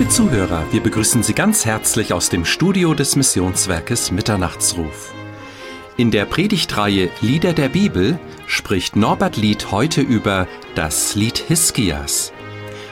Liebe 0.00 0.12
Zuhörer, 0.12 0.64
wir 0.70 0.82
begrüßen 0.82 1.22
Sie 1.22 1.34
ganz 1.34 1.66
herzlich 1.66 2.14
aus 2.14 2.30
dem 2.30 2.46
Studio 2.46 2.94
des 2.94 3.16
Missionswerkes 3.16 4.10
Mitternachtsruf. 4.10 5.12
In 5.98 6.10
der 6.10 6.24
Predigtreihe 6.24 7.10
Lieder 7.20 7.52
der 7.52 7.68
Bibel 7.68 8.18
spricht 8.46 8.96
Norbert 8.96 9.36
Lied 9.36 9.70
heute 9.70 10.00
über 10.00 10.48
das 10.74 11.16
Lied 11.16 11.36
Hiskias. 11.36 12.32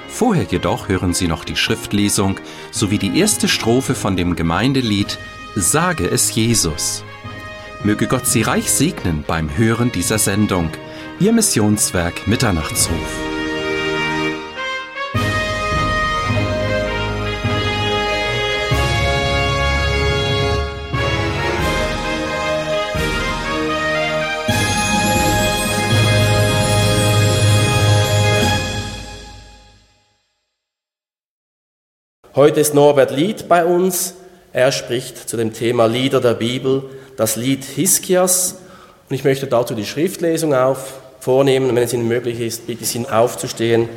Vorher 0.06 0.44
jedoch 0.44 0.90
hören 0.90 1.14
Sie 1.14 1.28
noch 1.28 1.44
die 1.44 1.56
Schriftlesung 1.56 2.38
sowie 2.72 2.98
die 2.98 3.18
erste 3.18 3.48
Strophe 3.48 3.94
von 3.94 4.14
dem 4.14 4.36
Gemeindelied 4.36 5.18
Sage 5.56 6.10
es 6.10 6.34
Jesus. 6.34 7.04
Möge 7.84 8.06
Gott 8.06 8.26
Sie 8.26 8.42
reich 8.42 8.70
segnen 8.70 9.24
beim 9.26 9.56
Hören 9.56 9.90
dieser 9.90 10.18
Sendung. 10.18 10.68
Ihr 11.20 11.32
Missionswerk 11.32 12.28
Mitternachtsruf. 12.28 13.37
Heute 32.38 32.60
ist 32.60 32.72
Norbert 32.72 33.10
Lied 33.10 33.48
bei 33.48 33.64
uns. 33.64 34.14
Er 34.52 34.70
spricht 34.70 35.28
zu 35.28 35.36
dem 35.36 35.52
Thema 35.52 35.86
Lieder 35.86 36.20
der 36.20 36.34
Bibel, 36.34 36.84
das 37.16 37.34
Lied 37.34 37.64
Hiskias. 37.64 38.58
Und 39.10 39.16
ich 39.16 39.24
möchte 39.24 39.48
dazu 39.48 39.74
die 39.74 39.84
Schriftlesung 39.84 40.54
auf, 40.54 41.00
vornehmen. 41.18 41.68
Und 41.68 41.74
wenn 41.74 41.82
es 41.82 41.92
Ihnen 41.92 42.06
möglich 42.06 42.38
ist, 42.38 42.68
bitte 42.68 42.84
ich 42.84 42.90
Sie 42.90 43.04
aufzustehen. 43.08 43.88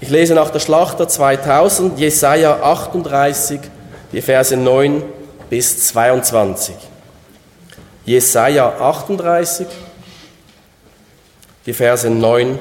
Ich 0.00 0.08
lese 0.08 0.34
nach 0.34 0.50
der 0.50 0.58
Schlachter 0.58 1.06
2000, 1.06 1.96
Jesaja 1.96 2.60
38, 2.60 3.60
die 4.10 4.20
Verse 4.20 4.56
9 4.56 5.04
bis 5.48 5.86
22. 5.86 6.74
Jesaja 8.04 8.80
38, 8.80 9.68
die 11.66 11.72
Verse 11.72 12.10
9 12.10 12.58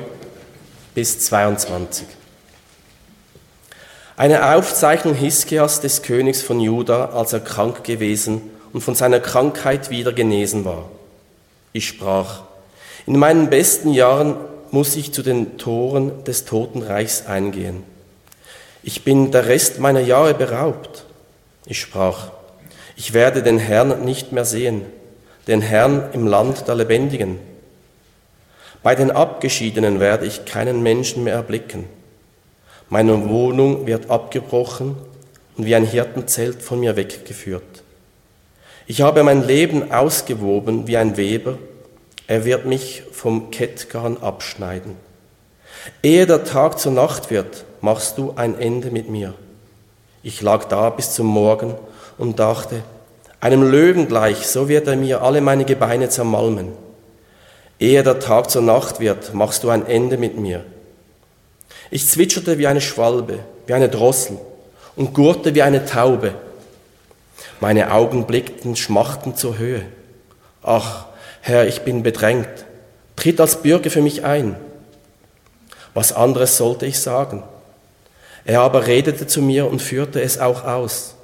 bis 0.93 1.19
22. 1.21 2.18
Eine 4.19 4.53
Aufzeichnung 4.53 5.13
Hiskias 5.13 5.79
des 5.79 6.01
Königs 6.01 6.41
von 6.41 6.59
Juda, 6.59 7.11
als 7.11 7.31
er 7.31 7.39
krank 7.39 7.85
gewesen 7.85 8.41
und 8.73 8.81
von 8.81 8.93
seiner 8.93 9.21
Krankheit 9.21 9.91
wieder 9.91 10.11
genesen 10.11 10.65
war. 10.65 10.89
Ich 11.71 11.87
sprach, 11.87 12.41
in 13.07 13.17
meinen 13.17 13.49
besten 13.49 13.93
Jahren 13.93 14.35
muss 14.71 14.97
ich 14.97 15.13
zu 15.13 15.23
den 15.23 15.57
Toren 15.57 16.25
des 16.25 16.43
Totenreichs 16.43 17.27
eingehen. 17.27 17.83
Ich 18.83 19.05
bin 19.05 19.31
der 19.31 19.47
Rest 19.47 19.79
meiner 19.79 20.01
Jahre 20.01 20.33
beraubt. 20.33 21.05
Ich 21.65 21.79
sprach, 21.79 22.31
ich 22.97 23.13
werde 23.13 23.41
den 23.41 23.57
Herrn 23.57 24.03
nicht 24.03 24.33
mehr 24.33 24.43
sehen, 24.43 24.81
den 25.47 25.61
Herrn 25.61 26.09
im 26.11 26.27
Land 26.27 26.67
der 26.67 26.75
Lebendigen. 26.75 27.39
Bei 28.83 28.95
den 28.95 29.11
Abgeschiedenen 29.11 30.01
werde 30.01 30.25
ich 30.25 30.43
keinen 30.43 30.83
Menschen 30.83 31.23
mehr 31.23 31.35
erblicken. 31.35 31.85
Meine 32.89 33.29
Wohnung 33.29 33.85
wird 33.85 34.09
abgebrochen 34.09 34.95
und 35.55 35.65
wie 35.65 35.75
ein 35.75 35.85
Hirtenzelt 35.85 36.61
von 36.63 36.79
mir 36.79 36.95
weggeführt. 36.95 37.83
Ich 38.87 39.01
habe 39.01 39.21
mein 39.21 39.45
Leben 39.45 39.91
ausgewoben 39.91 40.87
wie 40.87 40.97
ein 40.97 41.15
Weber, 41.15 41.59
er 42.25 42.45
wird 42.45 42.65
mich 42.65 43.03
vom 43.11 43.51
Kettgarn 43.51 44.17
abschneiden. 44.17 44.95
Ehe 46.01 46.25
der 46.25 46.43
Tag 46.43 46.79
zur 46.79 46.91
Nacht 46.91 47.29
wird, 47.29 47.65
machst 47.81 48.17
du 48.17 48.33
ein 48.35 48.59
Ende 48.59 48.89
mit 48.89 49.09
mir. 49.09 49.35
Ich 50.23 50.41
lag 50.41 50.65
da 50.65 50.89
bis 50.89 51.13
zum 51.13 51.27
Morgen 51.27 51.75
und 52.17 52.39
dachte, 52.39 52.81
einem 53.39 53.63
Löwen 53.63 54.07
gleich, 54.07 54.47
so 54.47 54.67
wird 54.67 54.87
er 54.87 54.95
mir 54.95 55.21
alle 55.21 55.41
meine 55.41 55.65
Gebeine 55.65 56.09
zermalmen. 56.09 56.69
Ehe 57.79 58.03
der 58.03 58.19
Tag 58.19 58.49
zur 58.49 58.63
Nacht 58.63 58.99
wird, 58.99 59.33
machst 59.33 59.63
du 59.63 59.69
ein 59.69 59.85
Ende 59.85 60.17
mit 60.17 60.37
mir. 60.37 60.65
Ich 61.91 62.07
zwitscherte 62.07 62.57
wie 62.57 62.67
eine 62.67 62.81
Schwalbe, 62.81 63.39
wie 63.65 63.73
eine 63.73 63.89
Drossel 63.89 64.37
und 64.95 65.13
gurrte 65.13 65.55
wie 65.55 65.61
eine 65.61 65.85
Taube. 65.85 66.33
Meine 67.59 67.91
Augen 67.91 68.27
blickten 68.27 68.75
schmachtend 68.75 69.37
zur 69.37 69.57
Höhe. 69.57 69.83
Ach, 70.61 71.05
Herr, 71.41 71.67
ich 71.67 71.81
bin 71.81 72.03
bedrängt. 72.03 72.47
Tritt 73.15 73.39
als 73.41 73.61
Bürger 73.61 73.89
für 73.89 74.01
mich 74.01 74.23
ein. 74.23 74.55
Was 75.93 76.13
anderes 76.13 76.57
sollte 76.57 76.85
ich 76.85 76.99
sagen? 76.99 77.43
Er 78.45 78.61
aber 78.61 78.87
redete 78.87 79.27
zu 79.27 79.41
mir 79.41 79.69
und 79.69 79.81
führte 79.81 80.21
es 80.21 80.39
auch 80.39 80.63
aus. 80.63 81.15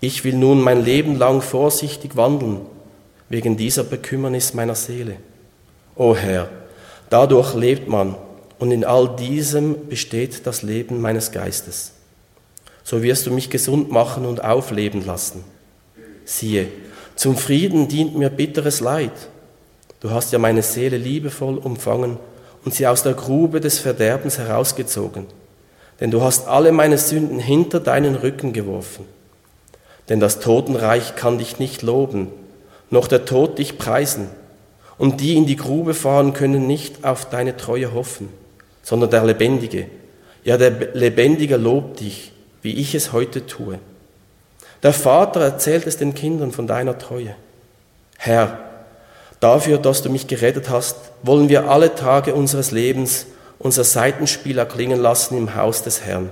Ich 0.00 0.24
will 0.24 0.34
nun 0.34 0.60
mein 0.60 0.84
Leben 0.84 1.16
lang 1.16 1.40
vorsichtig 1.40 2.16
wandeln, 2.16 2.60
wegen 3.28 3.56
dieser 3.56 3.84
Bekümmernis 3.84 4.54
meiner 4.54 4.74
Seele. 4.74 5.16
O 5.96 6.14
Herr, 6.14 6.48
dadurch 7.10 7.54
lebt 7.54 7.88
man 7.88 8.16
und 8.64 8.70
in 8.70 8.82
all 8.82 9.14
diesem 9.14 9.88
besteht 9.88 10.46
das 10.46 10.62
Leben 10.62 11.02
meines 11.02 11.32
Geistes. 11.32 11.92
So 12.82 13.02
wirst 13.02 13.26
du 13.26 13.30
mich 13.30 13.50
gesund 13.50 13.92
machen 13.92 14.24
und 14.24 14.42
aufleben 14.42 15.04
lassen. 15.04 15.44
Siehe, 16.24 16.68
zum 17.14 17.36
Frieden 17.36 17.88
dient 17.88 18.16
mir 18.16 18.30
bitteres 18.30 18.80
Leid. 18.80 19.12
Du 20.00 20.12
hast 20.12 20.32
ja 20.32 20.38
meine 20.38 20.62
Seele 20.62 20.96
liebevoll 20.96 21.58
umfangen 21.58 22.16
und 22.64 22.72
sie 22.72 22.86
aus 22.86 23.02
der 23.02 23.12
Grube 23.12 23.60
des 23.60 23.80
Verderbens 23.80 24.38
herausgezogen. 24.38 25.26
Denn 26.00 26.10
du 26.10 26.22
hast 26.22 26.48
alle 26.48 26.72
meine 26.72 26.96
Sünden 26.96 27.40
hinter 27.40 27.80
deinen 27.80 28.14
Rücken 28.14 28.54
geworfen. 28.54 29.04
Denn 30.08 30.20
das 30.20 30.40
Totenreich 30.40 31.16
kann 31.16 31.36
dich 31.36 31.58
nicht 31.58 31.82
loben, 31.82 32.28
noch 32.88 33.08
der 33.08 33.26
Tod 33.26 33.58
dich 33.58 33.76
preisen. 33.76 34.28
Und 34.96 35.20
die 35.20 35.36
in 35.36 35.44
die 35.44 35.56
Grube 35.56 35.92
fahren 35.92 36.32
können 36.32 36.66
nicht 36.66 37.04
auf 37.04 37.28
deine 37.28 37.58
Treue 37.58 37.92
hoffen 37.92 38.30
sondern 38.84 39.10
der 39.10 39.24
Lebendige. 39.24 39.88
Ja, 40.44 40.56
der 40.56 40.70
Lebendige 40.92 41.56
lobt 41.56 41.98
dich, 42.00 42.30
wie 42.62 42.74
ich 42.74 42.94
es 42.94 43.12
heute 43.12 43.46
tue. 43.46 43.80
Der 44.84 44.92
Vater 44.92 45.40
erzählt 45.40 45.86
es 45.86 45.96
den 45.96 46.14
Kindern 46.14 46.52
von 46.52 46.66
deiner 46.66 46.98
Treue. 46.98 47.34
Herr, 48.18 48.58
dafür, 49.40 49.78
dass 49.78 50.02
du 50.02 50.10
mich 50.10 50.26
gerettet 50.26 50.68
hast, 50.70 50.96
wollen 51.22 51.48
wir 51.48 51.68
alle 51.70 51.94
Tage 51.94 52.34
unseres 52.34 52.70
Lebens 52.70 53.26
unser 53.58 53.84
Seitenspiel 53.84 54.58
erklingen 54.58 55.00
lassen 55.00 55.38
im 55.38 55.54
Haus 55.54 55.82
des 55.82 56.02
Herrn. 56.02 56.30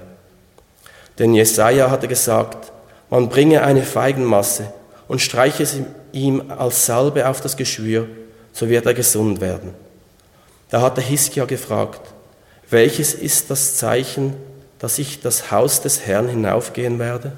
Denn 1.19 1.35
Jesaja 1.35 1.91
hatte 1.91 2.09
gesagt, 2.09 2.73
man 3.09 3.29
bringe 3.29 3.63
eine 3.63 3.83
Feigenmasse 3.83 4.73
und 5.09 5.21
streiche 5.21 5.65
sie 5.65 5.85
ihm 6.13 6.51
als 6.51 6.87
Salbe 6.87 7.27
auf 7.27 7.41
das 7.41 7.57
Geschwür, 7.57 8.07
so 8.53 8.69
wird 8.69 8.85
er 8.87 8.95
gesund 8.95 9.41
werden. 9.41 9.75
Da 10.69 10.81
hatte 10.83 11.01
Hiskia 11.01 11.45
gefragt, 11.45 12.01
welches 12.73 13.15
ist 13.15 13.51
das 13.51 13.77
Zeichen, 13.77 14.35
dass 14.79 14.99
ich 14.99 15.21
das 15.21 15.51
Haus 15.51 15.83
des 15.83 16.07
Herrn 16.07 16.29
hinaufgehen 16.29 16.99
werde? 16.99 17.33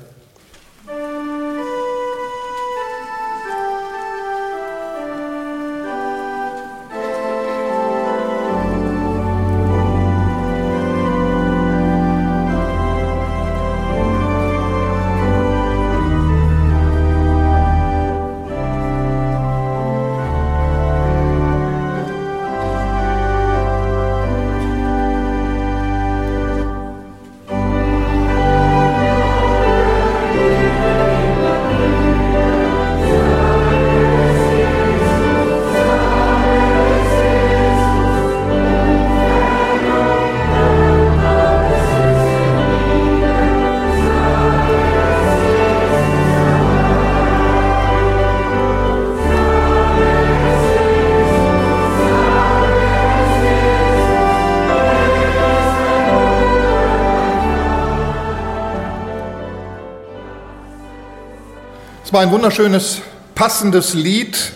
War 62.15 62.21
ein 62.21 62.31
wunderschönes, 62.31 63.03
passendes 63.35 63.93
Lied. 63.93 64.53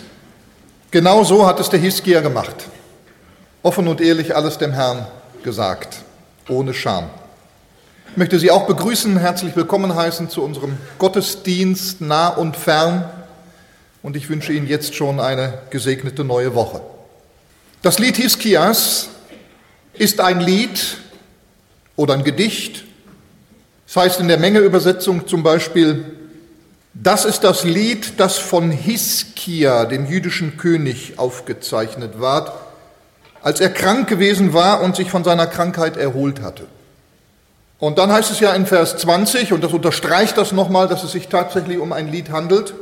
Genau 0.91 1.25
so 1.25 1.45
hat 1.45 1.59
es 1.59 1.69
der 1.69 1.81
Hiskia 1.81 2.21
gemacht. 2.21 2.55
Offen 3.63 3.89
und 3.89 3.99
ehrlich 3.99 4.33
alles 4.33 4.57
dem 4.57 4.71
Herrn 4.71 5.05
gesagt, 5.43 5.97
ohne 6.47 6.73
Scham. 6.73 7.09
Ich 8.11 8.15
möchte 8.15 8.39
Sie 8.39 8.49
auch 8.49 8.65
begrüßen, 8.65 9.17
herzlich 9.17 9.57
willkommen 9.57 9.93
heißen 9.93 10.29
zu 10.29 10.41
unserem 10.41 10.77
Gottesdienst 10.99 11.99
nah 11.99 12.29
und 12.29 12.55
fern. 12.55 13.09
Und 14.03 14.15
ich 14.15 14.29
wünsche 14.29 14.53
Ihnen 14.53 14.65
jetzt 14.65 14.95
schon 14.95 15.19
eine 15.19 15.55
gesegnete 15.69 16.23
neue 16.23 16.55
Woche. 16.55 16.79
Das 17.81 17.99
Lied 17.99 18.15
Hiskias 18.15 19.09
ist 19.95 20.21
ein 20.21 20.39
Lied 20.39 20.95
oder 21.97 22.13
ein 22.13 22.23
Gedicht. 22.23 22.85
Das 23.85 23.97
heißt 23.97 24.21
in 24.21 24.29
der 24.29 24.39
Mengeübersetzung 24.39 25.27
zum 25.27 25.43
Beispiel, 25.43 26.18
das 27.01 27.23
ist 27.23 27.45
das 27.45 27.63
Lied, 27.63 28.19
das 28.19 28.37
von 28.37 28.71
Hiskia, 28.71 29.85
dem 29.85 30.05
jüdischen 30.05 30.57
König, 30.57 31.13
aufgezeichnet 31.17 32.19
ward, 32.19 32.51
als 33.41 33.61
er 33.61 33.69
krank 33.69 34.09
gewesen 34.09 34.53
war 34.53 34.81
und 34.81 34.97
sich 34.97 35.09
von 35.09 35.23
seiner 35.23 35.47
Krankheit 35.47 35.95
erholt 35.95 36.41
hatte. 36.41 36.65
Und 37.79 37.97
dann 37.97 38.11
heißt 38.11 38.31
es 38.31 38.41
ja 38.41 38.53
in 38.53 38.65
Vers 38.65 38.97
20, 38.97 39.53
und 39.53 39.63
das 39.63 39.71
unterstreicht 39.71 40.37
das 40.37 40.51
nochmal, 40.51 40.89
dass 40.89 41.05
es 41.05 41.13
sich 41.13 41.29
tatsächlich 41.29 41.77
um 41.77 41.93
ein 41.93 42.11
Lied 42.11 42.31
handelt, 42.31 42.73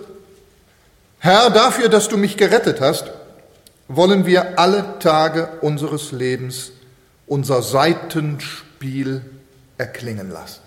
Herr, 1.19 1.49
dafür, 1.49 1.89
dass 1.89 2.07
du 2.09 2.17
mich 2.17 2.37
gerettet 2.37 2.81
hast, 2.81 3.11
wollen 3.87 4.25
wir 4.25 4.59
alle 4.59 4.99
Tage 4.99 5.49
unseres 5.61 6.11
Lebens 6.11 6.71
unser 7.27 7.61
Seitenspiel 7.61 9.21
erklingen 9.77 10.31
lassen. 10.31 10.61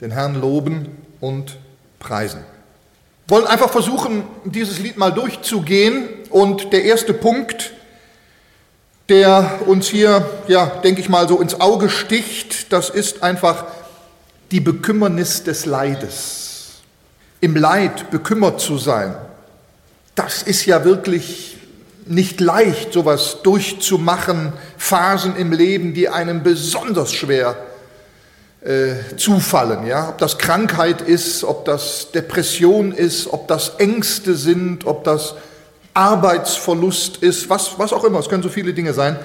Den 0.00 0.10
Herrn 0.10 0.40
loben 0.40 0.96
und 1.20 1.58
preisen. 2.00 2.40
Wir 3.28 3.36
wollen 3.36 3.46
einfach 3.46 3.70
versuchen, 3.70 4.24
dieses 4.44 4.80
Lied 4.80 4.96
mal 4.96 5.12
durchzugehen. 5.12 6.08
Und 6.30 6.72
der 6.72 6.82
erste 6.82 7.14
Punkt, 7.14 7.72
der 9.08 9.60
uns 9.66 9.86
hier, 9.86 10.28
ja, 10.48 10.66
denke 10.66 11.00
ich 11.00 11.08
mal, 11.08 11.28
so 11.28 11.40
ins 11.40 11.60
Auge 11.60 11.88
sticht, 11.88 12.72
das 12.72 12.90
ist 12.90 13.22
einfach 13.22 13.66
die 14.50 14.58
Bekümmernis 14.58 15.44
des 15.44 15.66
Leides. 15.66 16.80
Im 17.40 17.54
Leid 17.54 18.10
bekümmert 18.10 18.60
zu 18.60 18.78
sein, 18.78 19.14
das 20.16 20.42
ist 20.42 20.66
ja 20.66 20.84
wirklich 20.84 21.56
nicht 22.06 22.40
leicht, 22.40 22.92
sowas 22.92 23.38
durchzumachen, 23.42 24.52
Phasen 24.76 25.36
im 25.36 25.52
Leben, 25.52 25.94
die 25.94 26.08
einem 26.08 26.42
besonders 26.42 27.12
schwer 27.12 27.56
äh, 28.62 29.16
zufallen. 29.16 29.86
Ja? 29.86 30.10
Ob 30.10 30.18
das 30.18 30.38
Krankheit 30.38 31.00
ist, 31.00 31.44
ob 31.44 31.64
das 31.64 32.12
Depression 32.12 32.92
ist, 32.92 33.26
ob 33.32 33.48
das 33.48 33.76
Ängste 33.78 34.34
sind, 34.34 34.86
ob 34.86 35.04
das 35.04 35.34
Arbeitsverlust 35.94 37.18
ist, 37.18 37.48
was, 37.48 37.78
was 37.78 37.92
auch 37.92 38.04
immer, 38.04 38.18
es 38.18 38.28
können 38.28 38.42
so 38.42 38.48
viele 38.48 38.72
Dinge 38.72 38.94
sein. 38.94 39.18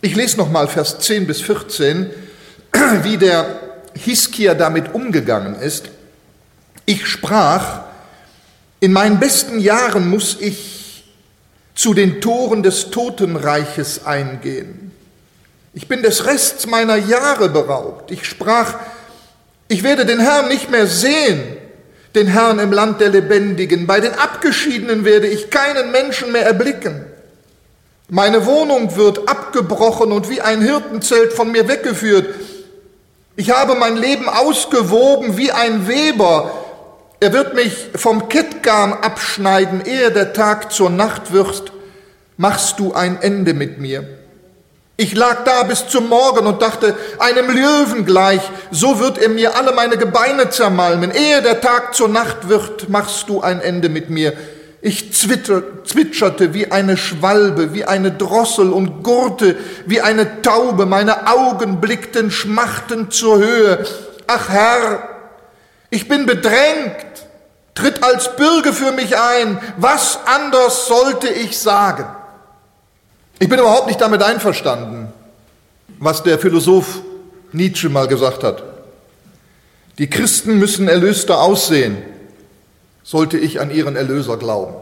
Ich 0.00 0.14
lese 0.16 0.38
nochmal 0.38 0.66
Vers 0.66 0.98
10 1.00 1.26
bis 1.26 1.42
14, 1.42 2.10
wie 3.02 3.16
der 3.16 3.60
Hiskia 3.94 4.54
damit 4.54 4.94
umgegangen 4.94 5.56
ist. 5.56 5.90
Ich 6.86 7.06
sprach, 7.06 7.82
in 8.80 8.92
meinen 8.92 9.20
besten 9.20 9.58
Jahren 9.58 10.08
muss 10.08 10.38
ich 10.40 11.04
zu 11.74 11.92
den 11.92 12.20
Toren 12.20 12.62
des 12.62 12.90
Totenreiches 12.90 14.06
eingehen. 14.06 14.89
Ich 15.72 15.88
bin 15.88 16.02
des 16.02 16.26
Rests 16.26 16.66
meiner 16.66 16.96
Jahre 16.96 17.48
beraubt. 17.48 18.10
Ich 18.10 18.24
sprach, 18.24 18.74
ich 19.68 19.82
werde 19.82 20.04
den 20.04 20.20
Herrn 20.20 20.48
nicht 20.48 20.70
mehr 20.70 20.86
sehen 20.86 21.56
den 22.14 22.26
Herrn 22.26 22.58
im 22.58 22.72
Land 22.72 23.00
der 23.00 23.10
Lebendigen. 23.10 23.86
Bei 23.86 24.00
den 24.00 24.14
Abgeschiedenen 24.14 25.04
werde 25.04 25.26
ich 25.26 25.50
keinen 25.50 25.92
Menschen 25.92 26.32
mehr 26.32 26.44
erblicken. 26.44 27.04
Meine 28.08 28.46
Wohnung 28.46 28.96
wird 28.96 29.28
abgebrochen 29.28 30.10
und 30.10 30.28
wie 30.28 30.40
ein 30.40 30.60
Hirtenzelt 30.60 31.32
von 31.32 31.52
mir 31.52 31.68
weggeführt. 31.68 32.34
Ich 33.36 33.50
habe 33.50 33.76
mein 33.76 33.96
Leben 33.96 34.28
ausgewoben 34.28 35.36
wie 35.36 35.52
ein 35.52 35.86
Weber. 35.86 36.50
Er 37.20 37.32
wird 37.32 37.54
mich 37.54 37.90
vom 37.94 38.28
Kettgarn 38.28 38.92
abschneiden, 38.92 39.84
ehe 39.84 40.10
der 40.10 40.32
Tag 40.32 40.72
zur 40.72 40.90
Nacht 40.90 41.32
wird. 41.32 41.72
Machst 42.36 42.80
du 42.80 42.92
ein 42.92 43.22
Ende 43.22 43.54
mit 43.54 43.78
mir? 43.78 44.19
Ich 45.00 45.14
lag 45.14 45.44
da 45.44 45.62
bis 45.62 45.88
zum 45.88 46.10
Morgen 46.10 46.46
und 46.46 46.60
dachte, 46.60 46.94
einem 47.18 47.48
Löwen 47.48 48.04
gleich, 48.04 48.42
so 48.70 49.00
wird 49.00 49.16
er 49.16 49.30
mir 49.30 49.56
alle 49.56 49.72
meine 49.72 49.96
Gebeine 49.96 50.50
zermalmen. 50.50 51.10
Ehe 51.10 51.40
der 51.40 51.62
Tag 51.62 51.94
zur 51.94 52.10
Nacht 52.10 52.50
wird, 52.50 52.90
machst 52.90 53.30
du 53.30 53.40
ein 53.40 53.62
Ende 53.62 53.88
mit 53.88 54.10
mir. 54.10 54.34
Ich 54.82 55.14
zwitscherte 55.14 56.52
wie 56.52 56.70
eine 56.70 56.98
Schwalbe, 56.98 57.72
wie 57.72 57.86
eine 57.86 58.12
Drossel 58.12 58.70
und 58.74 59.02
gurrte 59.02 59.56
wie 59.86 60.02
eine 60.02 60.42
Taube. 60.42 60.84
Meine 60.84 61.28
Augen 61.28 61.80
blickten 61.80 62.30
schmachtend 62.30 63.14
zur 63.14 63.38
Höhe. 63.38 63.86
Ach 64.26 64.50
Herr, 64.50 65.08
ich 65.88 66.08
bin 66.08 66.26
bedrängt. 66.26 67.06
Tritt 67.74 68.04
als 68.04 68.36
Bürger 68.36 68.74
für 68.74 68.92
mich 68.92 69.16
ein. 69.16 69.58
Was 69.78 70.18
anders 70.26 70.88
sollte 70.88 71.30
ich 71.30 71.58
sagen? 71.58 72.04
Ich 73.40 73.48
bin 73.48 73.58
überhaupt 73.58 73.86
nicht 73.86 74.00
damit 74.00 74.22
einverstanden, 74.22 75.08
was 75.98 76.22
der 76.22 76.38
Philosoph 76.38 77.00
Nietzsche 77.52 77.88
mal 77.88 78.06
gesagt 78.06 78.44
hat. 78.44 78.62
Die 79.96 80.10
Christen 80.10 80.58
müssen 80.58 80.88
erlöster 80.88 81.40
aussehen, 81.40 81.96
sollte 83.02 83.38
ich 83.38 83.58
an 83.58 83.70
ihren 83.70 83.96
Erlöser 83.96 84.36
glauben. 84.36 84.74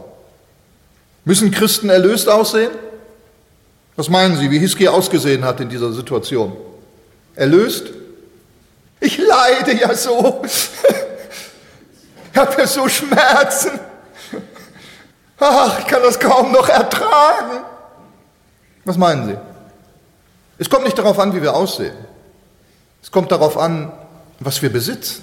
Müssen 1.23 1.51
Christen 1.51 1.89
erlöst 1.89 2.27
aussehen? 2.27 2.71
Was 3.95 4.09
meinen 4.09 4.35
Sie, 4.35 4.51
wie 4.51 4.59
Hiskia 4.59 4.91
ausgesehen 4.91 5.45
hat 5.45 5.61
in 5.61 5.69
dieser 5.69 5.93
Situation? 5.93 6.55
Erlöst? 7.35 7.85
Ich 8.99 9.17
leide 9.17 9.79
ja 9.79 9.95
so. 9.95 10.41
Ich 12.31 12.37
habe 12.37 12.61
ja 12.61 12.67
so 12.67 12.87
Schmerzen. 12.87 13.79
Ach, 15.39 15.79
ich 15.79 15.87
kann 15.87 16.03
das 16.03 16.19
kaum 16.19 16.51
noch 16.51 16.69
ertragen. 16.69 17.65
Was 18.89 18.97
meinen 18.97 19.27
Sie? 19.27 19.37
Es 20.57 20.67
kommt 20.67 20.85
nicht 20.85 20.97
darauf 20.97 21.19
an, 21.19 21.35
wie 21.35 21.43
wir 21.43 21.53
aussehen. 21.53 21.93
Es 23.03 23.11
kommt 23.11 23.31
darauf 23.31 23.55
an, 23.55 23.91
was 24.39 24.63
wir 24.63 24.71
besitzen. 24.71 25.21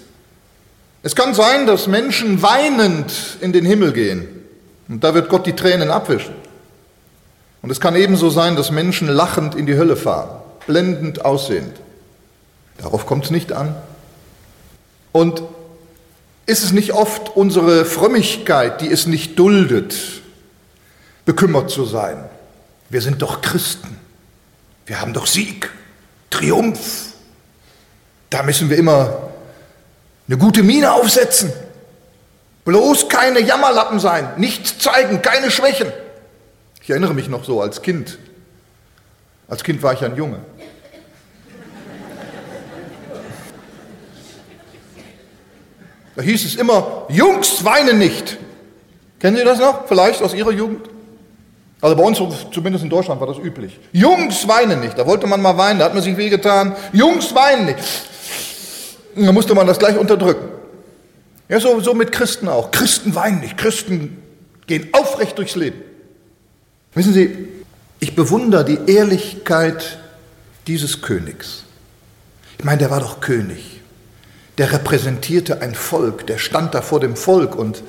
Es 1.03 1.17
kann 1.17 1.35
sein, 1.35 1.67
dass 1.67 1.89
Menschen 1.89 2.43
weinend 2.43 3.13
in 3.41 3.53
den 3.53 3.65
Himmel 3.65 3.93
gehen 3.93 4.29
und 4.87 5.03
da 5.03 5.15
wird 5.15 5.29
Gott 5.29 5.47
die 5.47 5.55
Tränen 5.55 5.91
abwischen. 5.91 6.37
Und 7.61 7.71
es 7.71 7.81
kann 7.81 7.97
ebenso 7.97 8.31
sein, 8.31 8.55
dass 8.55 8.71
Menschen 8.71 9.09
lachend 9.09 9.57
in 9.57 9.67
die 9.67 9.77
Hölle 9.77 9.97
fahren, 9.97 10.41
blendend 10.69 11.25
aussehend. 11.25 11.77
Darauf 12.79 13.05
kommt 13.05 13.25
es 13.25 13.33
nicht 13.33 13.51
an. 13.53 13.75
Und 15.11 15.43
ist 16.47 16.63
es 16.63 16.71
nicht 16.71 16.93
oft 16.93 17.35
unsere 17.35 17.85
Frömmigkeit, 17.85 18.81
die 18.81 18.93
es 18.93 19.09
nicht 19.09 19.37
duldet, 19.37 19.97
bekümmert 21.25 21.69
zu 21.69 21.85
sein, 21.85 22.27
wir 22.89 23.01
sind 23.01 23.23
doch 23.23 23.43
Christen. 23.43 23.99
Wir 24.87 25.01
haben 25.01 25.13
doch 25.13 25.27
Sieg, 25.27 25.71
Triumph. 26.31 27.15
Da 28.31 28.43
müssen 28.43 28.71
wir 28.71 28.77
immer 28.77 29.31
eine 30.29 30.39
gute 30.39 30.63
Miene 30.63 30.93
aufsetzen. 30.93 31.53
Bloß 32.65 33.09
keine 33.09 33.41
Jammerlappen 33.41 34.01
sein, 34.01 34.29
nichts 34.39 34.79
zeigen, 34.79 35.23
keine 35.23 35.51
Schwächen. 35.51 35.93
Ich 36.83 36.91
erinnere 36.91 37.15
mich 37.15 37.29
noch 37.29 37.45
so 37.45 37.61
als 37.61 37.83
Kind. 37.83 38.19
Als 39.49 39.63
Kind 39.63 39.83
war 39.83 39.93
ich 39.93 40.05
ein 40.05 40.17
Junge. 40.17 40.41
Da 46.17 46.23
hieß 46.23 46.45
es 46.47 46.55
immer, 46.55 47.07
Jungs 47.09 47.65
weinen 47.65 47.99
nicht. 47.99 48.39
Kennen 49.21 49.37
Sie 49.37 49.45
das 49.45 49.59
noch? 49.59 49.87
Vielleicht 49.87 50.23
aus 50.23 50.35
Ihrer 50.35 50.51
Jugend? 50.51 50.89
Also 51.81 51.95
bei 51.95 52.03
uns, 52.03 52.19
zumindest 52.53 52.85
in 52.85 52.91
Deutschland, 52.91 53.21
war 53.21 53.27
das 53.27 53.39
üblich. 53.39 53.79
Jungs 53.93 54.49
weinen 54.49 54.81
nicht. 54.81 54.99
Da 54.99 55.07
wollte 55.07 55.27
man 55.27 55.43
mal 55.43 55.57
weinen, 55.59 55.79
da 55.79 55.87
hat 55.87 55.95
man 55.95 56.03
sich 56.03 56.17
wehgetan. 56.17 56.75
Jungs 56.93 57.35
weinen 57.35 57.67
nicht. 57.67 57.79
Da 59.15 59.33
musste 59.33 59.55
man 59.55 59.67
das 59.67 59.79
gleich 59.79 59.97
unterdrücken. 59.97 60.49
Ja, 61.49 61.61
so, 61.61 61.81
so 61.81 61.95
mit 61.95 62.13
Christen 62.13 62.49
auch. 62.49 62.71
Christen 62.71 63.15
weinen 63.15 63.41
nicht. 63.41 63.57
Christen 63.57 64.23
gehen 64.67 64.89
aufrecht 64.93 65.39
durchs 65.39 65.55
Leben. 65.55 65.81
Wissen 66.95 67.13
Sie, 67.13 67.49
ich 68.01 68.17
bewundere 68.17 68.65
die 68.65 68.91
Ehrlichkeit 68.91 69.99
dieses 70.67 71.03
Königs. 71.03 71.65
Ich 72.59 72.65
meine, 72.65 72.79
der 72.79 72.91
war 72.91 73.01
doch 73.01 73.21
König. 73.21 73.81
Der 74.59 74.73
repräsentierte 74.73 75.61
ein 75.61 75.75
Volk, 75.75 76.27
der 76.27 76.39
stand 76.39 76.75
da 76.75 76.81
vor 76.81 77.01
dem 77.01 77.15
Volk 77.17 77.55
und 77.55 77.83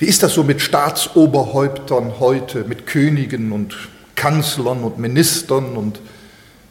wie 0.00 0.06
ist 0.06 0.22
das 0.22 0.32
so 0.32 0.42
mit 0.42 0.62
Staatsoberhäuptern 0.62 2.18
heute, 2.20 2.64
mit 2.64 2.86
Königen 2.86 3.52
und 3.52 3.76
Kanzlern 4.16 4.82
und 4.82 4.98
Ministern 4.98 5.76
und 5.76 6.00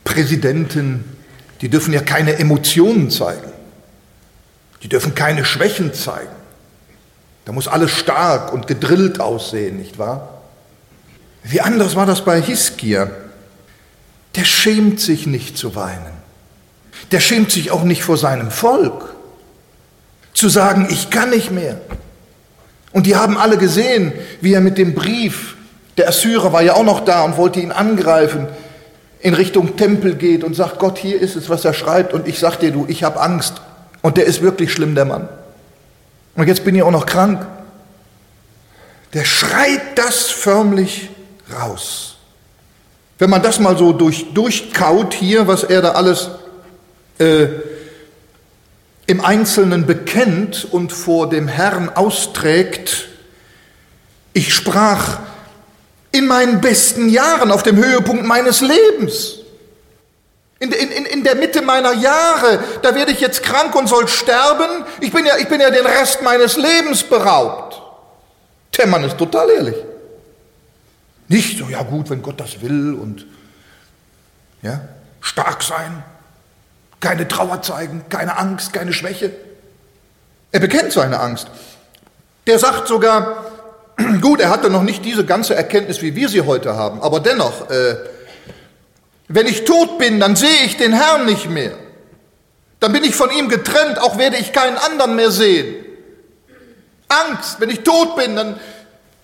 Präsidenten? 0.03 1.05
Die 1.61 1.69
dürfen 1.69 1.93
ja 1.93 2.01
keine 2.01 2.39
Emotionen 2.39 3.11
zeigen. 3.11 3.51
Die 4.81 4.89
dürfen 4.89 5.13
keine 5.13 5.45
Schwächen 5.45 5.93
zeigen. 5.93 6.31
Da 7.45 7.51
muss 7.51 7.67
alles 7.67 7.91
stark 7.91 8.51
und 8.51 8.65
gedrillt 8.65 9.19
aussehen, 9.19 9.77
nicht 9.77 9.99
wahr? 9.99 10.41
Wie 11.43 11.61
anders 11.61 11.95
war 11.95 12.07
das 12.07 12.25
bei 12.25 12.41
Hiskia. 12.41 13.11
Der 14.33 14.43
schämt 14.43 14.99
sich 14.99 15.27
nicht 15.27 15.55
zu 15.55 15.75
weinen. 15.75 16.17
Der 17.11 17.19
schämt 17.19 17.51
sich 17.51 17.69
auch 17.69 17.83
nicht 17.83 18.03
vor 18.03 18.17
seinem 18.17 18.49
Volk. 18.49 19.13
Zu 20.33 20.49
sagen, 20.49 20.87
ich 20.89 21.11
kann 21.11 21.29
nicht 21.29 21.51
mehr. 21.51 21.79
Und 22.91 23.05
die 23.05 23.15
haben 23.15 23.37
alle 23.37 23.57
gesehen, 23.57 24.13
wie 24.41 24.53
er 24.53 24.61
mit 24.61 24.77
dem 24.77 24.95
Brief, 24.95 25.55
der 25.97 26.07
Assyrer 26.07 26.53
war 26.53 26.61
ja 26.61 26.73
auch 26.73 26.83
noch 26.83 27.01
da 27.01 27.23
und 27.23 27.37
wollte 27.37 27.59
ihn 27.59 27.71
angreifen, 27.71 28.47
in 29.19 29.33
Richtung 29.33 29.75
Tempel 29.75 30.15
geht 30.15 30.43
und 30.43 30.55
sagt, 30.55 30.79
Gott, 30.79 30.97
hier 30.97 31.19
ist 31.19 31.35
es, 31.35 31.49
was 31.49 31.65
er 31.65 31.73
schreibt. 31.73 32.13
Und 32.13 32.27
ich 32.27 32.39
sag 32.39 32.57
dir, 32.57 32.71
du, 32.71 32.85
ich 32.87 33.03
habe 33.03 33.19
Angst. 33.19 33.61
Und 34.01 34.17
der 34.17 34.25
ist 34.25 34.41
wirklich 34.41 34.71
schlimm, 34.71 34.95
der 34.95 35.05
Mann. 35.05 35.27
Und 36.35 36.47
jetzt 36.47 36.63
bin 36.63 36.73
ich 36.73 36.83
auch 36.83 36.91
noch 36.91 37.05
krank. 37.05 37.45
Der 39.13 39.25
schreit 39.25 39.81
das 39.95 40.29
förmlich 40.29 41.09
raus. 41.53 42.17
Wenn 43.17 43.29
man 43.29 43.41
das 43.41 43.59
mal 43.59 43.77
so 43.77 43.91
durch, 43.91 44.33
durchkaut 44.33 45.13
hier, 45.13 45.47
was 45.47 45.63
er 45.63 45.81
da 45.81 45.91
alles 45.91 46.29
äh, 47.17 47.47
im 49.09 49.25
Einzelnen 49.25 49.87
bekennt 49.87 50.67
und 50.71 50.93
vor 50.93 51.29
dem 51.29 51.47
Herrn 51.47 51.89
austrägt, 51.89 53.07
ich 54.33 54.53
sprach 54.53 55.19
in 56.11 56.27
meinen 56.27 56.61
besten 56.61 57.09
Jahren, 57.09 57.51
auf 57.51 57.63
dem 57.63 57.77
Höhepunkt 57.77 58.23
meines 58.23 58.61
Lebens. 58.61 59.37
In, 60.59 60.71
in, 60.71 61.05
in 61.05 61.23
der 61.23 61.35
Mitte 61.35 61.63
meiner 61.63 61.93
Jahre, 61.93 62.59
da 62.83 62.93
werde 62.93 63.11
ich 63.11 63.19
jetzt 63.19 63.41
krank 63.41 63.73
und 63.73 63.87
soll 63.87 64.07
sterben. 64.07 64.85
Ich 65.01 65.11
bin 65.11 65.25
ja, 65.25 65.37
ich 65.37 65.47
bin 65.47 65.59
ja 65.59 65.71
den 65.71 65.87
Rest 65.87 66.21
meines 66.21 66.55
Lebens 66.55 67.01
beraubt. 67.01 67.81
Der 68.77 68.85
Mann 68.85 69.03
ist 69.03 69.17
total 69.17 69.49
ehrlich. 69.49 69.75
Nicht 71.27 71.57
so, 71.57 71.65
ja 71.67 71.81
gut, 71.81 72.11
wenn 72.11 72.21
Gott 72.21 72.39
das 72.39 72.61
will 72.61 72.93
und 72.93 73.25
ja, 74.61 74.81
stark 75.21 75.63
sein, 75.63 76.03
keine 76.99 77.27
Trauer 77.27 77.61
zeigen, 77.61 78.05
keine 78.09 78.37
Angst, 78.37 78.73
keine 78.73 78.93
Schwäche. 78.93 79.31
Er 80.51 80.59
bekennt 80.59 80.91
seine 80.91 81.19
Angst. 81.19 81.47
Der 82.47 82.59
sagt 82.59 82.87
sogar, 82.87 83.45
gut, 84.21 84.39
er 84.39 84.49
hatte 84.49 84.69
noch 84.69 84.83
nicht 84.83 85.05
diese 85.05 85.25
ganze 85.25 85.55
Erkenntnis, 85.55 86.01
wie 86.01 86.15
wir 86.15 86.29
sie 86.29 86.41
heute 86.41 86.75
haben, 86.75 87.01
aber 87.01 87.19
dennoch, 87.19 87.69
äh, 87.69 87.95
wenn 89.27 89.45
ich 89.45 89.63
tot 89.63 89.99
bin, 89.99 90.19
dann 90.19 90.35
sehe 90.35 90.65
ich 90.65 90.77
den 90.77 90.91
Herrn 90.91 91.25
nicht 91.25 91.49
mehr. 91.49 91.73
Dann 92.79 92.93
bin 92.93 93.03
ich 93.03 93.13
von 93.13 93.29
ihm 93.29 93.49
getrennt, 93.49 93.99
auch 94.01 94.17
werde 94.17 94.37
ich 94.37 94.53
keinen 94.53 94.77
anderen 94.77 95.15
mehr 95.15 95.29
sehen. 95.29 95.75
Angst, 97.07 97.59
wenn 97.59 97.69
ich 97.69 97.81
tot 97.81 98.15
bin, 98.15 98.35
dann, 98.35 98.59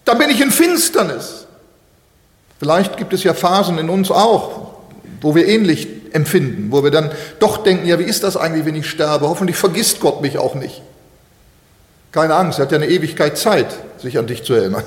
dann 0.03 0.17
bin 0.17 0.29
ich 0.29 0.41
in 0.41 0.51
Finsternis. 0.51 1.47
Vielleicht 2.59 2.97
gibt 2.97 3.13
es 3.13 3.23
ja 3.23 3.33
Phasen 3.33 3.77
in 3.77 3.89
uns 3.89 4.11
auch, 4.11 4.73
wo 5.21 5.33
wir 5.35 5.47
ähnlich 5.47 5.87
empfinden, 6.13 6.71
wo 6.71 6.83
wir 6.83 6.91
dann 6.91 7.11
doch 7.39 7.57
denken, 7.57 7.87
ja, 7.87 7.99
wie 7.99 8.03
ist 8.03 8.23
das 8.23 8.37
eigentlich, 8.37 8.65
wenn 8.65 8.75
ich 8.75 8.89
sterbe? 8.89 9.27
Hoffentlich 9.27 9.57
vergisst 9.57 9.99
Gott 9.99 10.21
mich 10.21 10.37
auch 10.37 10.55
nicht. 10.55 10.81
Keine 12.11 12.35
Angst, 12.35 12.59
er 12.59 12.65
hat 12.65 12.71
ja 12.71 12.77
eine 12.77 12.87
Ewigkeit 12.87 13.37
Zeit, 13.37 13.67
sich 13.97 14.17
an 14.17 14.27
dich 14.27 14.43
zu 14.43 14.53
erinnern. 14.53 14.83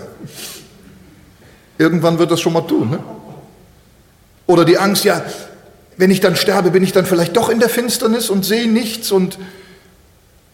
Irgendwann 1.77 2.19
wird 2.19 2.31
das 2.31 2.41
schon 2.41 2.53
mal 2.53 2.63
tun. 2.63 2.91
Ne? 2.91 2.99
Oder 4.47 4.65
die 4.65 4.79
Angst, 4.79 5.05
ja, 5.05 5.23
wenn 5.97 6.11
ich 6.11 6.21
dann 6.21 6.37
sterbe, 6.37 6.71
bin 6.71 6.83
ich 6.83 6.93
dann 6.93 7.05
vielleicht 7.05 7.37
doch 7.37 7.49
in 7.51 7.61
der 7.61 7.69
Finsternis 7.69 8.31
und 8.31 8.45
sehe 8.45 8.69
nichts 8.69 9.13
und 9.13 9.39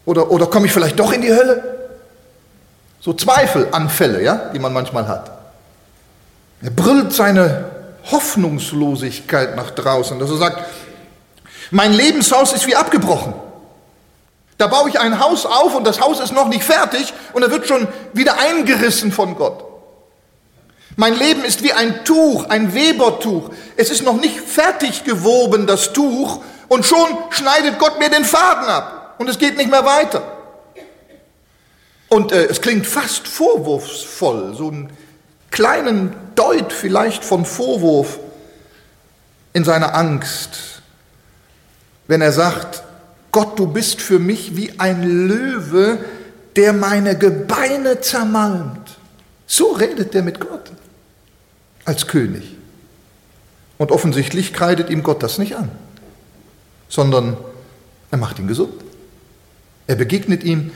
oder, 0.05 0.31
oder 0.31 0.47
komme 0.47 0.67
ich 0.67 0.73
vielleicht 0.73 0.99
doch 0.99 1.13
in 1.13 1.23
die 1.23 1.33
Hölle? 1.33 1.63
So 3.01 3.13
Zweifelanfälle, 3.13 4.23
ja, 4.23 4.51
die 4.53 4.59
man 4.59 4.73
manchmal 4.73 5.09
hat. 5.09 5.31
Er 6.63 6.71
brüllt 6.71 7.13
seine 7.13 7.67
Hoffnungslosigkeit 8.11 9.57
nach 9.57 9.71
draußen, 9.71 10.19
dass 10.19 10.31
er 10.31 10.37
sagt, 10.37 10.65
mein 11.71 11.93
Lebenshaus 11.93 12.53
ist 12.53 12.67
wie 12.67 12.77
abgebrochen. 12.77 13.35
Da 14.59 14.67
baue 14.69 14.89
ich 14.89 15.01
ein 15.01 15.19
Haus 15.19 15.47
auf 15.47 15.75
und 15.75 15.85
das 15.85 16.01
Haus 16.01 16.21
ist 16.21 16.33
noch 16.33 16.49
nicht 16.49 16.63
fertig 16.63 17.13
und 17.33 17.43
er 17.43 17.51
wird 17.51 17.67
schon 17.67 17.89
wieder 18.13 18.39
eingerissen 18.39 19.11
von 19.11 19.37
Gott. 19.37 19.65
Mein 20.97 21.15
Leben 21.17 21.45
ist 21.45 21.63
wie 21.65 21.73
ein 21.73 22.05
Tuch, 22.05 22.49
ein 22.49 22.73
Webertuch. 22.73 23.51
Es 23.77 23.91
ist 23.91 24.05
noch 24.05 24.21
nicht 24.21 24.39
fertig 24.39 25.03
gewoben, 25.03 25.67
das 25.67 25.93
Tuch, 25.93 26.41
und 26.69 26.87
schon 26.87 27.07
schneidet 27.31 27.79
Gott 27.79 27.99
mir 27.99 28.11
den 28.11 28.25
Faden 28.25 28.69
ab 28.69 29.17
und 29.19 29.29
es 29.29 29.39
geht 29.39 29.57
nicht 29.57 29.71
mehr 29.71 29.85
weiter. 29.85 30.23
Und 32.09 32.33
äh, 32.33 32.45
es 32.45 32.61
klingt 32.61 32.87
fast 32.87 33.27
vorwurfsvoll, 33.27 34.55
so 34.57 34.69
einen 34.69 34.91
kleinen 35.55 36.13
Deut 36.35 36.73
vielleicht 36.73 37.25
von 37.25 37.45
Vorwurf 37.45 38.19
in 39.53 39.63
seiner 39.63 39.95
Angst, 39.95 40.83
wenn 42.09 42.21
er 42.21 42.33
sagt, 42.33 42.83
Gott, 43.31 43.57
du 43.57 43.69
bist 43.69 44.03
für 44.03 44.19
mich 44.19 44.57
wie 44.57 44.73
ein 44.79 45.05
Löwe, 45.05 45.99
der 46.57 46.73
meine 46.73 47.17
Gebeine 47.17 48.01
zermalmt. 48.01 48.99
So 49.47 49.73
redet 49.73 50.13
er 50.17 50.23
mit 50.23 50.41
Gott 50.41 50.73
als 51.85 52.09
König. 52.09 52.57
Und 53.79 53.93
offensichtlich 53.93 54.53
kreidet 54.53 54.91
ihm 54.91 55.05
Gott 55.05 55.23
das 55.23 55.39
nicht 55.39 55.55
an, 55.57 55.71
sondern 56.89 57.37
er 58.11 58.19
macht 58.19 58.41
ihn 58.41 58.49
gesund. 58.49 58.83
Er 59.87 59.95
begegnet 59.95 60.43
ihm 60.43 60.73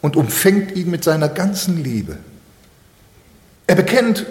und 0.00 0.16
umfängt 0.16 0.74
ihn 0.74 0.90
mit 0.90 1.04
seiner 1.04 1.28
ganzen 1.28 1.82
Liebe. 1.84 2.16
Er 3.66 3.74
bekennt, 3.74 4.26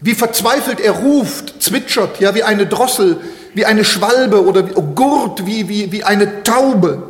wie 0.00 0.14
verzweifelt 0.14 0.80
er 0.80 0.92
ruft, 0.92 1.62
zwitschert, 1.62 2.20
ja, 2.20 2.34
wie 2.34 2.42
eine 2.42 2.66
Drossel, 2.66 3.18
wie 3.54 3.64
eine 3.64 3.84
Schwalbe 3.84 4.44
oder 4.44 4.62
gurt, 4.62 5.46
wie, 5.46 5.68
wie, 5.68 5.92
wie 5.92 6.04
eine 6.04 6.42
Taube 6.42 7.02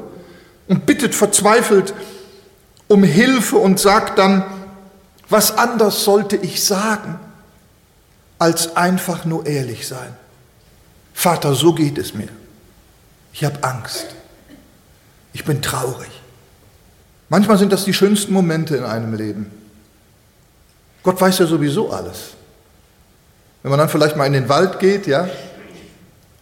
und 0.68 0.86
bittet 0.86 1.14
verzweifelt 1.14 1.94
um 2.88 3.02
Hilfe 3.02 3.56
und 3.56 3.80
sagt 3.80 4.18
dann, 4.18 4.44
was 5.28 5.58
anders 5.58 6.04
sollte 6.04 6.36
ich 6.36 6.64
sagen? 6.64 7.18
als 8.38 8.76
einfach 8.76 9.24
nur 9.24 9.46
ehrlich 9.46 9.86
sein. 9.86 10.14
Vater, 11.14 11.54
so 11.54 11.72
geht 11.72 11.98
es 11.98 12.14
mir. 12.14 12.28
Ich 13.32 13.44
habe 13.44 13.62
Angst. 13.62 14.06
Ich 15.32 15.44
bin 15.44 15.62
traurig. 15.62 16.10
Manchmal 17.28 17.58
sind 17.58 17.72
das 17.72 17.84
die 17.84 17.94
schönsten 17.94 18.32
Momente 18.32 18.76
in 18.76 18.84
einem 18.84 19.14
Leben. 19.14 19.50
Gott 21.06 21.20
weiß 21.20 21.38
ja 21.38 21.46
sowieso 21.46 21.92
alles. 21.92 22.30
Wenn 23.62 23.70
man 23.70 23.78
dann 23.78 23.88
vielleicht 23.88 24.16
mal 24.16 24.26
in 24.26 24.32
den 24.32 24.48
Wald 24.48 24.80
geht, 24.80 25.06
ja, 25.06 25.28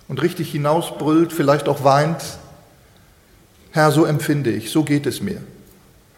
und 0.08 0.22
richtig 0.22 0.52
hinausbrüllt, 0.52 1.34
vielleicht 1.34 1.68
auch 1.68 1.84
weint, 1.84 2.22
Herr, 3.72 3.92
so 3.92 4.06
empfinde 4.06 4.48
ich, 4.48 4.70
so 4.70 4.82
geht 4.82 5.04
es 5.04 5.20
mir. 5.20 5.42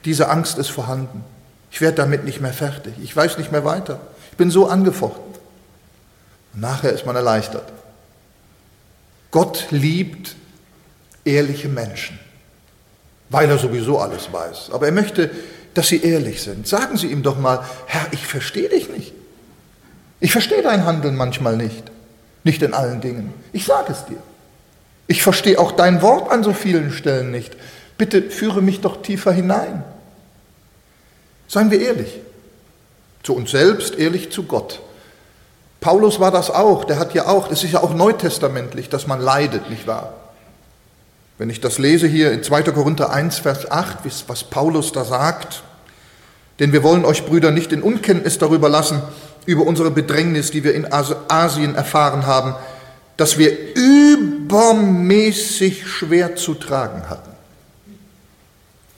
Diese 0.05 0.29
Angst 0.29 0.59
ist 0.59 0.69
vorhanden. 0.69 1.25
Ich 1.73 1.81
werde 1.81 1.97
damit 1.97 2.23
nicht 2.23 2.41
mehr 2.41 2.53
fertig. 2.53 2.95
Ich 3.03 3.17
weiß 3.17 3.37
nicht 3.39 3.51
mehr 3.51 3.65
weiter. 3.65 3.99
Ich 4.31 4.37
bin 4.37 4.53
so 4.53 4.69
angefochten. 4.69 5.35
Nachher 6.53 6.93
ist 6.93 7.05
man 7.05 7.17
erleichtert. 7.17 7.73
Gott 9.33 9.67
liebt 9.71 10.37
ehrliche 11.25 11.69
Menschen, 11.69 12.17
weil 13.29 13.51
er 13.51 13.59
sowieso 13.59 13.99
alles 13.99 14.33
weiß. 14.33 14.71
Aber 14.71 14.87
er 14.87 14.93
möchte, 14.93 15.33
dass 15.77 15.89
sie 15.89 16.03
ehrlich 16.03 16.43
sind. 16.43 16.67
Sagen 16.67 16.97
Sie 16.97 17.09
ihm 17.09 17.23
doch 17.23 17.39
mal, 17.39 17.65
Herr, 17.87 18.07
ich 18.13 18.27
verstehe 18.27 18.69
dich 18.69 18.89
nicht. 18.89 19.13
Ich 20.21 20.33
verstehe 20.33 20.63
dein 20.63 20.85
Handeln 20.87 21.17
manchmal 21.17 21.57
nicht. 21.57 21.85
Nicht 22.45 22.63
in 22.63 22.75
allen 22.75 23.01
Dingen. 23.01 23.35
Ich 23.53 23.67
sage 23.67 23.93
es 23.93 24.07
dir. 24.07 24.19
Ich 25.07 25.23
verstehe 25.23 25.59
auch 25.59 25.73
dein 25.73 26.01
Wort 26.01 26.31
an 26.31 26.43
so 26.43 26.53
vielen 26.53 26.93
Stellen 26.93 27.31
nicht. 27.31 27.57
Bitte 27.99 28.23
führe 28.23 28.63
mich 28.63 28.81
doch 28.81 29.03
tiefer 29.03 29.33
hinein. 29.33 29.85
Seien 31.49 31.71
wir 31.71 31.81
ehrlich. 31.81 32.21
Zu 33.23 33.35
uns 33.35 33.51
selbst, 33.51 33.97
ehrlich 33.97 34.31
zu 34.31 34.45
Gott. 34.45 34.81
Paulus 35.81 36.19
war 36.21 36.31
das 36.31 36.51
auch, 36.51 36.85
der 36.85 36.99
hat 36.99 37.13
ja 37.15 37.27
auch, 37.27 37.51
es 37.51 37.63
ist 37.63 37.73
ja 37.73 37.83
auch 37.83 37.95
neutestamentlich, 37.95 38.89
dass 38.89 39.07
man 39.07 39.21
leidet, 39.21 39.69
nicht 39.69 39.87
wahr? 39.87 40.15
Wenn 41.39 41.51
ich 41.51 41.61
das 41.61 41.79
lese 41.79 42.07
hier 42.07 42.33
in 42.33 42.43
2. 42.43 42.63
Korinther 42.63 43.11
1, 43.11 43.39
Vers 43.39 43.71
8, 43.71 43.99
was 44.27 44.45
Paulus 44.45 44.93
da 44.93 45.05
sagt, 45.05 45.63
denn 46.59 46.73
wir 46.73 46.83
wollen 46.83 47.05
euch 47.05 47.27
Brüder 47.27 47.51
nicht 47.51 47.73
in 47.73 47.83
Unkenntnis 47.83 48.39
darüber 48.39 48.69
lassen, 48.69 49.03
über 49.45 49.67
unsere 49.67 49.91
Bedrängnis, 49.91 50.51
die 50.51 50.65
wir 50.65 50.75
in 50.75 50.91
Asien 50.93 51.75
erfahren 51.75 52.27
haben, 52.27 52.55
dass 53.17 53.39
wir 53.39 53.75
übermäßig 53.75 55.87
schwer 55.87 56.37
zu 56.37 56.55
tragen 56.55 57.09
hatten. 57.09 57.31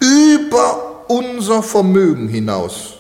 Über 0.00 1.04
unser 1.08 1.62
Vermögen 1.62 2.28
hinaus, 2.28 2.94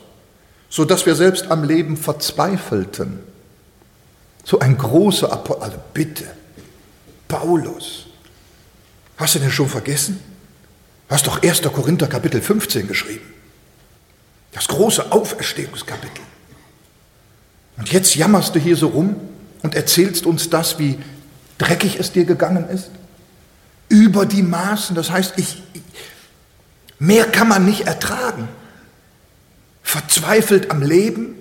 so 0.68 0.84
dass 0.84 1.06
wir 1.06 1.14
selbst 1.14 1.50
am 1.50 1.64
Leben 1.64 1.96
verzweifelten. 1.96 3.20
So 4.44 4.58
ein 4.58 4.78
großer 4.78 5.32
Apostel, 5.32 5.64
also 5.64 5.78
bitte, 5.94 6.24
Paulus. 7.26 8.06
Hast 9.16 9.34
du 9.34 9.38
denn 9.40 9.50
schon 9.50 9.68
vergessen? 9.68 10.20
Hast 11.08 11.26
doch 11.26 11.42
1. 11.42 11.62
Korinther 11.62 12.06
Kapitel 12.06 12.40
15 12.40 12.86
geschrieben. 12.86 13.37
Das 14.58 14.66
große 14.66 15.12
Auferstehungskapitel. 15.12 16.20
Und 17.76 17.92
jetzt 17.92 18.16
jammerst 18.16 18.56
du 18.56 18.58
hier 18.58 18.74
so 18.74 18.88
rum 18.88 19.14
und 19.62 19.76
erzählst 19.76 20.26
uns 20.26 20.50
das, 20.50 20.80
wie 20.80 20.98
dreckig 21.58 22.00
es 22.00 22.10
dir 22.10 22.24
gegangen 22.24 22.68
ist. 22.68 22.90
über 23.88 24.26
die 24.26 24.42
Maßen. 24.42 24.96
Das 24.96 25.10
heißt, 25.12 25.34
ich, 25.36 25.62
mehr 26.98 27.24
kann 27.24 27.48
man 27.48 27.64
nicht 27.64 27.86
ertragen. 27.86 28.48
Verzweifelt 29.82 30.72
am 30.72 30.82
Leben? 30.82 31.36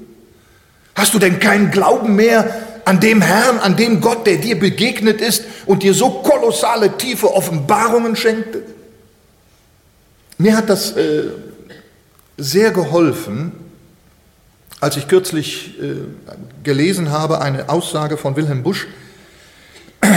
Hast 0.96 1.16
du 1.16 1.20
denn 1.20 1.40
keinen 1.40 1.72
Glauben 1.72 2.16
mehr 2.16 2.56
an 2.86 3.00
dem 3.00 3.22
Herrn, 3.22 3.58
an 3.58 3.76
dem 3.76 4.00
Gott, 4.00 4.28
der 4.28 4.38
dir 4.38 4.60
begegnet 4.60 5.22
ist 5.22 5.44
und 5.66 5.82
dir 5.82 5.96
so 5.96 6.22
kolossale, 6.22 6.98
tiefe 6.98 7.34
Offenbarungen 7.34 8.16
schenkte? 8.16 8.64
Mir 10.38 10.56
hat 10.56 10.70
das 10.70 10.92
äh, 10.92 11.24
sehr 12.38 12.72
geholfen, 12.72 13.52
als 14.80 14.96
ich 14.96 15.08
kürzlich 15.08 15.80
äh, 15.82 15.96
gelesen 16.64 17.12
habe, 17.12 17.42
eine 17.42 17.70
Aussage 17.70 18.18
von 18.18 18.36
Wilhelm 18.36 18.64
Busch. 18.64 18.88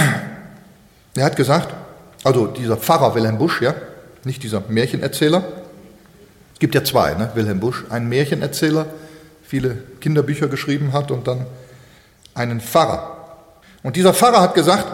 Er 1.17 1.25
hat 1.25 1.35
gesagt, 1.35 1.75
also 2.23 2.47
dieser 2.47 2.77
Pfarrer 2.77 3.17
Wilhelm 3.17 3.37
Busch, 3.37 3.61
ja, 3.61 3.75
nicht 4.23 4.45
dieser 4.45 4.63
Märchenerzähler. 4.69 5.43
Es 6.53 6.61
gibt 6.61 6.75
ja 6.75 6.85
zwei, 6.85 7.15
ne? 7.15 7.31
Wilhelm 7.35 7.59
Busch, 7.59 7.85
einen 7.91 8.09
Märchenerzähler, 8.09 8.87
viele 9.43 9.79
Kinderbücher 10.01 10.47
geschrieben 10.47 10.93
hat 10.93 11.11
und 11.11 11.27
dann 11.27 11.47
einen 12.35 12.61
Pfarrer. 12.61 13.17
Und 13.83 13.97
dieser 13.97 14.15
Pfarrer 14.15 14.41
hat 14.41 14.55
gesagt, 14.55 14.87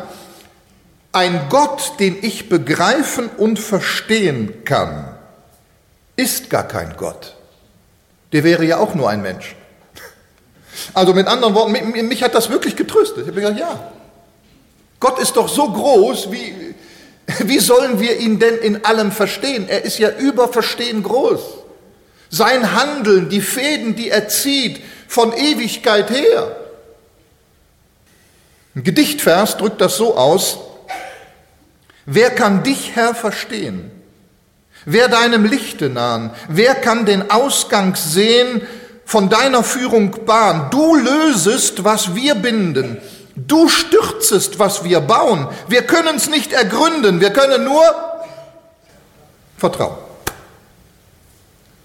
ein 1.13 1.49
Gott, 1.51 1.93
den 1.99 2.17
ich 2.23 2.49
begreifen 2.49 3.29
und 3.37 3.59
verstehen 3.59 4.65
kann, 4.65 5.16
ist 6.17 6.51
gar 6.51 6.67
kein 6.67 6.97
Gott. 6.97 7.35
Der 8.33 8.43
wäre 8.43 8.65
ja 8.65 8.79
auch 8.79 8.95
nur 8.95 9.09
ein 9.09 9.23
Mensch. 9.23 9.55
Also 10.93 11.15
mit 11.15 11.27
anderen 11.27 11.55
Worten, 11.55 11.73
mich, 11.73 12.03
mich 12.03 12.23
hat 12.23 12.35
das 12.35 12.51
wirklich 12.51 12.77
getröstet. 12.77 13.23
Ich 13.23 13.29
habe 13.29 13.41
gesagt, 13.41 13.59
ja, 13.59 13.93
Gott 15.01 15.19
ist 15.19 15.37
doch 15.37 15.49
so 15.49 15.71
groß, 15.71 16.31
wie, 16.33 16.75
wie 17.45 17.59
sollen 17.59 18.01
wir 18.01 18.19
ihn 18.19 18.39
denn 18.39 18.59
in 18.59 18.85
allem 18.85 19.13
verstehen? 19.13 19.69
Er 19.69 19.85
ist 19.85 19.99
ja 19.99 20.11
über 20.11 20.49
Verstehen 20.49 21.03
groß. 21.03 21.41
Sein 22.29 22.75
Handeln, 22.75 23.29
die 23.29 23.41
Fäden, 23.41 23.95
die 23.95 24.11
er 24.11 24.29
zieht, 24.29 24.83
von 25.09 25.33
Ewigkeit 25.33 26.11
her. 26.11 26.57
Ein 28.75 28.85
Gedichtvers 28.85 29.57
drückt 29.57 29.81
das 29.81 29.97
so 29.97 30.17
aus, 30.17 30.59
wer 32.05 32.31
kann 32.31 32.63
dich, 32.63 32.93
Herr, 32.95 33.15
verstehen? 33.15 33.91
Wer 34.89 35.09
deinem 35.09 35.45
Lichte 35.45 35.91
nahen? 35.91 36.31
Wer 36.49 36.77
kann 36.77 37.07
den 37.07 37.29
Ausgang 37.31 37.97
sehen 37.97 38.63
von 39.05 39.29
deiner 39.29 39.65
Führung 39.65 40.25
Bahn? 40.25 40.71
Du 40.71 40.95
lösest, 40.95 41.83
was 41.83 42.15
wir 42.15 42.37
binden. 42.37 42.99
Du 43.35 43.69
stürzest, 43.69 44.61
was 44.61 44.85
wir 44.85 45.01
bauen. 45.01 45.49
Wir 45.67 45.83
können 45.83 46.17
es 46.17 46.31
nicht 46.31 46.53
ergründen, 46.53 47.21
wir 47.21 47.33
können 47.33 47.65
nur 47.65 47.83
vertrauen. 49.59 49.97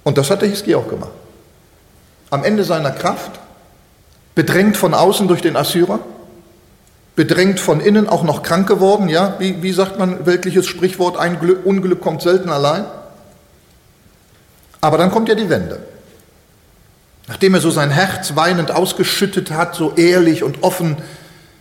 Und 0.03 0.19
das 0.19 0.29
hat 0.29 0.43
der 0.43 0.49
Hiski 0.49 0.75
auch 0.75 0.87
gemacht. 0.87 1.11
Am 2.29 2.43
Ende 2.43 2.63
seiner 2.63 2.91
Kraft, 2.91 3.31
bedrängt 4.35 4.77
von 4.77 4.93
außen 4.93 5.27
durch 5.27 5.41
den 5.41 5.57
Assyrer, 5.57 5.99
bedrängt 7.15 7.59
von 7.59 7.79
innen, 7.81 8.07
auch 8.07 8.23
noch 8.23 8.43
krank 8.43 8.67
geworden, 8.67 9.09
ja, 9.09 9.35
wie, 9.39 9.61
wie 9.61 9.71
sagt 9.71 9.99
man 9.99 10.25
weltliches 10.25 10.65
Sprichwort, 10.67 11.17
ein 11.17 11.39
Glück, 11.39 11.65
Unglück 11.65 12.01
kommt 12.01 12.21
selten 12.21 12.49
allein. 12.49 12.85
Aber 14.79 14.97
dann 14.97 15.11
kommt 15.11 15.29
ja 15.29 15.35
die 15.35 15.49
Wende. 15.49 15.79
Nachdem 17.27 17.53
er 17.53 17.61
so 17.61 17.69
sein 17.69 17.91
Herz 17.91 18.35
weinend 18.35 18.71
ausgeschüttet 18.71 19.51
hat, 19.51 19.75
so 19.75 19.93
ehrlich 19.95 20.43
und 20.43 20.63
offen 20.63 20.97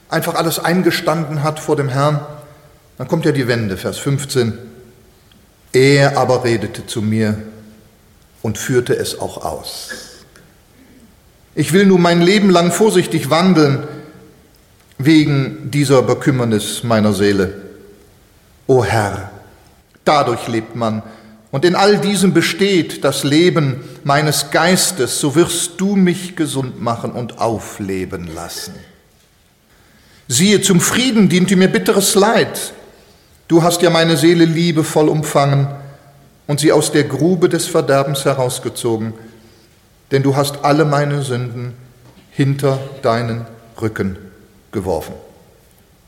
einfach 0.08 0.34
alles 0.34 0.58
eingestanden 0.58 1.42
hat 1.42 1.60
vor 1.60 1.76
dem 1.76 1.88
Herrn, 1.88 2.20
dann 2.96 3.08
kommt 3.08 3.24
ja 3.24 3.32
die 3.32 3.46
Wende, 3.46 3.76
Vers 3.76 3.98
15. 3.98 4.58
Er 5.72 6.16
aber 6.18 6.44
redete 6.44 6.86
zu 6.86 7.02
mir 7.02 7.36
und 8.42 8.58
führte 8.58 8.96
es 8.96 9.20
auch 9.20 9.44
aus. 9.44 9.90
Ich 11.54 11.72
will 11.72 11.86
nun 11.86 12.00
mein 12.00 12.22
Leben 12.22 12.50
lang 12.50 12.72
vorsichtig 12.72 13.30
wandeln 13.30 13.86
wegen 15.04 15.70
dieser 15.70 16.02
Bekümmernis 16.02 16.82
meiner 16.84 17.12
Seele. 17.12 17.54
O 18.66 18.84
Herr, 18.84 19.30
dadurch 20.04 20.46
lebt 20.46 20.76
man 20.76 21.02
und 21.50 21.64
in 21.64 21.74
all 21.74 21.98
diesem 21.98 22.34
besteht 22.34 23.02
das 23.02 23.24
Leben 23.24 23.82
meines 24.04 24.50
Geistes, 24.50 25.18
so 25.18 25.34
wirst 25.34 25.80
du 25.80 25.96
mich 25.96 26.36
gesund 26.36 26.80
machen 26.80 27.12
und 27.12 27.38
aufleben 27.38 28.32
lassen. 28.32 28.74
Siehe, 30.28 30.60
zum 30.60 30.80
Frieden 30.80 31.28
diente 31.28 31.56
mir 31.56 31.68
bitteres 31.68 32.14
Leid. 32.14 32.72
Du 33.48 33.62
hast 33.62 33.82
ja 33.82 33.90
meine 33.90 34.16
Seele 34.16 34.44
liebevoll 34.44 35.08
umfangen 35.08 35.66
und 36.46 36.60
sie 36.60 36.70
aus 36.70 36.92
der 36.92 37.04
Grube 37.04 37.48
des 37.48 37.66
Verderbens 37.66 38.24
herausgezogen, 38.24 39.14
denn 40.12 40.22
du 40.22 40.36
hast 40.36 40.62
alle 40.62 40.84
meine 40.84 41.22
Sünden 41.22 41.72
hinter 42.30 42.78
deinen 43.02 43.46
Rücken 43.80 44.29
geworfen. 44.72 45.14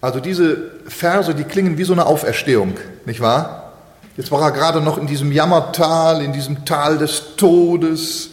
Also 0.00 0.20
diese 0.20 0.72
Verse, 0.86 1.34
die 1.34 1.44
klingen 1.44 1.78
wie 1.78 1.84
so 1.84 1.92
eine 1.92 2.06
Auferstehung, 2.06 2.74
nicht 3.06 3.20
wahr? 3.20 3.72
Jetzt 4.16 4.30
war 4.30 4.42
er 4.42 4.50
gerade 4.50 4.80
noch 4.80 4.98
in 4.98 5.06
diesem 5.06 5.32
Jammertal, 5.32 6.22
in 6.22 6.32
diesem 6.32 6.64
Tal 6.64 6.98
des 6.98 7.36
Todes, 7.36 8.30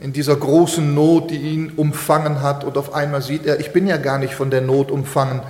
in 0.00 0.12
dieser 0.12 0.36
großen 0.36 0.94
Not, 0.94 1.30
die 1.30 1.36
ihn 1.36 1.72
umfangen 1.76 2.42
hat 2.42 2.64
und 2.64 2.76
auf 2.76 2.94
einmal 2.94 3.22
sieht 3.22 3.46
er, 3.46 3.60
ich 3.60 3.72
bin 3.72 3.86
ja 3.86 3.96
gar 3.96 4.18
nicht 4.18 4.34
von 4.34 4.50
der 4.50 4.60
Not 4.60 4.90
umfangen 4.90 5.42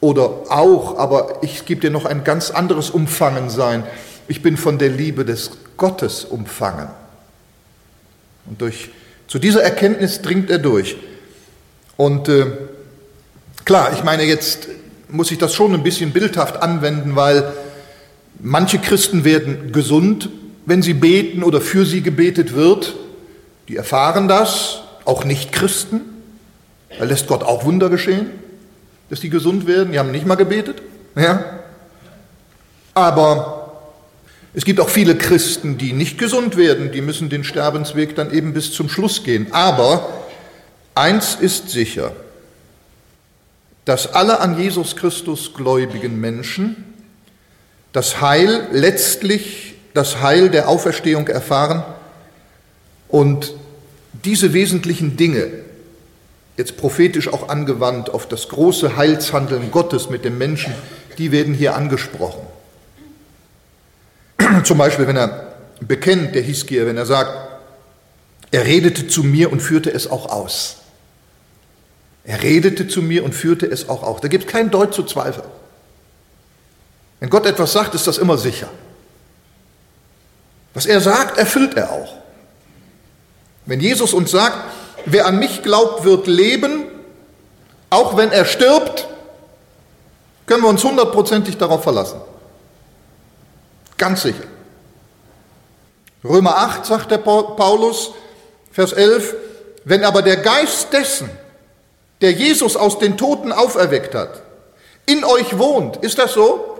oder 0.00 0.30
auch, 0.48 0.98
aber 0.98 1.38
ich 1.42 1.64
gebe 1.64 1.80
dir 1.80 1.90
noch 1.90 2.04
ein 2.04 2.24
ganz 2.24 2.50
anderes 2.50 2.90
Umfangensein. 2.90 3.84
Ich 4.28 4.42
bin 4.42 4.56
von 4.56 4.78
der 4.78 4.90
Liebe 4.90 5.24
des 5.24 5.50
Gottes 5.76 6.24
umfangen. 6.24 6.88
Und 8.46 8.60
durch, 8.60 8.90
zu 9.26 9.38
dieser 9.38 9.62
Erkenntnis 9.62 10.22
dringt 10.22 10.50
er 10.50 10.58
durch. 10.58 10.96
Und 11.96 12.28
äh, 12.28 12.46
klar, 13.68 13.92
ich 13.92 14.02
meine, 14.02 14.24
jetzt 14.24 14.66
muss 15.10 15.30
ich 15.30 15.36
das 15.36 15.54
schon 15.54 15.74
ein 15.74 15.82
bisschen 15.82 16.12
bildhaft 16.12 16.62
anwenden, 16.62 17.16
weil 17.16 17.52
manche 18.40 18.78
Christen 18.78 19.24
werden 19.24 19.72
gesund, 19.72 20.30
wenn 20.64 20.80
sie 20.80 20.94
beten 20.94 21.42
oder 21.42 21.60
für 21.60 21.84
sie 21.84 22.00
gebetet 22.00 22.54
wird. 22.54 22.96
Die 23.68 23.76
erfahren 23.76 24.26
das, 24.26 24.80
auch 25.04 25.26
Nicht-Christen. 25.26 26.00
Da 26.98 27.04
lässt 27.04 27.26
Gott 27.26 27.42
auch 27.42 27.66
Wunder 27.66 27.90
geschehen, 27.90 28.30
dass 29.10 29.20
die 29.20 29.28
gesund 29.28 29.66
werden. 29.66 29.92
Die 29.92 29.98
haben 29.98 30.12
nicht 30.12 30.24
mal 30.24 30.36
gebetet. 30.36 30.80
Ja? 31.14 31.44
Aber 32.94 33.82
es 34.54 34.64
gibt 34.64 34.80
auch 34.80 34.88
viele 34.88 35.14
Christen, 35.14 35.76
die 35.76 35.92
nicht 35.92 36.16
gesund 36.16 36.56
werden. 36.56 36.90
Die 36.90 37.02
müssen 37.02 37.28
den 37.28 37.44
Sterbensweg 37.44 38.16
dann 38.16 38.32
eben 38.32 38.54
bis 38.54 38.72
zum 38.72 38.88
Schluss 38.88 39.24
gehen. 39.24 39.48
Aber 39.50 40.08
eins 40.94 41.36
ist 41.38 41.68
sicher, 41.68 42.12
dass 43.88 44.12
alle 44.12 44.40
an 44.40 44.58
Jesus 44.58 44.96
Christus 44.96 45.54
gläubigen 45.54 46.20
Menschen 46.20 46.84
das 47.92 48.20
Heil, 48.20 48.68
letztlich 48.70 49.76
das 49.94 50.20
Heil 50.20 50.50
der 50.50 50.68
Auferstehung 50.68 51.26
erfahren 51.26 51.82
und 53.08 53.54
diese 54.26 54.52
wesentlichen 54.52 55.16
Dinge, 55.16 55.46
jetzt 56.58 56.76
prophetisch 56.76 57.32
auch 57.32 57.48
angewandt 57.48 58.10
auf 58.10 58.28
das 58.28 58.50
große 58.50 58.98
Heilshandeln 58.98 59.70
Gottes 59.70 60.10
mit 60.10 60.22
dem 60.22 60.36
Menschen, 60.36 60.74
die 61.16 61.32
werden 61.32 61.54
hier 61.54 61.74
angesprochen. 61.74 62.46
Zum 64.64 64.76
Beispiel, 64.76 65.06
wenn 65.06 65.16
er 65.16 65.54
bekennt, 65.80 66.34
der 66.34 66.42
Hiskia, 66.42 66.84
wenn 66.84 66.98
er 66.98 67.06
sagt, 67.06 67.32
er 68.50 68.66
redete 68.66 69.08
zu 69.08 69.22
mir 69.22 69.50
und 69.50 69.62
führte 69.62 69.90
es 69.90 70.10
auch 70.10 70.28
aus. 70.28 70.76
Er 72.28 72.42
redete 72.42 72.86
zu 72.86 73.00
mir 73.00 73.24
und 73.24 73.34
führte 73.34 73.64
es 73.64 73.88
auch 73.88 74.02
aus. 74.02 74.20
Da 74.20 74.28
gibt 74.28 74.44
es 74.44 74.52
keinen 74.52 74.70
Deut 74.70 74.92
zu 74.92 75.02
Zweifel. 75.02 75.44
Wenn 77.20 77.30
Gott 77.30 77.46
etwas 77.46 77.72
sagt, 77.72 77.94
ist 77.94 78.06
das 78.06 78.18
immer 78.18 78.36
sicher. 78.36 78.68
Was 80.74 80.84
er 80.84 81.00
sagt, 81.00 81.38
erfüllt 81.38 81.72
er 81.72 81.90
auch. 81.90 82.12
Wenn 83.64 83.80
Jesus 83.80 84.12
uns 84.12 84.30
sagt, 84.30 84.58
wer 85.06 85.24
an 85.24 85.38
mich 85.38 85.62
glaubt, 85.62 86.04
wird 86.04 86.26
leben, 86.26 86.84
auch 87.88 88.18
wenn 88.18 88.30
er 88.30 88.44
stirbt, 88.44 89.08
können 90.44 90.62
wir 90.62 90.68
uns 90.68 90.84
hundertprozentig 90.84 91.56
darauf 91.56 91.82
verlassen. 91.82 92.20
Ganz 93.96 94.20
sicher. 94.20 94.44
Römer 96.22 96.58
8 96.58 96.84
sagt 96.84 97.10
der 97.10 97.18
Paulus, 97.18 98.10
Vers 98.70 98.92
11, 98.92 99.34
wenn 99.86 100.04
aber 100.04 100.20
der 100.20 100.36
Geist 100.36 100.92
dessen, 100.92 101.30
der 102.20 102.32
Jesus 102.32 102.76
aus 102.76 102.98
den 102.98 103.16
Toten 103.16 103.52
auferweckt 103.52 104.14
hat, 104.14 104.42
in 105.06 105.24
euch 105.24 105.58
wohnt, 105.58 105.98
ist 105.98 106.18
das 106.18 106.34
so? 106.34 106.78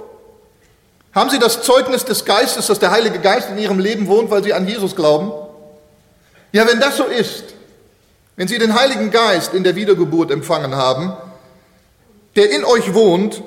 Haben 1.14 1.30
Sie 1.30 1.38
das 1.38 1.62
Zeugnis 1.62 2.04
des 2.04 2.24
Geistes, 2.24 2.66
dass 2.66 2.78
der 2.78 2.90
Heilige 2.90 3.18
Geist 3.18 3.48
in 3.50 3.58
Ihrem 3.58 3.78
Leben 3.78 4.06
wohnt, 4.06 4.30
weil 4.30 4.44
Sie 4.44 4.52
an 4.52 4.68
Jesus 4.68 4.94
glauben? 4.94 5.32
Ja, 6.52 6.66
wenn 6.66 6.80
das 6.80 6.96
so 6.96 7.04
ist, 7.04 7.44
wenn 8.36 8.48
Sie 8.48 8.58
den 8.58 8.78
Heiligen 8.78 9.10
Geist 9.10 9.54
in 9.54 9.64
der 9.64 9.74
Wiedergeburt 9.74 10.30
empfangen 10.30 10.76
haben, 10.76 11.16
der 12.36 12.50
in 12.50 12.64
euch 12.64 12.94
wohnt, 12.94 13.42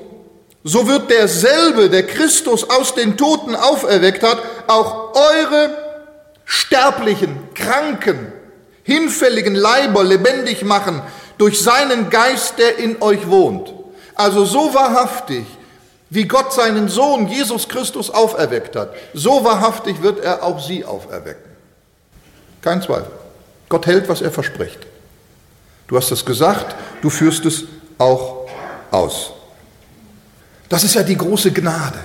so 0.64 0.86
wird 0.86 1.10
derselbe, 1.10 1.88
der 1.88 2.06
Christus 2.06 2.68
aus 2.68 2.94
den 2.94 3.16
Toten 3.16 3.54
auferweckt 3.56 4.22
hat, 4.22 4.42
auch 4.66 5.14
eure 5.14 5.70
sterblichen, 6.44 7.38
kranken, 7.54 8.32
hinfälligen 8.82 9.54
Leiber 9.54 10.04
lebendig 10.04 10.64
machen 10.64 11.02
durch 11.42 11.60
seinen 11.60 12.08
Geist, 12.08 12.56
der 12.58 12.78
in 12.78 13.02
euch 13.02 13.28
wohnt. 13.28 13.74
Also 14.14 14.44
so 14.44 14.72
wahrhaftig, 14.72 15.44
wie 16.08 16.28
Gott 16.28 16.52
seinen 16.52 16.88
Sohn 16.88 17.26
Jesus 17.26 17.68
Christus 17.68 18.10
auferweckt 18.10 18.76
hat, 18.76 18.94
so 19.12 19.44
wahrhaftig 19.44 20.00
wird 20.02 20.20
er 20.20 20.44
auch 20.44 20.64
sie 20.64 20.84
auferwecken. 20.84 21.50
Kein 22.60 22.80
Zweifel. 22.80 23.10
Gott 23.68 23.86
hält, 23.86 24.08
was 24.08 24.22
er 24.22 24.30
verspricht. 24.30 24.78
Du 25.88 25.96
hast 25.96 26.12
es 26.12 26.24
gesagt, 26.24 26.76
du 27.00 27.10
führst 27.10 27.44
es 27.44 27.64
auch 27.98 28.46
aus. 28.92 29.32
Das 30.68 30.84
ist 30.84 30.94
ja 30.94 31.02
die 31.02 31.16
große 31.16 31.50
Gnade, 31.50 31.98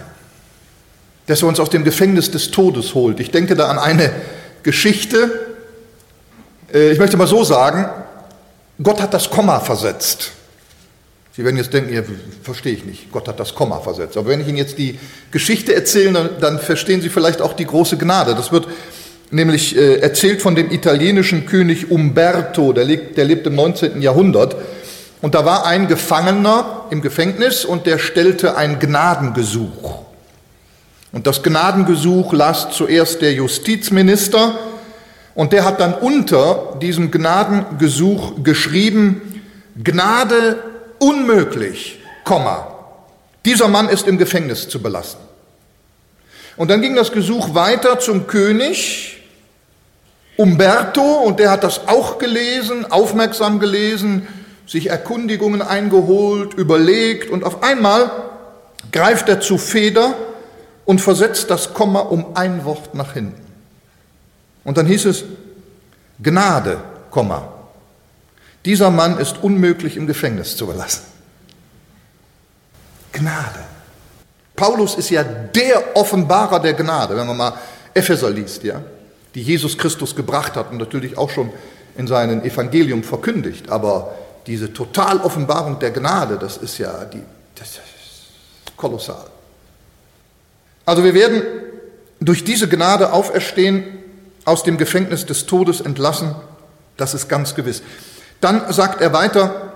dass 1.28 1.43
er 1.43 1.47
uns 1.47 1.60
aus 1.60 1.69
dem 1.69 1.84
Gefängnis 1.84 2.32
des 2.32 2.50
Todes 2.50 2.95
holt. 2.95 3.19
Ich 3.19 3.30
denke 3.30 3.56
da 3.56 3.67
an 3.67 3.78
eine 3.78 4.12
Geschichte, 4.63 5.54
äh, 6.73 6.89
ich 6.89 6.97
möchte 6.97 7.17
mal 7.17 7.28
so 7.28 7.43
sagen, 7.43 7.88
Gott 8.82 9.02
hat 9.02 9.13
das 9.13 9.30
Komma 9.30 9.60
versetzt. 9.60 10.32
Sie 11.36 11.44
werden 11.44 11.58
jetzt 11.58 11.74
denken, 11.74 11.94
ja, 11.94 12.02
verstehe 12.42 12.74
ich 12.74 12.86
nicht, 12.86 13.12
Gott 13.12 13.28
hat 13.28 13.40
das 13.40 13.54
Komma 13.54 13.80
versetzt. 13.80 14.18
Aber 14.18 14.30
wenn 14.30 14.42
ich 14.42 14.48
Ihnen 14.48 14.58
jetzt 14.58 14.78
die 14.78 14.98
Geschichte 15.32 15.76
erzähle, 15.76 16.32
dann, 16.40 16.60
verstehen 16.60 17.02
Sie 17.02 17.10
vielleicht 17.10 17.42
auch 17.42 17.54
die 17.54 17.66
große 17.66 17.98
Gnade. 17.98 18.34
Das 18.34 18.52
wird 18.52 18.68
nämlich 19.30 19.78
äh, 19.78 19.98
erzählt 20.00 20.42
von 20.42 20.56
dem 20.56 20.72
italienischen 20.72 21.46
König 21.46 21.92
Umberto, 21.92 22.74
der 22.74 22.86
lebt, 22.86 23.18
der 23.18 23.26
lebt 23.26 23.46
im 23.46 23.56
19. 23.56 24.02
Jahrhundert. 24.02 24.56
Und 25.22 25.36
da 25.36 25.46
war 25.46 25.66
ein 25.66 25.88
Gefangener 25.88 26.86
im 26.90 27.02
Gefängnis 27.02 27.66
und 27.66 27.86
der 27.86 27.98
stellte 27.98 28.56
ein 28.56 28.80
Gnadengesuch. 28.80 30.00
Und 31.12 31.26
das 31.28 31.42
Gnadengesuch 31.42 32.34
las 32.34 32.70
zuerst 32.72 33.22
der 33.22 33.34
Justizminister 33.34 34.58
und 35.38 35.54
der 35.54 35.65
hat 35.65 35.80
dann 35.80 35.93
unter 35.93 36.78
diesem 36.82 37.12
Gnadengesuch 37.12 38.43
geschrieben, 38.43 39.43
Gnade 39.82 40.58
unmöglich, 40.97 42.00
Komma. 42.23 42.73
Dieser 43.45 43.67
Mann 43.67 43.88
ist 43.88 44.08
im 44.08 44.17
Gefängnis 44.17 44.67
zu 44.67 44.82
belassen. 44.82 45.19
Und 46.56 46.71
dann 46.71 46.82
ging 46.82 46.95
das 46.95 47.12
Gesuch 47.12 47.54
weiter 47.54 48.00
zum 48.00 48.26
König 48.26 49.21
Umberto 50.38 51.04
und 51.04 51.39
der 51.39 51.52
hat 51.52 51.63
das 51.63 51.88
auch 51.88 52.17
gelesen, 52.17 52.91
aufmerksam 52.91 53.60
gelesen, 53.60 54.28
sich 54.65 54.89
Erkundigungen 54.89 55.62
eingeholt, 55.62 56.56
überlegt 56.56 57.30
und 57.30 57.43
auf 57.43 57.62
einmal 57.62 58.10
greift 58.91 59.30
er 59.30 59.39
zu 59.39 59.60
Feder 59.60 60.15
und 60.86 61.00
versetzt 61.00 61.52
das 61.52 61.76
Komma 61.76 62.00
um 62.00 62.36
ein 62.36 62.65
Wort 62.65 62.95
nach 62.95 63.13
hinten. 63.13 63.47
Und 64.67 64.77
dann 64.77 64.86
hieß 64.86 65.06
es, 65.06 65.23
Gnade. 66.21 66.77
Dieser 68.65 68.91
Mann 68.91 69.17
ist 69.17 69.41
unmöglich 69.41 69.95
im 69.95 70.06
Gefängnis 70.06 70.58
zu 70.58 70.67
belassen. 70.67 71.03
Gnade. 73.13 73.63
Paulus 74.58 74.95
ist 74.95 75.10
ja 75.10 75.23
der 75.23 75.95
Offenbarer 75.95 76.60
der 76.60 76.73
Gnade, 76.73 77.15
wenn 77.15 77.25
man 77.25 77.38
mal 77.38 77.53
Epheser 77.93 78.30
liest, 78.30 78.63
ja, 78.63 78.82
die 79.34 79.41
Jesus 79.41 79.77
Christus 79.77 80.13
gebracht 80.13 80.58
hat 80.58 80.69
und 80.69 80.77
natürlich 80.77 81.17
auch 81.17 81.30
schon 81.30 81.49
in 81.97 82.06
seinem 82.06 82.43
Evangelium 82.43 83.03
verkündigt. 83.03 83.69
Aber 83.69 84.15
diese 84.47 84.73
Totaloffenbarung 84.73 85.80
der 85.80 85.91
Gnade, 85.91 86.38
das 86.38 86.58
ist 86.58 86.77
ja 86.77 87.06
die, 87.06 87.23
das 87.56 87.69
ist 87.69 88.75
kolossal. 88.75 89.27
Also 90.86 91.06
wir 91.06 91.13
werden 91.13 91.41
durch 92.19 92.43
diese 92.43 92.67
Gnade 92.67 93.13
auferstehen 93.13 93.97
aus 94.48 94.64
dem 94.64 94.78
Gefängnis 94.78 95.26
des 95.26 95.46
Todes 95.46 95.82
entlassen, 95.82 96.34
das 96.96 97.14
ist 97.14 97.28
ganz 97.28 97.54
gewiss. 97.54 97.84
Dann 98.40 98.72
sagt 98.72 99.02
er 99.02 99.12
weiter, 99.12 99.74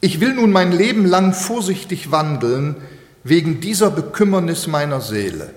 ich 0.00 0.20
will 0.20 0.32
nun 0.32 0.52
mein 0.52 0.72
Leben 0.72 1.04
lang 1.04 1.34
vorsichtig 1.34 2.10
wandeln 2.10 2.76
wegen 3.24 3.60
dieser 3.60 3.90
Bekümmernis 3.90 4.66
meiner 4.66 5.02
Seele. 5.02 5.50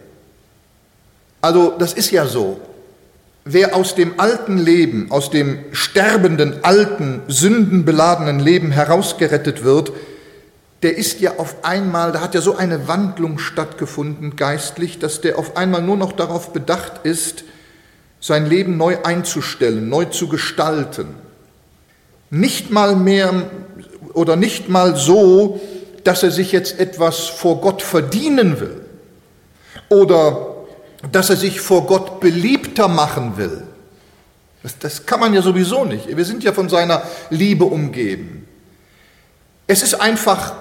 Also 1.39 1.73
das 1.79 1.93
ist 1.93 2.11
ja 2.11 2.25
so. 2.25 2.59
Wer 3.45 3.75
aus 3.75 3.95
dem 3.95 4.19
alten 4.19 4.57
Leben, 4.57 5.09
aus 5.09 5.29
dem 5.29 5.59
sterbenden, 5.71 6.65
alten, 6.65 7.21
sündenbeladenen 7.29 8.39
Leben 8.39 8.71
herausgerettet 8.71 9.63
wird, 9.63 9.93
der 10.81 10.97
ist 10.97 11.21
ja 11.21 11.37
auf 11.37 11.63
einmal, 11.63 12.11
da 12.11 12.19
hat 12.19 12.35
ja 12.35 12.41
so 12.41 12.57
eine 12.57 12.89
Wandlung 12.89 13.39
stattgefunden 13.39 14.35
geistlich, 14.35 14.99
dass 14.99 15.21
der 15.21 15.39
auf 15.39 15.55
einmal 15.55 15.81
nur 15.81 15.95
noch 15.95 16.11
darauf 16.11 16.51
bedacht 16.51 17.05
ist, 17.05 17.45
sein 18.23 18.45
Leben 18.45 18.77
neu 18.77 18.99
einzustellen, 19.03 19.89
neu 19.89 20.05
zu 20.05 20.29
gestalten. 20.29 21.07
Nicht 22.29 22.71
mal 22.71 22.95
mehr 22.95 23.49
oder 24.13 24.37
nicht 24.37 24.69
mal 24.69 24.95
so, 24.95 25.59
dass 26.05 26.23
er 26.23 26.31
sich 26.31 26.53
jetzt 26.53 26.79
etwas 26.79 27.27
vor 27.27 27.59
Gott 27.59 27.81
verdienen 27.81 28.61
will 28.61 28.79
oder 29.89 30.55
dass 31.11 31.31
er 31.31 31.35
sich 31.35 31.59
vor 31.59 31.85
Gott 31.85 32.21
beliebter 32.21 32.87
machen 32.87 33.35
will. 33.35 33.63
Das, 34.63 34.79
das 34.79 35.05
kann 35.05 35.19
man 35.19 35.33
ja 35.33 35.41
sowieso 35.41 35.83
nicht. 35.83 36.15
Wir 36.15 36.23
sind 36.23 36.45
ja 36.45 36.53
von 36.53 36.69
seiner 36.69 37.03
Liebe 37.29 37.65
umgeben. 37.65 38.47
Es 39.67 39.83
ist 39.83 39.95
einfach 39.95 40.53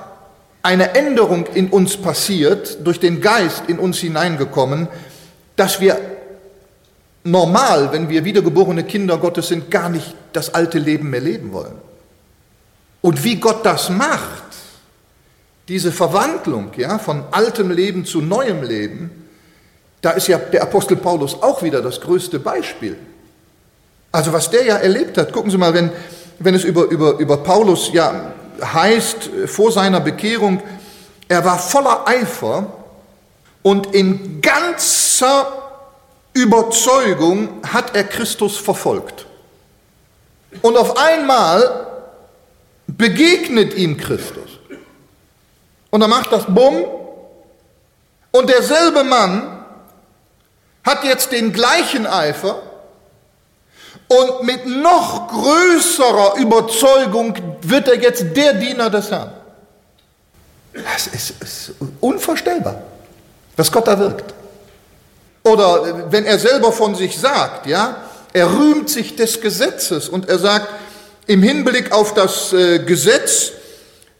eine 0.64 0.96
Änderung 0.96 1.46
in 1.54 1.68
uns 1.68 1.96
passiert, 1.96 2.84
durch 2.84 2.98
den 2.98 3.20
Geist 3.20 3.62
in 3.68 3.78
uns 3.78 3.98
hineingekommen, 3.98 4.88
dass 5.54 5.80
wir 5.80 6.11
normal, 7.24 7.92
wenn 7.92 8.08
wir 8.08 8.24
wiedergeborene 8.24 8.84
Kinder 8.84 9.18
Gottes 9.18 9.48
sind, 9.48 9.70
gar 9.70 9.88
nicht 9.88 10.14
das 10.32 10.54
alte 10.54 10.78
Leben 10.78 11.10
mehr 11.10 11.20
leben 11.20 11.52
wollen. 11.52 11.76
Und 13.00 13.22
wie 13.24 13.36
Gott 13.36 13.64
das 13.64 13.90
macht, 13.90 14.42
diese 15.68 15.92
Verwandlung 15.92 16.70
ja, 16.76 16.98
von 16.98 17.24
altem 17.30 17.70
Leben 17.70 18.04
zu 18.04 18.20
neuem 18.20 18.62
Leben, 18.62 19.10
da 20.00 20.10
ist 20.10 20.26
ja 20.26 20.38
der 20.38 20.62
Apostel 20.62 20.96
Paulus 20.96 21.40
auch 21.42 21.62
wieder 21.62 21.80
das 21.80 22.00
größte 22.00 22.40
Beispiel. 22.40 22.96
Also 24.10 24.32
was 24.32 24.50
der 24.50 24.64
ja 24.64 24.76
erlebt 24.76 25.16
hat, 25.16 25.32
gucken 25.32 25.50
Sie 25.50 25.58
mal, 25.58 25.72
wenn, 25.72 25.90
wenn 26.38 26.54
es 26.54 26.64
über, 26.64 26.84
über, 26.84 27.18
über 27.18 27.38
Paulus 27.38 27.92
ja 27.92 28.32
heißt, 28.62 29.30
vor 29.46 29.72
seiner 29.72 30.00
Bekehrung, 30.00 30.62
er 31.28 31.44
war 31.44 31.58
voller 31.58 32.06
Eifer 32.06 32.66
und 33.62 33.94
in 33.94 34.40
ganzer 34.40 35.61
Überzeugung 36.34 37.60
hat 37.66 37.94
er 37.94 38.04
Christus 38.04 38.56
verfolgt. 38.56 39.26
Und 40.62 40.76
auf 40.76 40.96
einmal 40.96 41.86
begegnet 42.86 43.74
ihm 43.74 43.96
Christus. 43.96 44.50
Und 45.90 46.02
er 46.02 46.08
macht 46.08 46.32
das 46.32 46.44
Bumm. 46.46 46.84
Und 48.30 48.48
derselbe 48.48 49.04
Mann 49.04 49.64
hat 50.84 51.04
jetzt 51.04 51.32
den 51.32 51.52
gleichen 51.52 52.06
Eifer 52.06 52.62
und 54.08 54.44
mit 54.44 54.66
noch 54.66 55.28
größerer 55.28 56.36
Überzeugung 56.36 57.34
wird 57.62 57.88
er 57.88 57.98
jetzt 57.98 58.36
der 58.36 58.54
Diener 58.54 58.90
des 58.90 59.10
Herrn. 59.10 59.32
Das 60.72 61.06
ist, 61.06 61.42
ist 61.42 61.72
unvorstellbar, 62.00 62.82
was 63.56 63.70
Gott 63.70 63.86
da 63.86 63.98
wirkt. 63.98 64.34
Oder 65.44 66.12
wenn 66.12 66.24
er 66.24 66.38
selber 66.38 66.72
von 66.72 66.94
sich 66.94 67.18
sagt, 67.18 67.66
ja, 67.66 67.96
er 68.32 68.52
rühmt 68.52 68.88
sich 68.88 69.16
des 69.16 69.40
Gesetzes 69.40 70.08
und 70.08 70.28
er 70.28 70.38
sagt, 70.38 70.68
im 71.26 71.42
Hinblick 71.42 71.92
auf 71.92 72.14
das 72.14 72.52
äh, 72.52 72.80
Gesetz, 72.80 73.52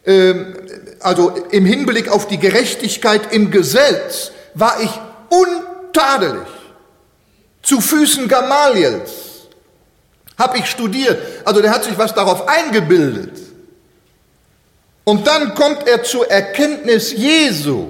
äh, 0.05 0.33
also 0.99 1.29
im 1.51 1.65
Hinblick 1.65 2.09
auf 2.09 2.27
die 2.27 2.39
Gerechtigkeit 2.39 3.33
im 3.33 3.51
Gesetz, 3.51 4.31
war 4.53 4.77
ich 4.81 4.91
untadelig. 5.29 6.47
Zu 7.61 7.79
Füßen 7.79 8.27
Gamaliels 8.27 9.11
habe 10.37 10.57
ich 10.57 10.65
studiert. 10.65 11.21
Also 11.45 11.61
der 11.61 11.71
hat 11.71 11.83
sich 11.83 11.97
was 11.97 12.13
darauf 12.13 12.47
eingebildet. 12.47 13.39
Und 15.05 15.27
dann 15.27 15.55
kommt 15.55 15.87
er 15.87 16.03
zur 16.03 16.29
Erkenntnis 16.29 17.11
Jesu. 17.11 17.89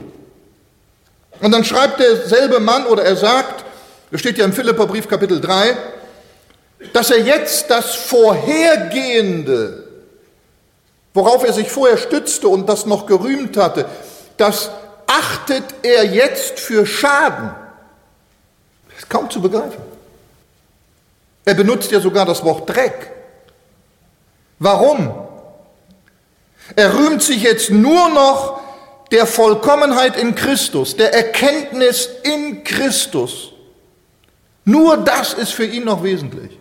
Und 1.43 1.51
dann 1.51 1.65
schreibt 1.65 1.99
derselbe 1.99 2.61
Mann 2.61 2.85
oder 2.85 3.03
er 3.03 3.17
sagt, 3.17 3.65
das 4.11 4.21
steht 4.21 4.37
ja 4.37 4.45
im 4.45 4.53
Philipperbrief 4.53 5.09
Kapitel 5.09 5.41
3, 5.41 5.75
dass 6.93 7.11
er 7.11 7.19
jetzt 7.19 7.69
das 7.69 7.95
Vorhergehende, 7.95 9.89
worauf 11.13 11.43
er 11.43 11.51
sich 11.51 11.69
vorher 11.69 11.97
stützte 11.97 12.47
und 12.47 12.69
das 12.69 12.85
noch 12.85 13.07
gerühmt 13.07 13.57
hatte, 13.57 13.87
das 14.37 14.71
achtet 15.05 15.65
er 15.81 16.05
jetzt 16.05 16.61
für 16.61 16.85
Schaden. 16.85 17.53
Das 18.87 18.99
ist 18.99 19.09
kaum 19.09 19.29
zu 19.29 19.41
begreifen. 19.41 19.81
Er 21.43 21.55
benutzt 21.55 21.91
ja 21.91 21.99
sogar 21.99 22.25
das 22.25 22.41
Wort 22.45 22.69
Dreck. 22.69 23.11
Warum? 24.59 25.13
Er 26.77 26.93
rühmt 26.97 27.21
sich 27.21 27.43
jetzt 27.43 27.69
nur 27.69 28.07
noch 28.07 28.62
der 29.11 29.25
Vollkommenheit 29.25 30.17
in 30.17 30.35
Christus, 30.35 30.95
der 30.95 31.13
Erkenntnis 31.13 32.09
in 32.23 32.63
Christus. 32.63 33.51
Nur 34.65 34.97
das 34.97 35.33
ist 35.33 35.51
für 35.51 35.65
ihn 35.65 35.85
noch 35.85 36.03
wesentlich. 36.03 36.57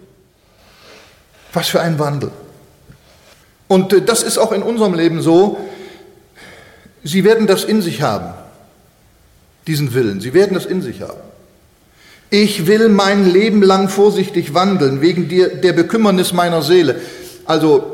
Was 1.52 1.68
für 1.68 1.80
ein 1.80 1.98
Wandel. 1.98 2.30
Und 3.68 3.92
äh, 3.92 4.02
das 4.02 4.22
ist 4.22 4.38
auch 4.38 4.52
in 4.52 4.62
unserem 4.62 4.94
Leben 4.94 5.22
so. 5.22 5.58
Sie 7.04 7.24
werden 7.24 7.46
das 7.46 7.64
in 7.64 7.82
sich 7.82 8.02
haben, 8.02 8.34
diesen 9.66 9.94
Willen. 9.94 10.20
Sie 10.20 10.34
werden 10.34 10.54
das 10.54 10.66
in 10.66 10.82
sich 10.82 11.02
haben. 11.02 11.20
Ich 12.30 12.66
will 12.66 12.88
mein 12.88 13.30
Leben 13.30 13.62
lang 13.62 13.88
vorsichtig 13.88 14.54
wandeln, 14.54 15.00
wegen 15.00 15.28
der 15.28 15.72
Bekümmernis 15.72 16.32
meiner 16.32 16.62
Seele. 16.62 17.00
Also 17.44 17.91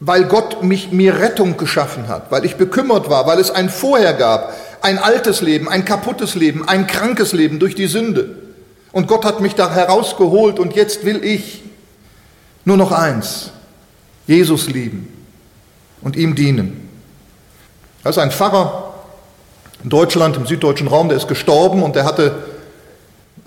weil 0.00 0.24
Gott 0.24 0.62
mich, 0.62 0.90
mir 0.92 1.20
Rettung 1.20 1.58
geschaffen 1.58 2.08
hat, 2.08 2.30
weil 2.30 2.46
ich 2.46 2.56
bekümmert 2.56 3.10
war, 3.10 3.26
weil 3.26 3.38
es 3.38 3.50
ein 3.50 3.68
Vorher 3.68 4.14
gab, 4.14 4.54
ein 4.80 4.98
altes 4.98 5.42
Leben, 5.42 5.68
ein 5.68 5.84
kaputtes 5.84 6.34
Leben, 6.34 6.66
ein 6.66 6.86
krankes 6.86 7.34
Leben 7.34 7.58
durch 7.58 7.74
die 7.74 7.86
Sünde. 7.86 8.34
Und 8.92 9.06
Gott 9.06 9.26
hat 9.26 9.40
mich 9.40 9.54
da 9.54 9.72
herausgeholt 9.72 10.58
und 10.58 10.74
jetzt 10.74 11.04
will 11.04 11.22
ich 11.22 11.62
nur 12.64 12.78
noch 12.78 12.92
eins, 12.92 13.50
Jesus 14.26 14.68
lieben 14.68 15.08
und 16.00 16.16
ihm 16.16 16.34
dienen. 16.34 16.88
Da 18.02 18.10
ist 18.10 18.18
ein 18.18 18.30
Pfarrer 18.30 18.94
in 19.84 19.90
Deutschland, 19.90 20.36
im 20.36 20.46
süddeutschen 20.46 20.88
Raum, 20.88 21.08
der 21.08 21.18
ist 21.18 21.28
gestorben 21.28 21.82
und 21.82 21.94
der 21.94 22.04
hatte 22.04 22.34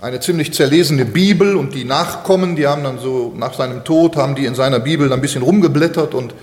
eine 0.04 0.20
ziemlich 0.20 0.52
zerlesene 0.52 1.06
Bibel 1.06 1.56
und 1.56 1.74
die 1.74 1.84
Nachkommen, 1.84 2.56
die 2.56 2.66
haben 2.66 2.84
dann 2.84 2.98
so 2.98 3.32
nach 3.34 3.54
seinem 3.54 3.84
Tod, 3.84 4.16
haben 4.16 4.34
die 4.34 4.44
in 4.44 4.54
seiner 4.54 4.78
Bibel 4.78 5.10
ein 5.10 5.22
bisschen 5.22 5.40
rumgeblättert 5.40 6.12
und 6.12 6.34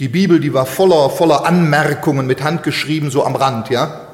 die 0.00 0.08
Bibel, 0.08 0.40
die 0.40 0.52
war 0.52 0.66
voller, 0.66 1.08
voller 1.08 1.46
Anmerkungen 1.46 2.26
mit 2.26 2.42
Hand 2.42 2.64
geschrieben, 2.64 3.12
so 3.12 3.24
am 3.24 3.36
Rand, 3.36 3.70
ja, 3.70 4.08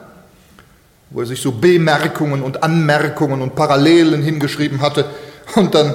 wo 1.09 1.21
er 1.21 1.27
sich 1.27 1.41
so 1.41 1.53
Bemerkungen 1.53 2.43
und 2.43 2.63
Anmerkungen 2.63 3.41
und 3.41 3.55
Parallelen 3.55 4.23
hingeschrieben 4.23 4.83
hatte. 4.83 5.07
Und 5.57 5.75
dann 5.75 5.95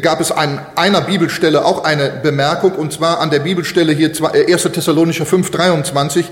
gab 0.00 0.20
es 0.20 0.30
an 0.30 0.60
einer 0.76 1.00
Bibelstelle 1.00 1.64
auch 1.64 1.84
eine 1.84 2.08
Bemerkung, 2.10 2.72
und 2.72 2.92
zwar 2.92 3.20
an 3.20 3.30
der 3.30 3.40
Bibelstelle 3.40 3.92
hier 3.92 4.08
1. 4.08 4.20
Äh, 4.64 4.70
Thessalonicher 4.70 5.26
5, 5.26 5.50
23, 5.50 6.26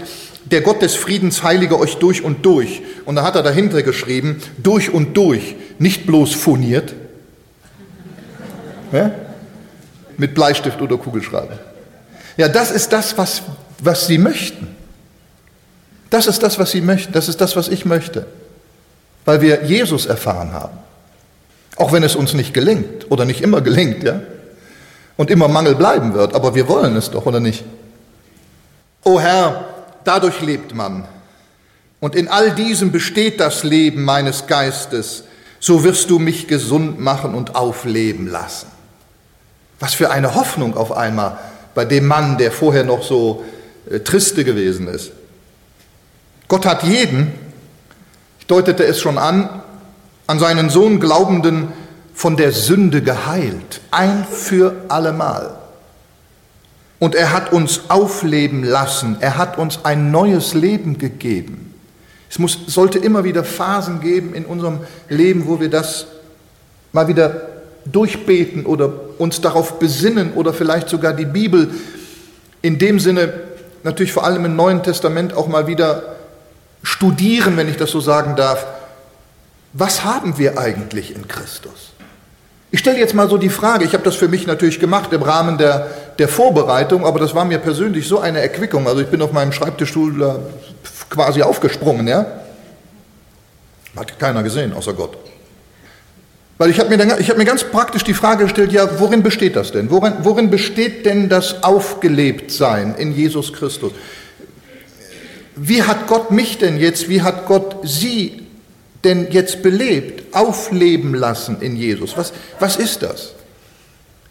der 0.45 0.61
Gott 0.61 0.83
des 0.83 0.95
Friedens 0.95 1.43
heilige 1.43 1.79
euch 1.79 1.97
durch 1.97 2.23
und 2.23 2.47
durch. 2.47 2.83
Und 3.05 3.17
da 3.17 3.25
hat 3.25 3.35
er 3.35 3.43
dahinter 3.43 3.83
geschrieben, 3.83 4.41
durch 4.59 4.93
und 4.93 5.17
durch, 5.17 5.57
nicht 5.79 6.07
bloß 6.07 6.35
funiert, 6.35 6.95
ja? 8.93 9.11
mit 10.17 10.35
Bleistift 10.35 10.81
oder 10.81 10.97
Kugelschreiber. 10.97 11.59
Ja, 12.37 12.49
das 12.49 12.71
ist 12.71 12.93
das, 12.93 13.19
was, 13.19 13.43
was 13.81 14.07
sie 14.07 14.19
möchten. 14.19 14.77
Das 16.09 16.27
ist 16.27 16.43
das, 16.43 16.59
was 16.59 16.71
sie 16.71 16.81
möchten. 16.81 17.13
Das 17.13 17.29
ist 17.29 17.41
das, 17.41 17.57
was 17.57 17.69
ich 17.69 17.85
möchte. 17.85 18.27
Weil 19.25 19.41
wir 19.41 19.65
Jesus 19.65 20.07
erfahren 20.07 20.53
haben. 20.53 20.79
Auch 21.81 21.93
wenn 21.93 22.03
es 22.03 22.14
uns 22.14 22.35
nicht 22.35 22.53
gelingt 22.53 23.11
oder 23.11 23.25
nicht 23.25 23.40
immer 23.40 23.62
gelingt, 23.62 24.03
ja? 24.03 24.21
Und 25.16 25.31
immer 25.31 25.49
Mangel 25.49 25.75
bleiben 25.75 26.12
wird, 26.12 26.35
aber 26.35 26.55
wir 26.55 26.69
wollen 26.69 26.95
es 26.95 27.11
doch, 27.11 27.25
oder 27.25 27.40
nicht? 27.40 27.64
O 29.03 29.19
Herr, 29.19 29.64
dadurch 30.05 30.43
lebt 30.43 30.75
man. 30.75 31.09
Und 31.99 32.14
in 32.14 32.29
all 32.29 32.51
diesem 32.51 32.93
besteht 32.93 33.40
das 33.40 33.64
Leben 33.64 34.05
meines 34.05 34.47
Geistes. 34.47 35.25
So 35.59 35.83
wirst 35.83 36.11
du 36.11 36.19
mich 36.19 36.49
gesund 36.49 37.01
machen 37.01 37.35
und 37.35 37.55
aufleben 37.55 38.29
lassen. 38.29 38.66
Was 39.79 39.95
für 39.95 40.11
eine 40.11 40.35
Hoffnung 40.35 40.77
auf 40.77 40.93
einmal 40.93 41.38
bei 41.75 41.87
dem 41.87 42.07
Mann, 42.07 42.37
der 42.37 42.53
vorher 42.53 42.85
noch 42.85 43.03
so 43.03 43.43
äh, 43.90 44.01
triste 44.01 44.45
gewesen 44.45 44.87
ist. 44.87 45.12
Gott 46.47 46.66
hat 46.66 46.83
jeden, 46.83 47.33
ich 48.38 48.47
deutete 48.47 48.85
es 48.85 49.01
schon 49.01 49.16
an, 49.16 49.62
an 50.31 50.38
seinen 50.38 50.71
Sohn 50.71 51.01
Glaubenden 51.01 51.73
von 52.14 52.37
der 52.37 52.53
Sünde 52.53 53.03
geheilt, 53.03 53.81
ein 53.90 54.25
für 54.31 54.77
allemal. 54.87 55.57
Und 57.01 57.16
er 57.16 57.33
hat 57.33 57.53
uns 57.53 57.81
aufleben 57.88 58.62
lassen, 58.62 59.16
er 59.19 59.37
hat 59.37 59.59
uns 59.59 59.85
ein 59.85 60.12
neues 60.12 60.55
Leben 60.55 60.99
gegeben. 60.99 61.75
Es 62.31 62.38
muss, 62.38 62.57
sollte 62.69 63.01
immer 63.01 63.25
wieder 63.25 63.43
Phasen 63.43 64.01
geben 64.01 64.33
in 64.35 64.45
unserem 64.45 64.79
Leben, 65.09 65.49
wo 65.49 65.59
wir 65.59 65.69
das 65.69 66.07
mal 66.93 67.09
wieder 67.09 67.49
durchbeten 67.85 68.66
oder 68.66 68.93
uns 69.19 69.40
darauf 69.40 69.81
besinnen 69.81 70.35
oder 70.35 70.55
vielleicht 70.55 70.88
sogar 70.90 71.12
die 71.12 71.25
Bibel 71.25 71.73
in 72.62 72.79
dem 72.79 73.01
Sinne, 73.01 73.33
natürlich 73.83 74.12
vor 74.12 74.23
allem 74.23 74.45
im 74.45 74.55
Neuen 74.55 74.85
Testament 74.85 75.35
auch 75.35 75.49
mal 75.49 75.66
wieder 75.66 76.05
studieren, 76.85 77.57
wenn 77.57 77.69
ich 77.69 77.79
das 77.79 77.90
so 77.90 77.99
sagen 77.99 78.37
darf, 78.37 78.64
was 79.72 80.04
haben 80.04 80.38
wir 80.38 80.59
eigentlich 80.59 81.14
in 81.14 81.28
Christus? 81.28 81.92
Ich 82.72 82.80
stelle 82.80 82.98
jetzt 82.98 83.14
mal 83.14 83.28
so 83.28 83.37
die 83.37 83.48
Frage, 83.48 83.85
ich 83.85 83.94
habe 83.94 84.04
das 84.04 84.14
für 84.14 84.28
mich 84.28 84.46
natürlich 84.46 84.78
gemacht 84.78 85.12
im 85.12 85.22
Rahmen 85.22 85.59
der, 85.59 85.88
der 86.18 86.28
Vorbereitung, 86.28 87.04
aber 87.04 87.18
das 87.18 87.35
war 87.35 87.44
mir 87.44 87.59
persönlich 87.59 88.06
so 88.06 88.20
eine 88.20 88.40
Erquickung. 88.40 88.87
Also 88.87 89.00
ich 89.00 89.09
bin 89.09 89.20
auf 89.22 89.33
meinem 89.33 89.52
Schreibtischstuhl 89.52 90.40
quasi 91.09 91.42
aufgesprungen, 91.42 92.06
ja. 92.06 92.26
Hat 93.96 94.18
keiner 94.20 94.44
gesehen, 94.44 94.72
außer 94.72 94.92
Gott. 94.92 95.16
Weil 96.59 96.70
ich 96.70 96.78
habe 96.78 96.94
mir, 96.94 97.16
hab 97.16 97.37
mir 97.38 97.44
ganz 97.44 97.64
praktisch 97.64 98.04
die 98.04 98.14
Frage 98.14 98.44
gestellt, 98.44 98.70
ja, 98.70 99.00
worin 99.00 99.22
besteht 99.22 99.56
das 99.56 99.72
denn? 99.72 99.90
Worin, 99.90 100.12
worin 100.22 100.50
besteht 100.50 101.06
denn 101.06 101.28
das 101.28 101.64
Aufgelebtsein 101.64 102.94
in 102.96 103.12
Jesus 103.12 103.52
Christus? 103.52 103.92
Wie 105.56 105.83
hat 105.83 106.06
Gott 106.06 106.30
mich 106.30 106.59
denn 106.59 106.78
jetzt, 106.78 107.09
wie 107.09 107.22
hat 107.22 107.46
Gott 107.46 107.78
Sie 107.83 108.39
denn 109.05 109.29
jetzt 109.31 109.63
belebt, 109.63 110.35
aufleben 110.35 111.15
lassen 111.15 111.61
in 111.61 111.77
Jesus? 111.77 112.17
Was, 112.17 112.33
was 112.59 112.77
ist 112.77 113.03
das? 113.03 113.33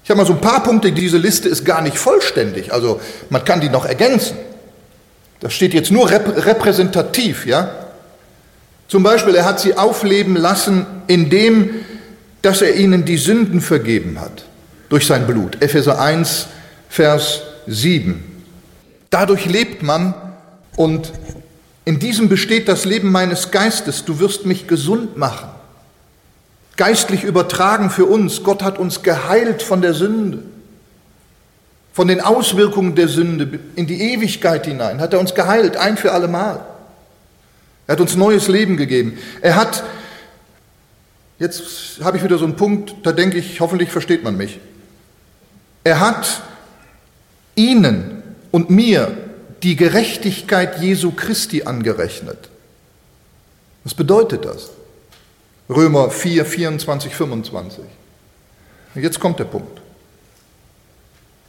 Ich 0.04 0.10
habe 0.10 0.20
mal 0.20 0.28
so 0.28 0.34
ein 0.34 0.42
paar 0.42 0.64
Punkte, 0.64 0.92
diese 0.92 1.18
Liste 1.18 1.50
ist 1.50 1.66
gar 1.66 1.82
nicht 1.82 1.98
vollständig, 1.98 2.74
also 2.74 3.00
man 3.30 3.46
kann 3.46 3.62
die 3.62 3.70
noch 3.70 3.86
ergänzen. 3.86 4.38
Das 5.40 5.54
steht 5.54 5.74
jetzt 5.74 5.92
nur 5.92 6.10
rep 6.10 6.46
repräsentativ, 6.46 7.46
ja? 7.46 7.70
Zum 8.88 9.04
Beispiel, 9.04 9.36
er 9.36 9.46
hat 9.46 9.60
sie 9.60 9.78
aufleben 9.78 10.36
lassen, 10.36 10.86
indem, 11.08 11.70
dass 12.42 12.64
er 12.64 12.76
ihnen 12.76 13.06
die 13.06 13.18
Sünden 13.18 13.62
vergeben 13.62 14.20
hat, 14.20 14.46
durch 14.90 15.06
sein 15.06 15.28
Blut. 15.28 15.62
Epheser 15.62 16.02
1, 16.02 16.48
Vers 16.90 17.44
7. 17.68 18.24
Dadurch 19.12 19.46
lebt 19.46 19.84
man 19.84 20.16
und 20.76 21.12
in 21.90 21.98
diesem 21.98 22.30
besteht 22.30 22.68
das 22.68 22.86
Leben 22.86 23.12
meines 23.12 23.50
Geistes. 23.50 24.06
Du 24.06 24.20
wirst 24.20 24.46
mich 24.46 24.68
gesund 24.68 25.18
machen. 25.18 25.50
Geistlich 26.78 27.24
übertragen 27.24 27.90
für 27.90 28.06
uns. 28.06 28.44
Gott 28.44 28.62
hat 28.62 28.78
uns 28.78 29.02
geheilt 29.02 29.64
von 29.64 29.82
der 29.82 29.96
Sünde, 29.96 30.44
von 31.92 32.08
den 32.08 32.22
Auswirkungen 32.22 32.94
der 32.94 33.08
Sünde 33.08 33.60
in 33.76 33.88
die 33.88 34.14
Ewigkeit 34.14 34.68
hinein. 34.68 35.02
Hat 35.02 35.14
er 35.14 35.20
uns 35.20 35.34
geheilt, 35.34 35.78
ein 35.78 35.98
für 35.98 36.12
alle 36.12 36.28
Mal. 36.28 36.64
Er 37.88 37.94
hat 37.94 38.02
uns 38.02 38.16
neues 38.16 38.48
Leben 38.48 38.78
gegeben. 38.78 39.18
Er 39.42 39.56
hat, 39.56 39.84
jetzt 41.40 42.02
habe 42.04 42.18
ich 42.18 42.24
wieder 42.24 42.38
so 42.38 42.46
einen 42.46 42.56
Punkt, 42.56 42.98
da 43.02 43.14
denke 43.14 43.40
ich, 43.40 43.62
hoffentlich 43.62 43.90
versteht 43.90 44.24
man 44.24 44.38
mich. 44.38 44.60
Er 45.84 46.00
hat 46.00 46.44
Ihnen 47.56 48.22
und 48.52 48.70
mir 48.70 49.29
die 49.64 49.76
Gerechtigkeit 49.76 50.82
Jesu 50.82 51.12
Christi 51.12 51.64
angerechnet. 51.64 52.50
Was 53.84 53.94
bedeutet 53.94 54.46
das? 54.46 54.70
Römer 55.70 56.10
4, 56.10 56.46
24, 56.46 57.14
25. 57.14 57.84
Jetzt 58.96 59.20
kommt 59.20 59.40
der 59.40 59.46
Punkt. 59.46 59.80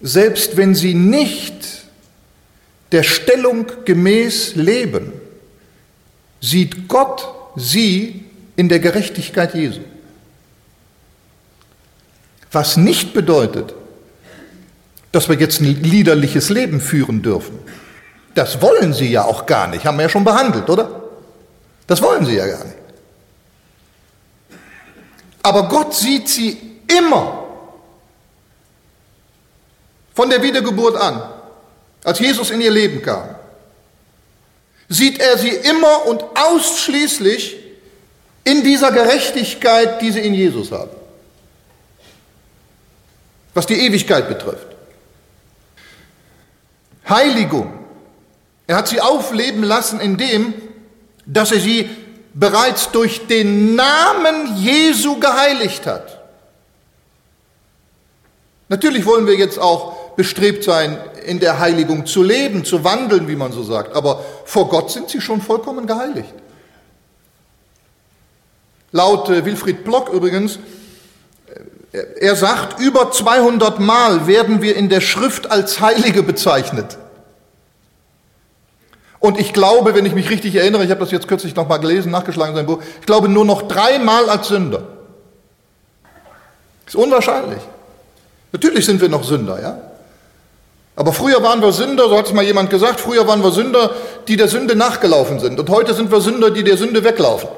Selbst 0.00 0.56
wenn 0.56 0.74
sie 0.74 0.94
nicht 0.94 1.84
der 2.92 3.02
Stellung 3.02 3.66
gemäß 3.84 4.56
leben, 4.56 5.12
sieht 6.40 6.88
Gott 6.88 7.28
sie 7.56 8.24
in 8.56 8.68
der 8.68 8.78
Gerechtigkeit 8.78 9.54
Jesu. 9.54 9.80
Was 12.52 12.76
nicht 12.76 13.14
bedeutet, 13.14 13.74
dass 15.12 15.28
wir 15.28 15.36
jetzt 15.36 15.60
ein 15.60 15.82
liederliches 15.82 16.50
Leben 16.50 16.80
führen 16.80 17.22
dürfen. 17.22 17.58
Das 18.34 18.60
wollen 18.62 18.92
sie 18.92 19.10
ja 19.10 19.24
auch 19.24 19.46
gar 19.46 19.66
nicht, 19.68 19.84
haben 19.84 19.96
wir 19.96 20.04
ja 20.04 20.08
schon 20.08 20.24
behandelt, 20.24 20.68
oder? 20.70 20.88
Das 21.86 22.00
wollen 22.00 22.24
sie 22.24 22.36
ja 22.36 22.46
gar 22.46 22.64
nicht. 22.64 22.76
Aber 25.42 25.68
Gott 25.68 25.94
sieht 25.94 26.28
sie 26.28 26.78
immer 26.86 27.44
von 30.14 30.30
der 30.30 30.42
Wiedergeburt 30.42 30.96
an, 30.96 31.22
als 32.04 32.18
Jesus 32.18 32.50
in 32.50 32.60
ihr 32.60 32.70
Leben 32.70 33.02
kam, 33.02 33.36
sieht 34.88 35.18
er 35.18 35.38
sie 35.38 35.48
immer 35.48 36.06
und 36.06 36.22
ausschließlich 36.34 37.56
in 38.44 38.62
dieser 38.62 38.92
Gerechtigkeit, 38.92 40.00
die 40.00 40.10
sie 40.10 40.20
in 40.20 40.34
Jesus 40.34 40.72
haben, 40.72 40.90
was 43.54 43.66
die 43.66 43.86
Ewigkeit 43.86 44.28
betrifft. 44.28 44.66
Heiligung 47.08 47.79
Er 48.70 48.76
hat 48.76 48.86
sie 48.86 49.00
aufleben 49.00 49.64
lassen, 49.64 49.98
indem, 49.98 50.54
dass 51.26 51.50
er 51.50 51.58
sie 51.58 51.90
bereits 52.34 52.92
durch 52.92 53.26
den 53.26 53.74
Namen 53.74 54.58
Jesu 54.58 55.18
geheiligt 55.18 55.86
hat. 55.86 56.20
Natürlich 58.68 59.04
wollen 59.06 59.26
wir 59.26 59.34
jetzt 59.34 59.58
auch 59.58 60.10
bestrebt 60.10 60.62
sein, 60.62 60.96
in 61.26 61.40
der 61.40 61.58
Heiligung 61.58 62.06
zu 62.06 62.22
leben, 62.22 62.64
zu 62.64 62.84
wandeln, 62.84 63.26
wie 63.26 63.34
man 63.34 63.50
so 63.50 63.64
sagt, 63.64 63.96
aber 63.96 64.24
vor 64.44 64.68
Gott 64.68 64.92
sind 64.92 65.10
sie 65.10 65.20
schon 65.20 65.40
vollkommen 65.40 65.88
geheiligt. 65.88 66.32
Laut 68.92 69.28
äh, 69.30 69.44
Wilfried 69.44 69.82
Block 69.82 70.10
übrigens, 70.10 70.60
äh, 71.90 71.98
er 72.20 72.36
sagt, 72.36 72.78
über 72.78 73.10
200 73.10 73.80
Mal 73.80 74.28
werden 74.28 74.62
wir 74.62 74.76
in 74.76 74.88
der 74.88 75.00
Schrift 75.00 75.50
als 75.50 75.80
Heilige 75.80 76.22
bezeichnet. 76.22 76.98
Und 79.20 79.38
ich 79.38 79.52
glaube, 79.52 79.94
wenn 79.94 80.06
ich 80.06 80.14
mich 80.14 80.30
richtig 80.30 80.54
erinnere, 80.56 80.82
ich 80.82 80.90
habe 80.90 81.00
das 81.00 81.10
jetzt 81.10 81.28
kürzlich 81.28 81.54
nochmal 81.54 81.78
gelesen, 81.78 82.10
nachgeschlagen 82.10 82.52
in 82.52 82.56
seinem 82.56 82.66
Buch, 82.66 82.82
ich 83.00 83.06
glaube 83.06 83.28
nur 83.28 83.44
noch 83.44 83.62
dreimal 83.68 84.28
als 84.30 84.48
Sünder. 84.48 84.82
Ist 86.86 86.96
unwahrscheinlich. 86.96 87.60
Natürlich 88.50 88.86
sind 88.86 89.00
wir 89.00 89.10
noch 89.10 89.22
Sünder, 89.22 89.60
ja. 89.60 89.78
Aber 90.96 91.12
früher 91.12 91.42
waren 91.42 91.62
wir 91.62 91.72
Sünder, 91.72 92.08
so 92.08 92.18
hat 92.18 92.26
es 92.26 92.32
mal 92.32 92.44
jemand 92.44 92.70
gesagt, 92.70 92.98
früher 92.98 93.26
waren 93.26 93.42
wir 93.42 93.52
Sünder, 93.52 93.90
die 94.26 94.36
der 94.36 94.48
Sünde 94.48 94.74
nachgelaufen 94.74 95.38
sind. 95.38 95.60
Und 95.60 95.70
heute 95.70 95.94
sind 95.94 96.10
wir 96.10 96.20
Sünder, 96.20 96.50
die 96.50 96.64
der 96.64 96.76
Sünde 96.76 97.04
weglaufen. 97.04 97.48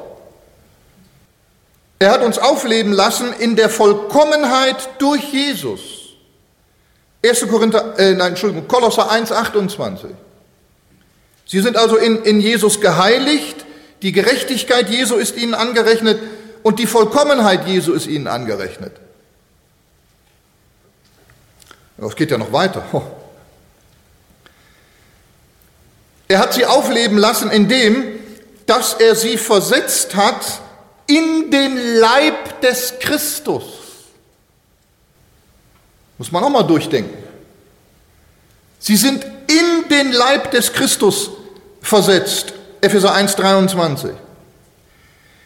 Er 1.98 2.10
hat 2.10 2.22
uns 2.22 2.38
aufleben 2.38 2.92
lassen 2.92 3.32
in 3.38 3.54
der 3.54 3.70
Vollkommenheit 3.70 4.90
durch 4.98 5.32
Jesus. 5.32 5.80
1. 7.24 7.46
Korinther, 7.48 7.96
äh, 7.98 8.14
nein, 8.14 8.30
Entschuldigung, 8.30 8.66
Kolosser 8.66 9.10
1, 9.10 9.30
28. 9.30 10.10
Sie 11.52 11.60
sind 11.60 11.76
also 11.76 11.98
in, 11.98 12.22
in 12.22 12.40
Jesus 12.40 12.80
geheiligt, 12.80 13.66
die 14.00 14.12
Gerechtigkeit 14.12 14.88
Jesu 14.88 15.16
ist 15.16 15.36
ihnen 15.36 15.52
angerechnet 15.52 16.18
und 16.62 16.78
die 16.78 16.86
Vollkommenheit 16.86 17.68
Jesu 17.68 17.92
ist 17.92 18.06
ihnen 18.06 18.26
angerechnet. 18.26 18.96
Es 21.98 22.16
geht 22.16 22.30
ja 22.30 22.38
noch 22.38 22.54
weiter. 22.54 22.86
Er 26.26 26.38
hat 26.38 26.54
sie 26.54 26.64
aufleben 26.64 27.18
lassen, 27.18 27.50
indem, 27.50 28.02
dass 28.64 28.94
er 28.94 29.14
sie 29.14 29.36
versetzt 29.36 30.16
hat 30.16 30.62
in 31.06 31.50
den 31.50 31.76
Leib 31.98 32.62
des 32.62 32.94
Christus. 32.98 33.64
Muss 36.16 36.32
man 36.32 36.44
auch 36.44 36.48
mal 36.48 36.62
durchdenken. 36.62 37.22
Sie 38.78 38.96
sind 38.96 39.22
in 39.48 39.88
den 39.90 40.12
Leib 40.12 40.50
des 40.50 40.72
Christus 40.72 41.41
versetzt. 41.82 42.54
Epheser 42.80 43.12
1, 43.12 43.36
23. 43.36 44.12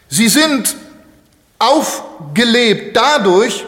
Sie 0.07 0.29
sind 0.29 0.75
aufgelebt 1.59 2.95
dadurch, 2.95 3.65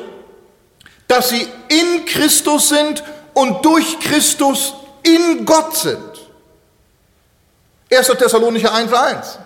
dass 1.07 1.29
sie 1.29 1.47
in 1.67 2.05
Christus 2.05 2.69
sind 2.69 3.03
und 3.33 3.65
durch 3.65 3.99
Christus 3.99 4.73
in 5.03 5.45
Gott 5.45 5.75
sind. 5.75 5.99
1. 7.91 8.07
Thessalonicher 8.07 8.73
1, 8.73 8.93
1. 8.93 9.39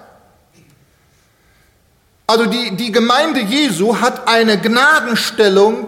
Also 2.27 2.45
die, 2.45 2.75
die 2.75 2.91
Gemeinde 2.91 3.41
Jesu 3.41 3.99
hat 3.99 4.27
eine 4.27 4.59
Gnadenstellung, 4.59 5.87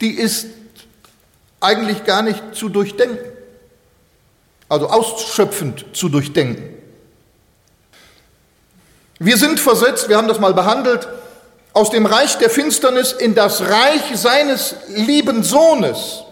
die 0.00 0.12
ist 0.12 0.46
eigentlich 1.60 2.04
gar 2.04 2.22
nicht 2.22 2.54
zu 2.54 2.68
durchdenken, 2.68 3.31
also 4.72 4.88
ausschöpfend 4.88 5.84
zu 5.92 6.08
durchdenken. 6.08 6.74
Wir 9.18 9.36
sind 9.36 9.60
versetzt, 9.60 10.08
wir 10.08 10.16
haben 10.16 10.28
das 10.28 10.40
mal 10.40 10.54
behandelt, 10.54 11.06
aus 11.74 11.90
dem 11.90 12.06
Reich 12.06 12.38
der 12.38 12.48
Finsternis 12.48 13.12
in 13.12 13.34
das 13.34 13.60
Reich 13.60 14.02
seines 14.14 14.74
lieben 14.88 15.42
Sohnes. 15.42 16.24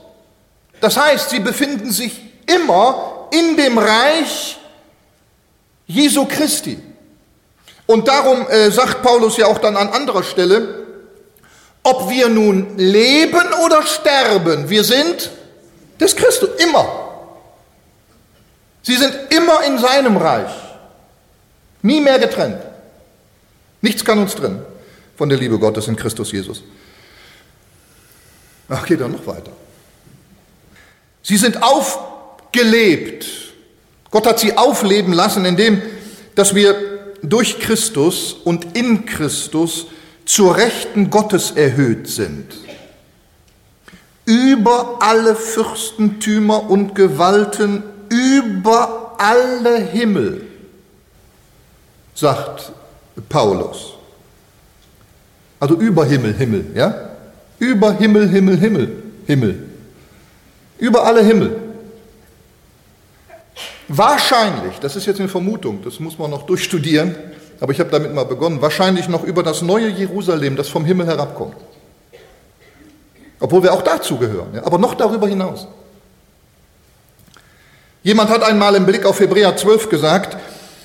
Das 0.81 0.97
heißt, 0.97 1.31
sie 1.31 1.41
befinden 1.41 1.91
sich 1.91 2.19
immer 2.47 3.29
in 3.31 3.57
dem 3.57 3.79
Reich 3.79 4.59
Jesu 5.87 6.25
Christi. 6.25 6.79
Und 7.87 8.09
darum 8.09 8.49
äh, 8.49 8.71
sagt 8.71 9.03
Paulus 9.03 9.37
ja 9.37 9.47
auch 9.47 9.59
dann 9.59 9.77
an 9.77 9.89
anderer 9.89 10.23
Stelle, 10.23 10.87
ob 11.83 12.09
wir 12.09 12.29
nun 12.29 12.79
leben 12.79 13.53
oder 13.65 13.83
sterben, 13.83 14.69
wir 14.71 14.85
sind 14.85 15.31
des 15.99 16.17
Christus, 16.17 16.51
immer. 16.59 17.00
Sie 18.83 18.97
sind 18.97 19.15
immer 19.31 19.63
in 19.65 19.79
seinem 19.79 20.17
Reich, 20.17 20.53
nie 21.83 22.01
mehr 22.01 22.19
getrennt. 22.19 22.63
Nichts 23.83 24.05
kann 24.05 24.19
uns 24.19 24.35
trennen 24.35 24.63
von 25.17 25.29
der 25.29 25.39
Liebe 25.39 25.59
Gottes 25.59 25.89
in 25.89 25.97
Christus 25.97 26.33
Jesus. 26.33 26.63
Ach, 28.69 28.87
geht 28.87 29.01
dann 29.01 29.13
noch 29.13 29.27
weiter. 29.27 29.53
Sie 31.23 31.37
sind 31.37 31.63
aufgelebt. 31.63 33.27
Gott 34.11 34.27
hat 34.27 34.39
sie 34.39 34.57
aufleben 34.57 35.13
lassen, 35.13 35.45
indem 35.45 35.83
dass 36.35 36.55
wir 36.55 36.75
durch 37.23 37.59
Christus 37.59 38.33
und 38.33 38.77
in 38.77 39.05
Christus 39.05 39.87
zur 40.25 40.57
Rechten 40.57 41.11
Gottes 41.11 41.51
erhöht 41.51 42.09
sind. 42.09 42.47
Über 44.25 44.99
alle 45.01 45.35
Fürstentümer 45.35 46.71
und 46.71 46.95
Gewalten, 46.95 47.83
über 48.11 49.15
alle 49.17 49.79
Himmel, 49.79 50.43
sagt 52.15 52.73
Paulus. 53.29 53.95
Also 55.59 55.77
über 55.77 56.05
Himmel, 56.05 56.35
Himmel, 56.35 56.67
ja? 56.75 57.11
Über 57.59 57.93
Himmel, 57.93 58.29
Himmel, 58.29 58.59
Himmel, 58.59 59.03
Himmel. 59.27 59.67
Über 60.79 61.05
alle 61.05 61.23
Himmel. 61.23 61.57
Wahrscheinlich, 63.89 64.79
das 64.81 64.97
ist 64.97 65.07
jetzt 65.07 65.21
eine 65.21 65.29
Vermutung, 65.29 65.83
das 65.83 66.01
muss 66.01 66.19
man 66.19 66.31
noch 66.31 66.47
durchstudieren, 66.47 67.15
aber 67.61 67.73
ich 67.73 67.81
habe 67.81 67.91
damit 67.91 68.15
mal 68.15 68.25
begonnen, 68.25 68.63
wahrscheinlich 68.63 69.09
noch 69.09 69.25
über 69.25 69.43
das 69.43 69.63
neue 69.63 69.89
Jerusalem, 69.89 70.57
das 70.57 70.69
vom 70.69 70.85
Himmel 70.85 71.07
herabkommt. 71.07 71.57
Obwohl 73.39 73.63
wir 73.63 73.73
auch 73.73 73.83
dazu 73.83 74.17
gehören, 74.17 74.55
ja, 74.55 74.65
aber 74.65 74.79
noch 74.79 74.95
darüber 74.95 75.29
hinaus. 75.29 75.67
Jemand 78.03 78.31
hat 78.31 78.43
einmal 78.43 78.75
im 78.77 78.87
Blick 78.87 79.05
auf 79.05 79.21
Hebräer 79.21 79.57
12 79.57 79.91
gesagt, 79.91 80.37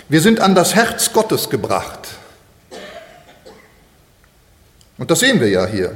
wir 0.10 0.20
sind 0.20 0.42
an 0.42 0.54
das 0.54 0.76
Herz 0.76 1.14
Gottes 1.14 1.50
gebracht. 1.50 2.00
Und 4.98 5.10
das 5.10 5.20
sehen 5.20 5.40
wir 5.40 5.50
ja 5.50 5.66
hier, 5.66 5.94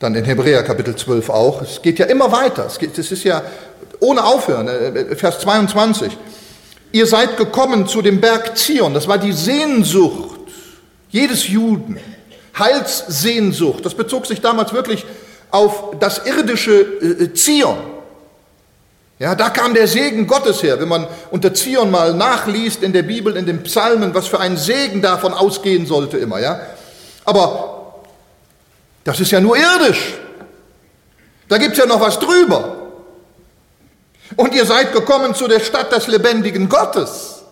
dann 0.00 0.14
in 0.14 0.24
Hebräer 0.24 0.62
Kapitel 0.64 0.96
12 0.96 1.30
auch. 1.30 1.62
Es 1.62 1.80
geht 1.82 1.98
ja 2.00 2.06
immer 2.06 2.32
weiter. 2.32 2.66
Es, 2.66 2.78
geht, 2.78 2.98
es 2.98 3.12
ist 3.12 3.22
ja 3.22 3.42
ohne 4.00 4.24
Aufhören, 4.24 4.66
äh, 4.66 5.14
Vers 5.14 5.38
22. 5.40 6.16
Ihr 6.90 7.06
seid 7.06 7.36
gekommen 7.36 7.86
zu 7.86 8.02
dem 8.02 8.20
Berg 8.20 8.56
Zion, 8.56 8.92
das 8.92 9.08
war 9.08 9.18
die 9.18 9.32
Sehnsucht 9.32 10.40
jedes 11.10 11.48
Juden, 11.48 11.98
Heilssehnsucht. 12.58 13.86
Das 13.86 13.94
bezog 13.94 14.26
sich 14.26 14.40
damals 14.40 14.72
wirklich 14.72 15.06
auf 15.50 15.96
das 16.00 16.26
irdische 16.26 16.80
äh, 16.80 17.32
Zion. 17.34 17.78
Ja, 19.18 19.34
da 19.34 19.50
kam 19.50 19.74
der 19.74 19.86
Segen 19.86 20.26
Gottes 20.26 20.62
her. 20.62 20.80
Wenn 20.80 20.88
man 20.88 21.06
unter 21.30 21.54
Zion 21.54 21.90
mal 21.90 22.14
nachliest 22.14 22.82
in 22.82 22.92
der 22.92 23.02
Bibel, 23.02 23.36
in 23.36 23.46
den 23.46 23.62
Psalmen, 23.62 24.14
was 24.14 24.26
für 24.26 24.40
ein 24.40 24.56
Segen 24.56 25.02
davon 25.02 25.32
ausgehen 25.32 25.86
sollte 25.86 26.18
immer, 26.18 26.40
ja. 26.40 26.60
Aber 27.24 28.02
das 29.04 29.20
ist 29.20 29.30
ja 29.30 29.40
nur 29.40 29.56
irdisch. 29.56 30.14
Da 31.48 31.58
gibt 31.58 31.72
es 31.72 31.78
ja 31.78 31.86
noch 31.86 32.00
was 32.00 32.18
drüber. 32.18 32.76
Und 34.36 34.54
ihr 34.54 34.64
seid 34.64 34.92
gekommen 34.92 35.34
zu 35.34 35.46
der 35.46 35.60
Stadt 35.60 35.92
des 35.92 36.06
lebendigen 36.08 36.68
Gottes. 36.68 37.42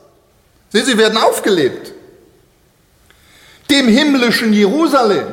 Sie, 0.71 0.81
sie 0.81 0.97
werden 0.97 1.19
aufgelebt. 1.19 1.93
Dem 3.71 3.89
himmlischen 3.89 4.53
Jerusalem. 4.53 5.27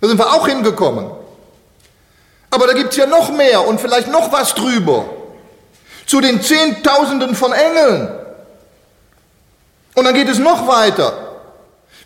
Da 0.00 0.08
sind 0.08 0.18
wir 0.18 0.32
auch 0.32 0.46
hingekommen. 0.48 1.10
Aber 2.50 2.66
da 2.66 2.72
gibt 2.72 2.90
es 2.90 2.96
ja 2.96 3.06
noch 3.06 3.30
mehr 3.30 3.66
und 3.66 3.80
vielleicht 3.80 4.08
noch 4.08 4.32
was 4.32 4.54
drüber. 4.54 5.04
Zu 6.06 6.20
den 6.20 6.42
Zehntausenden 6.42 7.34
von 7.34 7.52
Engeln. 7.52 8.08
Und 9.94 10.04
dann 10.04 10.14
geht 10.14 10.28
es 10.28 10.38
noch 10.38 10.66
weiter. 10.66 11.12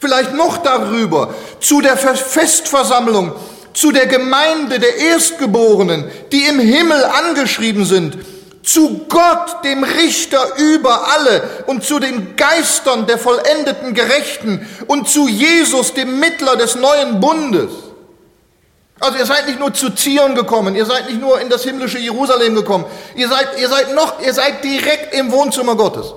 Vielleicht 0.00 0.34
noch 0.34 0.58
darüber. 0.58 1.32
Zu 1.60 1.80
der 1.80 1.96
Festversammlung 1.96 3.32
zu 3.74 3.90
der 3.90 4.06
Gemeinde 4.06 4.78
der 4.78 4.96
Erstgeborenen, 4.96 6.10
die 6.32 6.44
im 6.44 6.60
Himmel 6.60 7.04
angeschrieben 7.04 7.84
sind, 7.84 8.16
zu 8.62 9.04
Gott, 9.08 9.62
dem 9.64 9.84
Richter 9.84 10.56
über 10.56 11.08
alle, 11.12 11.42
und 11.66 11.84
zu 11.84 11.98
den 11.98 12.36
Geistern 12.36 13.06
der 13.06 13.18
vollendeten 13.18 13.92
Gerechten 13.92 14.66
und 14.86 15.08
zu 15.08 15.28
Jesus, 15.28 15.92
dem 15.92 16.18
Mittler 16.18 16.56
des 16.56 16.76
neuen 16.76 17.20
Bundes. 17.20 17.70
Also 19.00 19.18
ihr 19.18 19.26
seid 19.26 19.46
nicht 19.46 19.58
nur 19.58 19.74
zu 19.74 19.90
Zion 19.90 20.34
gekommen, 20.34 20.74
ihr 20.76 20.86
seid 20.86 21.06
nicht 21.08 21.20
nur 21.20 21.40
in 21.40 21.50
das 21.50 21.64
himmlische 21.64 21.98
Jerusalem 21.98 22.54
gekommen, 22.54 22.84
ihr 23.16 23.28
seid, 23.28 23.58
ihr 23.58 23.68
seid 23.68 23.94
noch, 23.94 24.20
ihr 24.22 24.32
seid 24.32 24.62
direkt 24.62 25.14
im 25.14 25.32
Wohnzimmer 25.32 25.74
Gottes. 25.74 26.14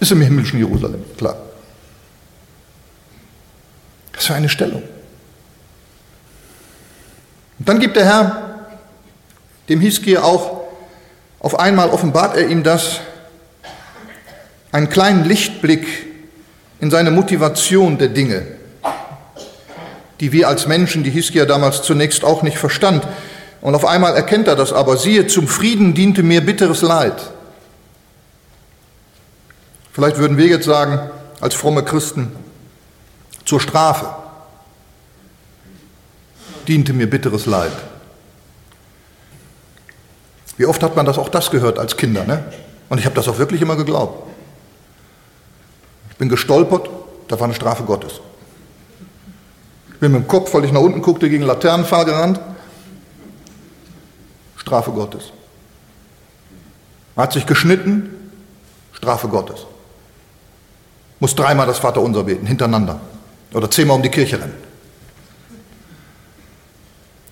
Ist 0.00 0.10
im 0.10 0.20
himmlischen 0.20 0.58
Jerusalem, 0.58 1.04
klar. 1.16 1.36
Was 4.14 4.26
für 4.26 4.34
eine 4.34 4.48
Stellung. 4.48 4.82
Und 7.58 7.68
dann 7.68 7.78
gibt 7.78 7.96
der 7.96 8.04
Herr 8.04 8.66
dem 9.68 9.80
Hiskia 9.80 10.22
auch, 10.22 10.62
auf 11.38 11.58
einmal 11.58 11.90
offenbart 11.90 12.36
er 12.36 12.48
ihm 12.48 12.62
das, 12.62 13.00
einen 14.70 14.88
kleinen 14.88 15.24
Lichtblick 15.24 15.86
in 16.80 16.90
seine 16.90 17.10
Motivation 17.10 17.98
der 17.98 18.08
Dinge, 18.08 18.46
die 20.22 20.30
wir 20.30 20.46
als 20.46 20.68
Menschen, 20.68 21.02
die 21.02 21.10
Hiskia 21.10 21.46
damals 21.46 21.82
zunächst 21.82 22.22
auch 22.22 22.44
nicht 22.44 22.56
verstand. 22.56 23.04
Und 23.60 23.74
auf 23.74 23.84
einmal 23.84 24.14
erkennt 24.14 24.46
er 24.46 24.54
das 24.54 24.72
aber, 24.72 24.96
siehe, 24.96 25.26
zum 25.26 25.48
Frieden 25.48 25.94
diente 25.94 26.22
mir 26.22 26.46
bitteres 26.46 26.80
Leid. 26.80 27.20
Vielleicht 29.92 30.18
würden 30.18 30.38
wir 30.38 30.46
jetzt 30.46 30.64
sagen, 30.64 31.10
als 31.40 31.56
fromme 31.56 31.82
Christen, 31.82 32.30
zur 33.44 33.58
Strafe 33.58 34.14
diente 36.68 36.92
mir 36.92 37.10
bitteres 37.10 37.46
Leid. 37.46 37.72
Wie 40.56 40.66
oft 40.66 40.84
hat 40.84 40.94
man 40.94 41.04
das 41.04 41.18
auch 41.18 41.30
das 41.30 41.50
gehört 41.50 41.80
als 41.80 41.96
Kinder, 41.96 42.22
ne? 42.22 42.44
Und 42.88 42.98
ich 42.98 43.06
habe 43.06 43.16
das 43.16 43.26
auch 43.26 43.38
wirklich 43.38 43.60
immer 43.60 43.74
geglaubt. 43.74 44.30
Ich 46.10 46.16
bin 46.16 46.28
gestolpert, 46.28 46.88
da 47.26 47.40
war 47.40 47.46
eine 47.46 47.54
Strafe 47.54 47.82
Gottes. 47.82 48.20
Bin 50.02 50.10
mit 50.10 50.22
dem 50.22 50.26
Kopf, 50.26 50.52
weil 50.52 50.64
ich 50.64 50.72
nach 50.72 50.80
unten 50.80 51.00
guckte, 51.00 51.30
gegen 51.30 51.44
Laternenpfahl 51.44 52.04
gerannt. 52.04 52.40
Strafe 54.56 54.90
Gottes. 54.90 55.32
Hat 57.16 57.32
sich 57.32 57.46
geschnitten, 57.46 58.10
Strafe 58.92 59.28
Gottes. 59.28 59.64
Muss 61.20 61.36
dreimal 61.36 61.68
das 61.68 61.78
Vaterunser 61.78 62.24
beten, 62.24 62.46
hintereinander. 62.46 63.00
Oder 63.54 63.70
zehnmal 63.70 63.94
um 63.96 64.02
die 64.02 64.08
Kirche 64.08 64.40
rennen. 64.40 64.56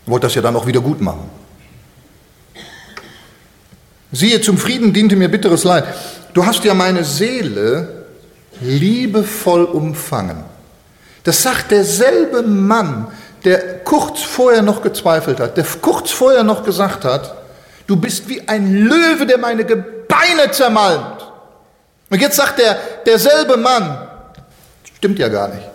Wollte 0.06 0.28
das 0.28 0.36
ja 0.36 0.42
dann 0.42 0.54
auch 0.54 0.68
wieder 0.68 0.80
gut 0.80 1.00
machen. 1.00 1.28
Siehe, 4.12 4.40
zum 4.42 4.58
Frieden 4.58 4.92
diente 4.92 5.16
mir 5.16 5.28
bitteres 5.28 5.64
Leid. 5.64 5.86
Du 6.34 6.46
hast 6.46 6.62
ja 6.62 6.74
meine 6.74 7.02
Seele 7.02 8.06
liebevoll 8.60 9.64
umfangen. 9.64 10.49
Das 11.24 11.42
sagt 11.42 11.70
derselbe 11.70 12.42
Mann, 12.42 13.08
der 13.44 13.80
kurz 13.84 14.22
vorher 14.22 14.62
noch 14.62 14.82
gezweifelt 14.82 15.40
hat, 15.40 15.56
der 15.56 15.64
kurz 15.80 16.10
vorher 16.10 16.42
noch 16.42 16.64
gesagt 16.64 17.04
hat, 17.04 17.34
du 17.86 17.96
bist 17.96 18.28
wie 18.28 18.46
ein 18.48 18.84
Löwe, 18.84 19.26
der 19.26 19.38
meine 19.38 19.64
Gebeine 19.64 20.50
zermalmt. 20.50 21.26
Und 22.10 22.20
jetzt 22.20 22.36
sagt 22.36 22.58
der, 22.58 22.78
derselbe 23.06 23.56
Mann, 23.56 24.08
stimmt 24.96 25.18
ja 25.18 25.28
gar 25.28 25.48
nicht. 25.48 25.66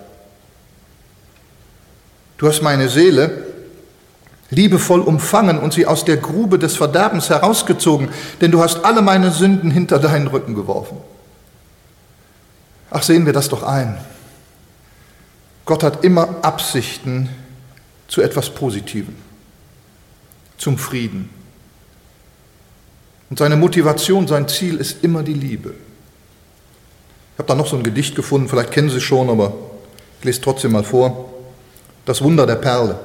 Du 2.37 2.47
hast 2.47 2.61
meine 2.61 2.89
Seele 2.89 3.45
liebevoll 4.49 5.01
umfangen 5.01 5.57
und 5.57 5.73
sie 5.73 5.85
aus 5.85 6.05
der 6.05 6.17
Grube 6.17 6.59
des 6.59 6.75
Verderbens 6.75 7.29
herausgezogen, 7.29 8.09
denn 8.41 8.51
du 8.51 8.61
hast 8.61 8.83
alle 8.85 9.01
meine 9.01 9.31
Sünden 9.31 9.71
hinter 9.71 9.99
deinen 9.99 10.27
Rücken 10.27 10.55
geworfen. 10.55 10.97
Ach, 12.91 13.03
sehen 13.03 13.25
wir 13.25 13.33
das 13.33 13.49
doch 13.49 13.63
ein. 13.63 13.97
Gott 15.65 15.83
hat 15.83 16.03
immer 16.03 16.43
Absichten 16.43 17.29
zu 18.07 18.21
etwas 18.21 18.51
Positivem, 18.51 19.15
zum 20.57 20.77
Frieden. 20.77 21.29
Und 23.29 23.39
seine 23.39 23.55
Motivation, 23.55 24.27
sein 24.27 24.47
Ziel 24.47 24.77
ist 24.77 25.03
immer 25.03 25.23
die 25.23 25.33
Liebe. 25.33 25.73
Ich 27.33 27.39
habe 27.39 27.47
da 27.47 27.55
noch 27.55 27.67
so 27.67 27.75
ein 27.75 27.83
Gedicht 27.83 28.15
gefunden, 28.15 28.47
vielleicht 28.47 28.71
kennen 28.71 28.89
Sie 28.89 28.97
es 28.97 29.03
schon, 29.03 29.29
aber 29.29 29.53
ich 30.19 30.25
lese 30.25 30.41
trotzdem 30.41 30.71
mal 30.71 30.83
vor. 30.83 31.33
Das 32.05 32.21
Wunder 32.21 32.45
der 32.45 32.55
Perle. 32.55 32.99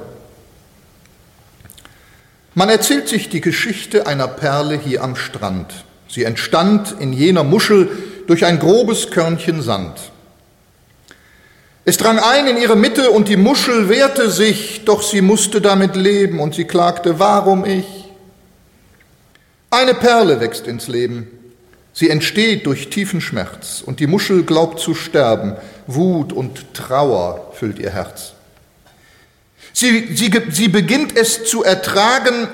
Man 2.53 2.69
erzählt 2.69 3.07
sich 3.07 3.29
die 3.29 3.41
Geschichte 3.41 4.05
einer 4.05 4.27
Perle 4.27 4.77
hier 4.77 5.03
am 5.03 5.15
Strand. 5.15 5.85
Sie 6.07 6.23
entstand 6.23 6.95
in 6.99 7.11
jener 7.13 7.43
Muschel 7.43 7.89
durch 8.27 8.45
ein 8.45 8.59
grobes 8.59 9.09
Körnchen 9.09 9.61
Sand. 9.61 10.10
Es 11.91 11.97
drang 11.97 12.19
ein 12.19 12.47
in 12.47 12.55
ihre 12.55 12.77
Mitte 12.77 13.11
und 13.11 13.27
die 13.27 13.35
Muschel 13.35 13.89
wehrte 13.89 14.31
sich, 14.31 14.85
doch 14.85 15.01
sie 15.01 15.19
musste 15.19 15.59
damit 15.59 15.97
leben 15.97 16.39
und 16.39 16.55
sie 16.55 16.63
klagte, 16.63 17.19
warum 17.19 17.65
ich? 17.65 17.83
Eine 19.69 19.93
Perle 19.93 20.39
wächst 20.39 20.67
ins 20.67 20.87
Leben. 20.87 21.27
Sie 21.91 22.09
entsteht 22.09 22.65
durch 22.65 22.89
tiefen 22.89 23.19
Schmerz 23.19 23.83
und 23.85 23.99
die 23.99 24.07
Muschel 24.07 24.43
glaubt 24.43 24.79
zu 24.79 24.95
sterben. 24.95 25.57
Wut 25.85 26.31
und 26.31 26.73
Trauer 26.73 27.51
füllt 27.55 27.77
ihr 27.77 27.89
Herz. 27.89 28.35
Sie, 29.73 30.15
sie, 30.15 30.31
sie 30.49 30.69
beginnt 30.69 31.17
es 31.17 31.43
zu 31.43 31.61
ertragen, 31.61 32.47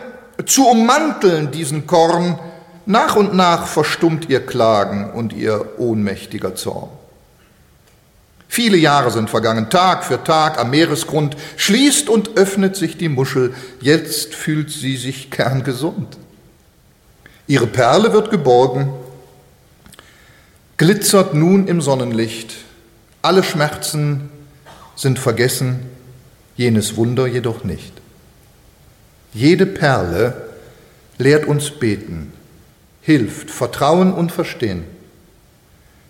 zu 0.47 0.67
ummanteln, 0.67 1.51
diesen 1.51 1.85
Korn. 1.85 2.39
Nach 2.87 3.15
und 3.15 3.35
nach 3.35 3.67
verstummt 3.67 4.31
ihr 4.31 4.43
Klagen 4.43 5.11
und 5.11 5.31
ihr 5.31 5.77
ohnmächtiger 5.77 6.55
Zorn. 6.55 6.89
Viele 8.47 8.77
Jahre 8.77 9.11
sind 9.11 9.29
vergangen, 9.29 9.69
Tag 9.69 10.03
für 10.03 10.23
Tag 10.23 10.57
am 10.57 10.71
Meeresgrund 10.71 11.35
schließt 11.57 12.09
und 12.09 12.37
öffnet 12.37 12.75
sich 12.75 12.97
die 12.97 13.09
Muschel. 13.09 13.53
Jetzt 13.81 14.33
fühlt 14.33 14.71
sie 14.71 14.97
sich 14.97 15.29
kerngesund. 15.29 16.17
Ihre 17.45 17.67
Perle 17.67 18.13
wird 18.13 18.31
geborgen, 18.31 18.89
glitzert 20.77 21.33
nun 21.33 21.67
im 21.67 21.81
Sonnenlicht. 21.81 22.53
Alle 23.21 23.43
Schmerzen 23.43 24.29
sind 24.95 25.19
vergessen, 25.19 25.79
jenes 26.55 26.95
Wunder 26.95 27.27
jedoch 27.27 27.63
nicht. 27.63 27.93
Jede 29.33 29.65
Perle 29.65 30.49
lehrt 31.17 31.45
uns 31.45 31.69
beten, 31.71 32.33
hilft, 33.01 33.51
Vertrauen 33.51 34.13
und 34.13 34.31
Verstehen. 34.31 34.83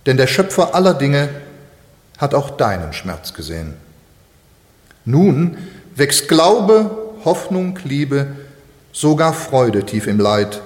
Denn 0.06 0.18
der 0.18 0.28
Schöpfer 0.28 0.74
aller 0.74 0.94
Dinge 0.94 1.30
hat 2.18 2.34
auch 2.34 2.52
deinen 2.52 2.94
Schmerz 2.94 3.34
gesehen. 3.34 3.76
Nun 5.06 5.58
wächst 5.96 6.28
Glaube, 6.28 6.92
Hoffnung, 7.26 7.80
Liebe, 7.84 8.28
sogar 8.92 9.34
Freude 9.34 9.86
tief 9.86 10.08
im 10.08 10.20
Leid. 10.20 10.62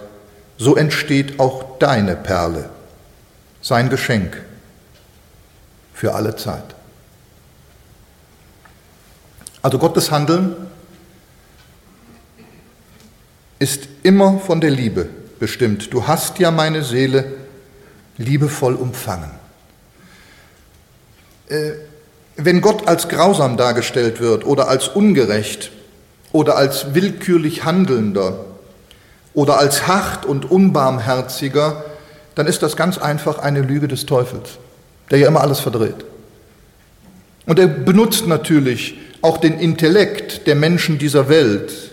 So 0.58 0.76
entsteht 0.76 1.40
auch 1.40 1.78
deine 1.80 2.16
Perle, 2.16 2.70
sein 3.62 3.90
Geschenk 3.90 4.42
für 5.94 6.14
alle 6.14 6.36
Zeit. 6.36 6.76
Also 9.62 9.78
Gottes 9.78 10.12
Handeln 10.12 10.56
ist 13.60 13.88
immer 14.02 14.40
von 14.40 14.60
der 14.60 14.72
Liebe 14.72 15.08
bestimmt. 15.40 15.94
Du 15.94 16.08
hast 16.08 16.40
ja 16.40 16.50
meine 16.50 16.84
Seele 16.84 17.34
liebevoll 18.18 18.76
umfangen. 18.76 19.41
Äh, 21.52 21.74
wenn 22.38 22.62
Gott 22.62 22.88
als 22.88 23.10
grausam 23.10 23.58
dargestellt 23.58 24.22
wird 24.22 24.46
oder 24.46 24.70
als 24.70 24.88
ungerecht 24.88 25.72
oder 26.32 26.56
als 26.56 26.96
willkürlich 26.96 27.66
handelnder 27.66 28.46
oder 29.34 29.60
als 29.60 29.86
hart 29.86 30.26
und 30.26 30.50
unbarmherziger, 30.50 31.84
dann 32.36 32.48
ist 32.48 32.64
das 32.64 32.78
ganz 32.78 32.98
einfach 32.98 33.38
eine 33.38 33.62
Lüge 33.62 33.90
des 33.90 34.06
Teufels, 34.06 34.52
der 35.12 35.20
ja 35.20 35.28
immer 35.28 35.42
alles 35.42 35.60
verdreht. 35.60 36.06
Und 37.46 37.60
er 37.60 37.68
benutzt 37.68 38.28
natürlich 38.28 38.98
auch 39.22 39.38
den 39.38 39.60
Intellekt 39.60 40.48
der 40.48 40.56
Menschen 40.56 40.98
dieser 40.98 41.28
Welt, 41.28 41.92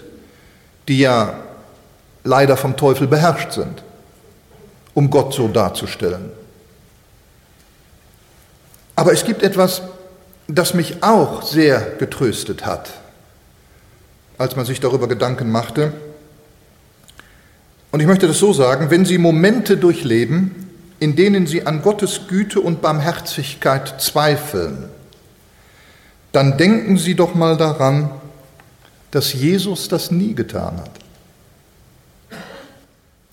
die 0.86 1.00
ja 1.00 1.34
leider 2.22 2.56
vom 2.56 2.76
Teufel 2.76 3.09
beherrscht 3.09 3.52
sind, 3.52 3.82
um 4.94 5.11
Gott 5.11 5.34
so 5.34 5.48
darzustellen. 5.48 6.38
Aber 8.99 9.12
es 9.12 9.24
gibt 9.24 9.44
etwas, 9.44 9.82
das 10.49 10.74
mich 10.74 11.05
auch 11.05 11.42
sehr 11.42 11.78
getröstet 12.01 12.66
hat, 12.66 12.90
als 14.38 14.57
man 14.57 14.66
sich 14.66 14.80
darüber 14.80 15.07
Gedanken 15.07 15.53
machte. 15.53 15.92
Und 17.92 18.01
ich 18.01 18.09
möchte 18.09 18.26
das 18.26 18.40
so 18.40 18.53
sagen, 18.53 18.90
wenn 18.90 19.05
Sie 19.05 19.18
Momente 19.18 19.76
durchleben, 19.76 20.68
in 20.99 21.14
denen 21.14 21.46
Sie 21.46 21.64
an 21.64 21.80
Gottes 21.80 22.22
Güte 22.26 22.61
und 22.61 22.82
Barmherzigkeit 22.82 24.01
zweifeln, 24.01 24.88
dann 26.32 26.59
denken 26.59 26.99
Sie 26.99 27.14
doch 27.14 27.36
mal 27.36 27.57
daran, 27.57 28.11
dass 29.12 29.32
Jesus 29.32 29.86
das 29.86 30.11
nie 30.11 30.34
getan 30.34 30.76
hat. 30.78 30.90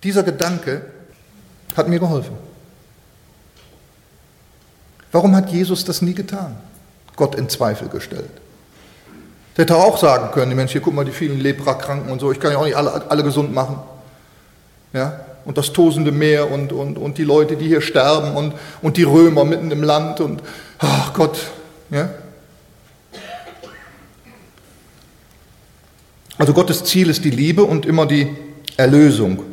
Dieser 0.04 0.22
Gedanke 0.22 0.86
hat 1.76 1.88
mir 1.88 1.98
geholfen. 1.98 2.45
Warum 5.16 5.34
hat 5.34 5.50
Jesus 5.50 5.86
das 5.86 6.02
nie 6.02 6.14
getan? 6.14 6.58
Gott 7.16 7.36
in 7.36 7.48
Zweifel 7.48 7.88
gestellt. 7.88 8.32
Der 9.56 9.64
hätte 9.64 9.78
auch 9.78 9.98
sagen 9.98 10.32
können, 10.34 10.54
Mensch, 10.58 10.74
hier 10.74 10.82
guck 10.82 10.94
mal 10.94 11.06
die 11.06 11.14
vielen 11.14 11.40
Leprakranken 11.40 12.12
und 12.12 12.20
so, 12.20 12.34
ich 12.34 12.40
kann 12.42 12.52
ja 12.52 12.58
auch 12.58 12.66
nicht 12.66 12.76
alle, 12.76 13.10
alle 13.10 13.24
gesund 13.24 13.54
machen. 13.54 13.78
Ja? 14.92 15.22
Und 15.46 15.58
das 15.58 15.72
tosende 15.72 16.12
Meer 16.12 16.52
und, 16.52 16.74
und, 16.74 16.98
und 16.98 17.18
die 17.18 17.24
Leute, 17.24 17.56
die 17.56 17.66
hier 17.66 17.80
sterben 17.80 18.36
und, 18.36 18.56
und 18.82 18.98
die 18.98 19.04
Römer 19.04 19.46
mitten 19.46 19.72
im 19.72 19.84
Land 19.84 20.20
und 20.20 20.42
ach 20.80 21.14
Gott. 21.14 21.40
Ja? 21.92 22.10
Also 26.38 26.52
Gottes 26.52 26.84
Ziel 26.84 27.10
ist 27.10 27.24
die 27.24 27.30
Liebe 27.30 27.64
und 27.64 27.86
immer 27.86 28.06
die 28.06 28.36
Erlösung. 28.76 29.44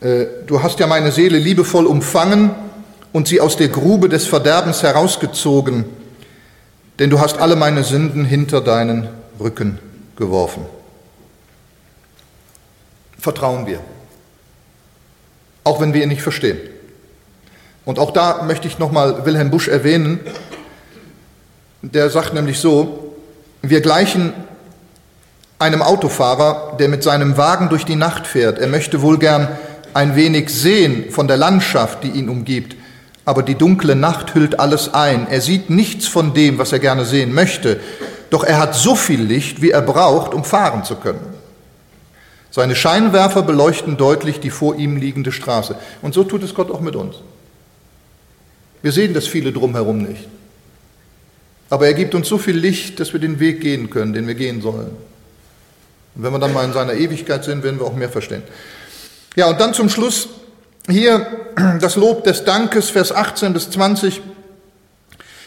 Äh, 0.00 0.26
du 0.46 0.62
hast 0.62 0.78
ja 0.78 0.86
meine 0.86 1.10
Seele 1.10 1.38
liebevoll 1.38 1.86
umfangen 1.86 2.65
und 3.12 3.28
sie 3.28 3.40
aus 3.40 3.56
der 3.56 3.68
Grube 3.68 4.08
des 4.08 4.26
Verderbens 4.26 4.82
herausgezogen, 4.82 5.84
denn 6.98 7.10
du 7.10 7.20
hast 7.20 7.38
alle 7.38 7.56
meine 7.56 7.84
Sünden 7.84 8.24
hinter 8.24 8.60
deinen 8.60 9.08
Rücken 9.38 9.78
geworfen. 10.16 10.64
Vertrauen 13.18 13.66
wir, 13.66 13.80
auch 15.64 15.80
wenn 15.80 15.94
wir 15.94 16.02
ihn 16.02 16.08
nicht 16.08 16.22
verstehen. 16.22 16.58
Und 17.84 17.98
auch 17.98 18.10
da 18.10 18.42
möchte 18.42 18.66
ich 18.66 18.78
nochmal 18.78 19.24
Wilhelm 19.24 19.50
Busch 19.50 19.68
erwähnen, 19.68 20.20
der 21.82 22.10
sagt 22.10 22.34
nämlich 22.34 22.58
so, 22.58 23.14
wir 23.62 23.80
gleichen 23.80 24.32
einem 25.58 25.82
Autofahrer, 25.82 26.76
der 26.78 26.88
mit 26.88 27.02
seinem 27.02 27.36
Wagen 27.36 27.68
durch 27.68 27.84
die 27.84 27.96
Nacht 27.96 28.26
fährt. 28.26 28.58
Er 28.58 28.66
möchte 28.66 29.02
wohl 29.02 29.18
gern 29.18 29.48
ein 29.94 30.14
wenig 30.16 30.50
sehen 30.50 31.10
von 31.10 31.28
der 31.28 31.36
Landschaft, 31.36 32.04
die 32.04 32.10
ihn 32.10 32.28
umgibt, 32.28 32.76
aber 33.26 33.42
die 33.42 33.56
dunkle 33.56 33.96
Nacht 33.96 34.34
hüllt 34.34 34.58
alles 34.60 34.94
ein. 34.94 35.26
Er 35.28 35.40
sieht 35.42 35.68
nichts 35.68 36.06
von 36.06 36.32
dem, 36.32 36.58
was 36.58 36.72
er 36.72 36.78
gerne 36.78 37.04
sehen 37.04 37.34
möchte, 37.34 37.80
doch 38.30 38.44
er 38.44 38.58
hat 38.58 38.74
so 38.74 38.94
viel 38.94 39.20
Licht, 39.20 39.60
wie 39.60 39.72
er 39.72 39.82
braucht, 39.82 40.32
um 40.32 40.44
fahren 40.44 40.84
zu 40.84 40.94
können. 40.96 41.34
Seine 42.50 42.76
Scheinwerfer 42.76 43.42
beleuchten 43.42 43.96
deutlich 43.96 44.40
die 44.40 44.50
vor 44.50 44.76
ihm 44.76 44.96
liegende 44.96 45.32
Straße. 45.32 45.76
Und 46.02 46.14
so 46.14 46.24
tut 46.24 46.42
es 46.42 46.54
Gott 46.54 46.70
auch 46.70 46.80
mit 46.80 46.96
uns. 46.96 47.16
Wir 48.80 48.92
sehen 48.92 49.12
das 49.12 49.26
viele 49.26 49.52
drumherum 49.52 49.98
nicht. 49.98 50.28
Aber 51.68 51.86
er 51.86 51.94
gibt 51.94 52.14
uns 52.14 52.28
so 52.28 52.38
viel 52.38 52.56
Licht, 52.56 53.00
dass 53.00 53.12
wir 53.12 53.18
den 53.18 53.40
Weg 53.40 53.60
gehen 53.60 53.90
können, 53.90 54.12
den 54.12 54.28
wir 54.28 54.36
gehen 54.36 54.62
sollen. 54.62 54.92
Und 56.14 56.22
wenn 56.22 56.32
wir 56.32 56.38
dann 56.38 56.54
mal 56.54 56.64
in 56.64 56.72
seiner 56.72 56.94
Ewigkeit 56.94 57.42
sind, 57.44 57.64
werden 57.64 57.80
wir 57.80 57.86
auch 57.86 57.96
mehr 57.96 58.08
verstehen. 58.08 58.44
Ja, 59.34 59.50
und 59.50 59.60
dann 59.60 59.74
zum 59.74 59.88
Schluss 59.88 60.28
hier 60.88 61.26
das 61.80 61.96
Lob 61.96 62.24
des 62.24 62.44
Dankes, 62.44 62.90
Vers 62.90 63.12
18 63.12 63.52
bis 63.52 63.70
20. 63.70 64.22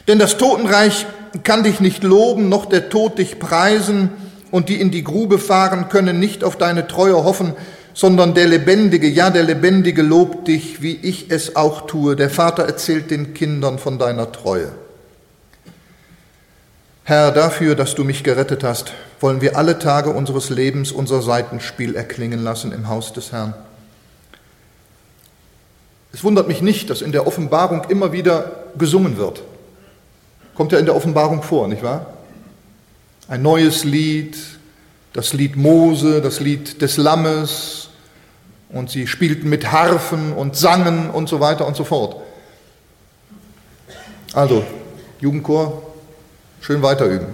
Denn 0.07 0.19
das 0.19 0.37
Totenreich 0.37 1.05
kann 1.43 1.63
dich 1.63 1.79
nicht 1.79 2.03
loben, 2.03 2.49
noch 2.49 2.65
der 2.65 2.89
Tod 2.89 3.17
dich 3.17 3.39
preisen, 3.39 4.09
und 4.51 4.69
die 4.69 4.81
in 4.81 4.91
die 4.91 5.03
Grube 5.03 5.39
fahren 5.39 5.89
können 5.89 6.19
nicht 6.19 6.43
auf 6.43 6.57
deine 6.57 6.87
Treue 6.87 7.23
hoffen, 7.23 7.53
sondern 7.93 8.33
der 8.33 8.47
Lebendige, 8.47 9.07
ja 9.07 9.29
der 9.29 9.43
Lebendige 9.43 10.01
lobt 10.01 10.47
dich, 10.47 10.81
wie 10.81 10.95
ich 10.95 11.31
es 11.31 11.55
auch 11.55 11.85
tue. 11.85 12.15
Der 12.15 12.29
Vater 12.29 12.63
erzählt 12.63 13.11
den 13.11 13.33
Kindern 13.33 13.79
von 13.79 13.99
deiner 13.99 14.31
Treue. 14.31 14.71
Herr, 17.03 17.31
dafür, 17.31 17.75
dass 17.75 17.95
du 17.95 18.03
mich 18.03 18.23
gerettet 18.23 18.63
hast, 18.63 18.93
wollen 19.19 19.41
wir 19.41 19.57
alle 19.57 19.79
Tage 19.79 20.11
unseres 20.11 20.49
Lebens 20.49 20.91
unser 20.91 21.21
Seitenspiel 21.21 21.95
erklingen 21.95 22.43
lassen 22.43 22.71
im 22.71 22.87
Haus 22.87 23.13
des 23.13 23.31
Herrn. 23.31 23.55
Es 26.11 26.23
wundert 26.23 26.47
mich 26.47 26.61
nicht, 26.61 26.89
dass 26.89 27.01
in 27.01 27.11
der 27.11 27.27
Offenbarung 27.27 27.83
immer 27.89 28.11
wieder 28.11 28.51
gesungen 28.77 29.17
wird. 29.17 29.43
Kommt 30.55 30.71
ja 30.71 30.79
in 30.79 30.85
der 30.85 30.95
Offenbarung 30.95 31.43
vor, 31.43 31.67
nicht 31.67 31.83
wahr? 31.83 32.13
Ein 33.27 33.43
neues 33.43 33.83
Lied, 33.83 34.35
das 35.13 35.33
Lied 35.33 35.55
Mose, 35.55 36.21
das 36.21 36.39
Lied 36.39 36.81
des 36.81 36.97
Lammes, 36.97 37.89
und 38.69 38.89
sie 38.89 39.07
spielten 39.07 39.49
mit 39.49 39.71
Harfen 39.71 40.33
und 40.33 40.55
sangen 40.55 41.09
und 41.09 41.27
so 41.27 41.39
weiter 41.39 41.65
und 41.65 41.75
so 41.75 41.83
fort. 41.83 42.17
Also, 44.33 44.63
Jugendchor, 45.19 45.81
schön 46.61 46.81
weiter 46.83 47.05
üben. 47.05 47.27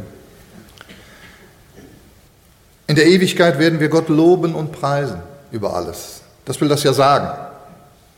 In 2.88 2.96
der 2.96 3.08
Ewigkeit 3.08 3.60
werden 3.60 3.80
wir 3.80 3.90
Gott 3.90 4.08
loben 4.08 4.56
und 4.56 4.72
preisen 4.72 5.20
über 5.52 5.76
alles. 5.76 6.22
Das 6.46 6.62
will 6.62 6.70
das 6.70 6.84
ja 6.84 6.94
sagen 6.94 7.55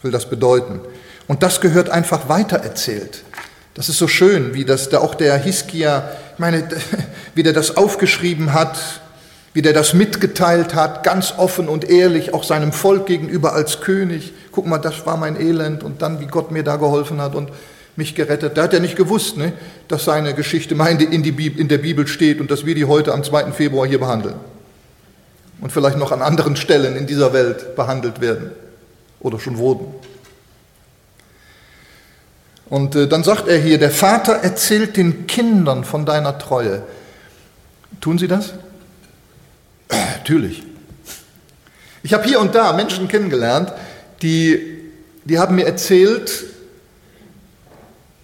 will 0.01 0.11
das 0.11 0.29
bedeuten. 0.29 0.79
Und 1.27 1.43
das 1.43 1.61
gehört 1.61 1.89
einfach 1.89 2.29
weitererzählt. 2.29 3.23
Das 3.73 3.89
ist 3.89 3.97
so 3.97 4.07
schön, 4.07 4.53
wie 4.53 4.65
das 4.65 4.89
da 4.89 4.99
auch 4.99 5.13
der 5.13 5.37
Hiskia, 5.37 6.09
ich 6.33 6.39
meine, 6.39 6.67
wie 7.35 7.43
der 7.43 7.53
das 7.53 7.77
aufgeschrieben 7.77 8.53
hat, 8.53 8.77
wie 9.53 9.61
der 9.61 9.73
das 9.73 9.93
mitgeteilt 9.93 10.73
hat, 10.73 11.03
ganz 11.03 11.33
offen 11.37 11.67
und 11.67 11.89
ehrlich, 11.89 12.33
auch 12.33 12.43
seinem 12.43 12.71
Volk 12.71 13.05
gegenüber 13.07 13.53
als 13.53 13.81
König. 13.81 14.33
Guck 14.51 14.67
mal, 14.67 14.77
das 14.77 15.05
war 15.05 15.17
mein 15.17 15.39
Elend 15.39 15.83
und 15.83 16.01
dann, 16.01 16.19
wie 16.19 16.27
Gott 16.27 16.51
mir 16.51 16.63
da 16.63 16.75
geholfen 16.77 17.21
hat 17.21 17.35
und 17.35 17.51
mich 17.95 18.13
gerettet. 18.13 18.57
Da 18.57 18.63
hat 18.63 18.73
er 18.73 18.79
nicht 18.79 18.95
gewusst, 18.95 19.37
ne, 19.37 19.53
dass 19.87 20.05
seine 20.05 20.33
Geschichte 20.33 20.75
in, 20.75 21.21
Bibel, 21.21 21.59
in 21.59 21.67
der 21.67 21.79
Bibel 21.79 22.07
steht 22.07 22.39
und 22.39 22.51
dass 22.51 22.65
wir 22.65 22.75
die 22.75 22.85
heute 22.85 23.13
am 23.13 23.23
2. 23.23 23.51
Februar 23.51 23.87
hier 23.87 23.99
behandeln. 23.99 24.35
Und 25.59 25.71
vielleicht 25.71 25.97
noch 25.97 26.11
an 26.11 26.21
anderen 26.21 26.55
Stellen 26.55 26.95
in 26.95 27.07
dieser 27.07 27.33
Welt 27.33 27.75
behandelt 27.75 28.21
werden 28.21 28.51
oder 29.27 29.39
schon 29.39 29.57
wurden. 29.57 29.85
Und 32.69 32.95
äh, 32.95 33.07
dann 33.07 33.23
sagt 33.23 33.47
er 33.47 33.57
hier, 33.57 33.77
der 33.77 33.91
Vater 33.91 34.33
erzählt 34.33 34.97
den 34.97 35.27
Kindern 35.27 35.83
von 35.83 36.05
deiner 36.05 36.37
Treue. 36.37 36.83
Tun 38.01 38.17
sie 38.17 38.27
das? 38.27 38.53
Natürlich. 39.89 40.63
Ich 42.03 42.13
habe 42.13 42.25
hier 42.25 42.39
und 42.39 42.55
da 42.55 42.73
Menschen 42.73 43.07
kennengelernt, 43.07 43.73
die, 44.21 44.91
die 45.25 45.39
haben 45.39 45.55
mir 45.55 45.65
erzählt, 45.65 46.45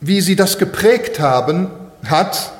wie 0.01 0.21
sie 0.21 0.35
das 0.35 0.57
geprägt 0.57 1.19
haben, 1.19 1.69
hat. 2.05 2.53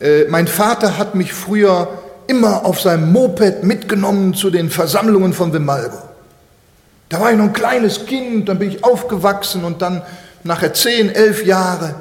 Äh, 0.00 0.24
mein 0.28 0.46
Vater 0.46 0.96
hat 0.96 1.14
mich 1.14 1.32
früher 1.32 1.98
immer 2.26 2.64
auf 2.64 2.80
seinem 2.80 3.12
Moped 3.12 3.64
mitgenommen 3.64 4.34
zu 4.34 4.50
den 4.50 4.70
Versammlungen 4.70 5.32
von 5.32 5.52
Vimalgo. 5.52 6.07
Da 7.08 7.20
war 7.20 7.30
ich 7.30 7.38
noch 7.38 7.46
ein 7.46 7.52
kleines 7.52 8.06
Kind, 8.06 8.48
dann 8.48 8.58
bin 8.58 8.70
ich 8.70 8.84
aufgewachsen 8.84 9.64
und 9.64 9.80
dann 9.80 10.02
nachher 10.44 10.74
zehn, 10.74 11.10
elf 11.10 11.44
Jahre. 11.44 11.94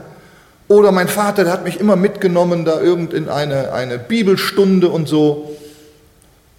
Oder 0.67 0.91
mein 0.91 1.07
Vater, 1.07 1.45
der 1.45 1.53
hat 1.53 1.63
mich 1.63 1.79
immer 1.79 1.95
mitgenommen, 1.95 2.65
da 2.65 2.81
irgend 2.81 3.13
in 3.13 3.29
eine, 3.29 3.71
eine 3.71 3.97
Bibelstunde 3.97 4.89
und 4.89 5.07
so. 5.07 5.55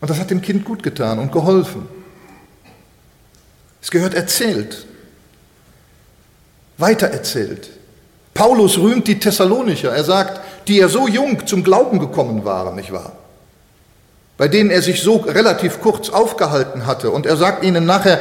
Und 0.01 0.11
das 0.11 0.19
hat 0.19 0.31
dem 0.31 0.41
Kind 0.41 0.65
gut 0.65 0.83
getan 0.83 1.19
und 1.19 1.31
geholfen. 1.31 1.87
Es 3.83 3.91
gehört 3.91 4.15
erzählt, 4.15 4.87
weitererzählt. 6.79 7.71
Paulus 8.33 8.79
rühmt 8.79 9.07
die 9.09 9.19
Thessalonicher. 9.19 9.93
Er 9.93 10.05
sagt, 10.05 10.41
die 10.69 10.77
ja 10.77 10.89
so 10.89 11.07
jung 11.09 11.47
zum 11.47 11.65
Glauben 11.65 11.99
gekommen 11.99 12.45
waren, 12.45 12.77
nicht 12.77 12.93
wahr? 12.93 13.13
Bei 14.39 14.49
denen 14.49 14.71
er 14.71 14.81
sich 14.81 15.03
so 15.03 15.17
relativ 15.17 15.81
kurz 15.83 16.09
aufgehalten 16.09 16.87
hatte. 16.87 17.11
Und 17.11 17.27
er 17.27 17.37
sagt 17.37 17.65
ihnen 17.65 17.85
nachher, 17.85 18.21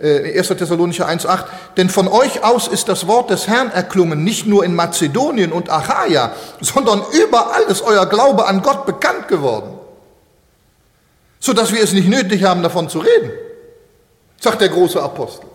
1. 0.00 0.50
Äh, 0.50 0.54
Thessalonicher 0.54 1.08
1,8, 1.08 1.44
denn 1.76 1.90
von 1.90 2.06
euch 2.06 2.44
aus 2.44 2.68
ist 2.68 2.88
das 2.88 3.08
Wort 3.08 3.30
des 3.30 3.48
Herrn 3.48 3.72
erklungen, 3.72 4.22
nicht 4.22 4.46
nur 4.46 4.64
in 4.64 4.74
Mazedonien 4.76 5.50
und 5.50 5.70
Achaia, 5.70 6.32
sondern 6.60 7.02
überall 7.12 7.62
ist 7.64 7.82
euer 7.82 8.06
Glaube 8.06 8.46
an 8.46 8.62
Gott 8.62 8.86
bekannt 8.86 9.26
geworden, 9.26 9.76
sodass 11.40 11.72
wir 11.72 11.82
es 11.82 11.92
nicht 11.92 12.08
nötig 12.08 12.44
haben, 12.44 12.62
davon 12.62 12.88
zu 12.88 13.00
reden, 13.00 13.32
sagt 14.40 14.60
der 14.60 14.68
große 14.68 15.02
Apostel. 15.02 15.48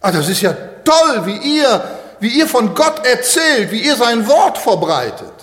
Ah, 0.00 0.12
das 0.12 0.30
ist 0.30 0.40
ja 0.40 0.54
toll, 0.84 1.26
wie 1.26 1.58
ihr, 1.58 1.84
wie 2.20 2.38
ihr 2.38 2.46
von 2.46 2.74
Gott 2.74 3.04
erzählt, 3.04 3.70
wie 3.70 3.82
ihr 3.84 3.96
sein 3.96 4.26
Wort 4.26 4.56
verbreitet. 4.56 5.34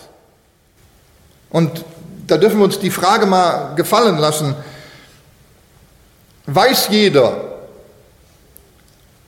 Und 1.51 1.85
da 2.27 2.37
dürfen 2.37 2.59
wir 2.59 2.65
uns 2.65 2.79
die 2.79 2.91
Frage 2.91 3.25
mal 3.25 3.75
gefallen 3.75 4.17
lassen, 4.17 4.55
weiß 6.45 6.89
jeder, 6.89 7.53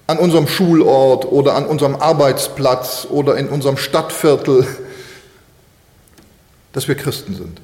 an 0.08 0.20
unserem 0.20 0.48
Schulort 0.48 1.26
oder 1.26 1.56
an 1.56 1.66
unserem 1.66 1.96
Arbeitsplatz 1.96 3.08
oder 3.10 3.38
in 3.38 3.50
unserem 3.50 3.78
Stadtviertel, 3.78 4.68
dass 6.74 6.88
wir 6.88 6.96
Christen 6.96 7.36
sind. 7.36 7.60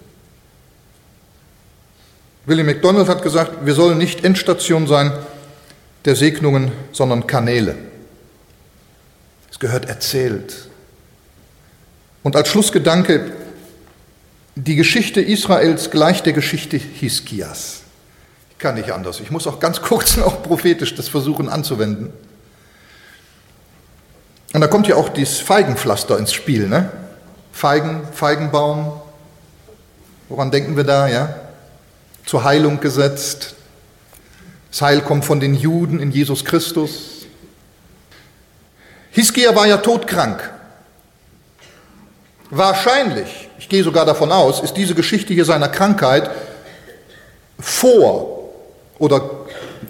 William 2.46 2.66
MacDonald 2.66 3.08
hat 3.08 3.22
gesagt, 3.22 3.66
wir 3.66 3.76
sollen 3.76 3.98
nicht 3.98 4.26
Endstation 4.26 4.88
sein 4.88 5.12
der 6.06 6.16
Segnungen, 6.16 6.72
sondern 6.92 7.28
Kanäle. 7.28 7.76
Es 9.52 9.60
gehört 9.60 9.88
erzählt. 9.88 10.68
Und 12.24 12.36
als 12.36 12.50
Schlussgedanke, 12.50 13.32
die 14.66 14.76
Geschichte 14.76 15.22
Israels 15.22 15.92
gleicht 15.92 16.26
der 16.26 16.34
Geschichte 16.34 16.78
Hiskias. 16.78 17.82
Ich 18.52 18.58
kann 18.58 18.76
nicht 18.76 18.92
anders. 18.92 19.20
Ich 19.20 19.32
muss 19.32 19.48
auch 19.48 19.60
ganz 19.60 19.82
kurz 19.82 20.18
noch 20.18 20.44
prophetisch 20.44 20.96
das 20.96 21.08
versuchen 21.08 21.50
anzuwenden. 21.50 22.12
Und 24.54 24.62
da 24.62 24.68
kommt 24.68 24.88
ja 24.88 24.96
auch 24.96 25.10
dieses 25.10 25.40
Feigenpflaster 25.40 26.18
ins 26.18 26.34
Spiel. 26.34 26.68
Ne? 26.68 26.92
Feigen, 27.54 28.02
Feigenbaum, 28.14 29.02
Woran 30.32 30.50
denken 30.50 30.78
wir 30.78 30.86
da, 30.86 31.10
ja? 31.10 31.36
Zur 32.26 32.46
Heilung 32.46 32.80
gesetzt. 32.80 33.54
Das 34.70 34.82
Heil 34.82 35.02
kommt 35.02 35.26
von 35.26 35.42
den 35.42 35.56
Juden 35.56 36.00
in 36.00 36.10
Jesus 36.10 36.46
Christus. 36.46 37.26
Hiskia 39.12 39.54
war 39.54 39.68
ja 39.68 39.76
todkrank. 39.76 40.50
Wahrscheinlich, 42.50 43.41
ich 43.62 43.70
gehe 43.70 43.84
sogar 43.84 44.08
davon 44.08 44.32
aus, 44.32 44.60
ist 44.60 44.76
diese 44.76 44.96
Geschichte 44.96 45.36
hier 45.36 45.46
seiner 45.46 45.70
Krankheit 45.70 46.32
vor 47.60 48.50
oder 48.98 49.30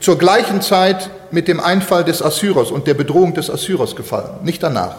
zur 0.01 0.17
gleichen 0.17 0.61
Zeit 0.61 1.09
mit 1.32 1.47
dem 1.47 1.61
Einfall 1.61 2.03
des 2.03 2.22
Assyrers 2.22 2.69
und 2.69 2.86
der 2.86 2.95
Bedrohung 2.95 3.34
des 3.34 3.49
Assyrers 3.49 3.95
gefallen, 3.95 4.43
nicht 4.43 4.61
danach. 4.61 4.95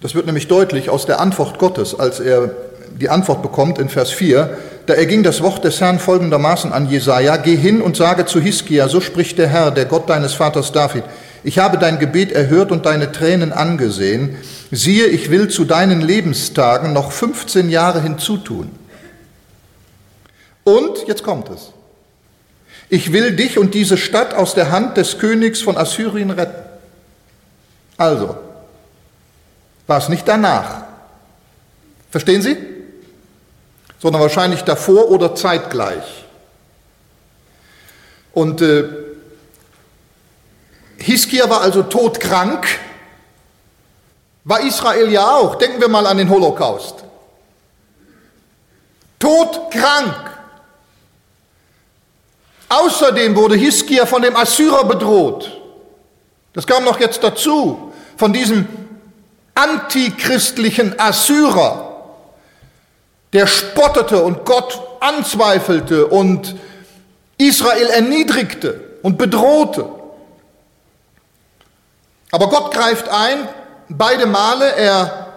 Das 0.00 0.14
wird 0.14 0.24
nämlich 0.24 0.48
deutlich 0.48 0.88
aus 0.88 1.04
der 1.04 1.20
Antwort 1.20 1.58
Gottes, 1.58 2.00
als 2.00 2.18
er 2.18 2.50
die 2.98 3.10
Antwort 3.10 3.42
bekommt 3.42 3.78
in 3.78 3.90
Vers 3.90 4.10
4. 4.10 4.56
Da 4.86 4.94
erging 4.94 5.22
das 5.22 5.42
Wort 5.42 5.62
des 5.62 5.82
Herrn 5.82 5.98
folgendermaßen 5.98 6.72
an 6.72 6.88
Jesaja: 6.88 7.36
Geh 7.36 7.56
hin 7.56 7.82
und 7.82 7.94
sage 7.94 8.24
zu 8.24 8.40
Hiskia, 8.40 8.88
so 8.88 9.02
spricht 9.02 9.36
der 9.36 9.48
Herr, 9.48 9.70
der 9.70 9.84
Gott 9.84 10.08
deines 10.08 10.32
Vaters 10.32 10.72
David. 10.72 11.04
Ich 11.42 11.58
habe 11.58 11.78
dein 11.78 11.98
Gebet 11.98 12.32
erhört 12.32 12.70
und 12.70 12.86
deine 12.86 13.12
Tränen 13.12 13.52
angesehen. 13.52 14.36
Siehe, 14.70 15.06
ich 15.06 15.30
will 15.30 15.48
zu 15.48 15.64
deinen 15.64 16.00
Lebenstagen 16.00 16.92
noch 16.92 17.12
15 17.12 17.70
Jahre 17.70 18.02
hinzutun. 18.02 18.70
Und, 20.64 21.06
jetzt 21.06 21.22
kommt 21.22 21.48
es, 21.48 21.72
ich 22.90 23.12
will 23.12 23.32
dich 23.36 23.58
und 23.58 23.74
diese 23.74 23.96
Stadt 23.96 24.34
aus 24.34 24.54
der 24.54 24.70
Hand 24.70 24.96
des 24.96 25.18
Königs 25.18 25.62
von 25.62 25.76
Assyrien 25.76 26.30
retten. 26.30 26.62
Also, 27.96 28.36
war 29.86 29.98
es 29.98 30.08
nicht 30.08 30.26
danach. 30.28 30.82
Verstehen 32.10 32.42
Sie? 32.42 32.56
Sondern 33.98 34.22
wahrscheinlich 34.22 34.62
davor 34.62 35.10
oder 35.10 35.34
zeitgleich. 35.34 36.24
Und 38.32 38.62
äh, 38.62 38.84
Hiskia 41.00 41.48
war 41.48 41.62
also 41.62 41.82
todkrank, 41.82 42.66
war 44.44 44.60
Israel 44.60 45.10
ja 45.10 45.36
auch. 45.36 45.56
Denken 45.56 45.80
wir 45.80 45.88
mal 45.88 46.06
an 46.06 46.18
den 46.18 46.28
Holocaust. 46.28 47.04
Todkrank. 49.18 50.30
Außerdem 52.68 53.34
wurde 53.34 53.56
Hiskia 53.56 54.06
von 54.06 54.22
dem 54.22 54.36
Assyrer 54.36 54.84
bedroht. 54.84 55.60
Das 56.52 56.66
kam 56.66 56.84
noch 56.84 57.00
jetzt 57.00 57.22
dazu, 57.22 57.92
von 58.16 58.32
diesem 58.32 58.66
antichristlichen 59.54 60.98
Assyrer, 60.98 62.04
der 63.32 63.46
spottete 63.46 64.22
und 64.22 64.44
Gott 64.44 64.80
anzweifelte 65.00 66.06
und 66.06 66.56
Israel 67.38 67.88
erniedrigte 67.88 68.98
und 69.02 69.18
bedrohte. 69.18 69.99
Aber 72.30 72.48
Gott 72.48 72.72
greift 72.72 73.08
ein, 73.08 73.48
beide 73.88 74.26
Male, 74.26 74.74
er 74.76 75.28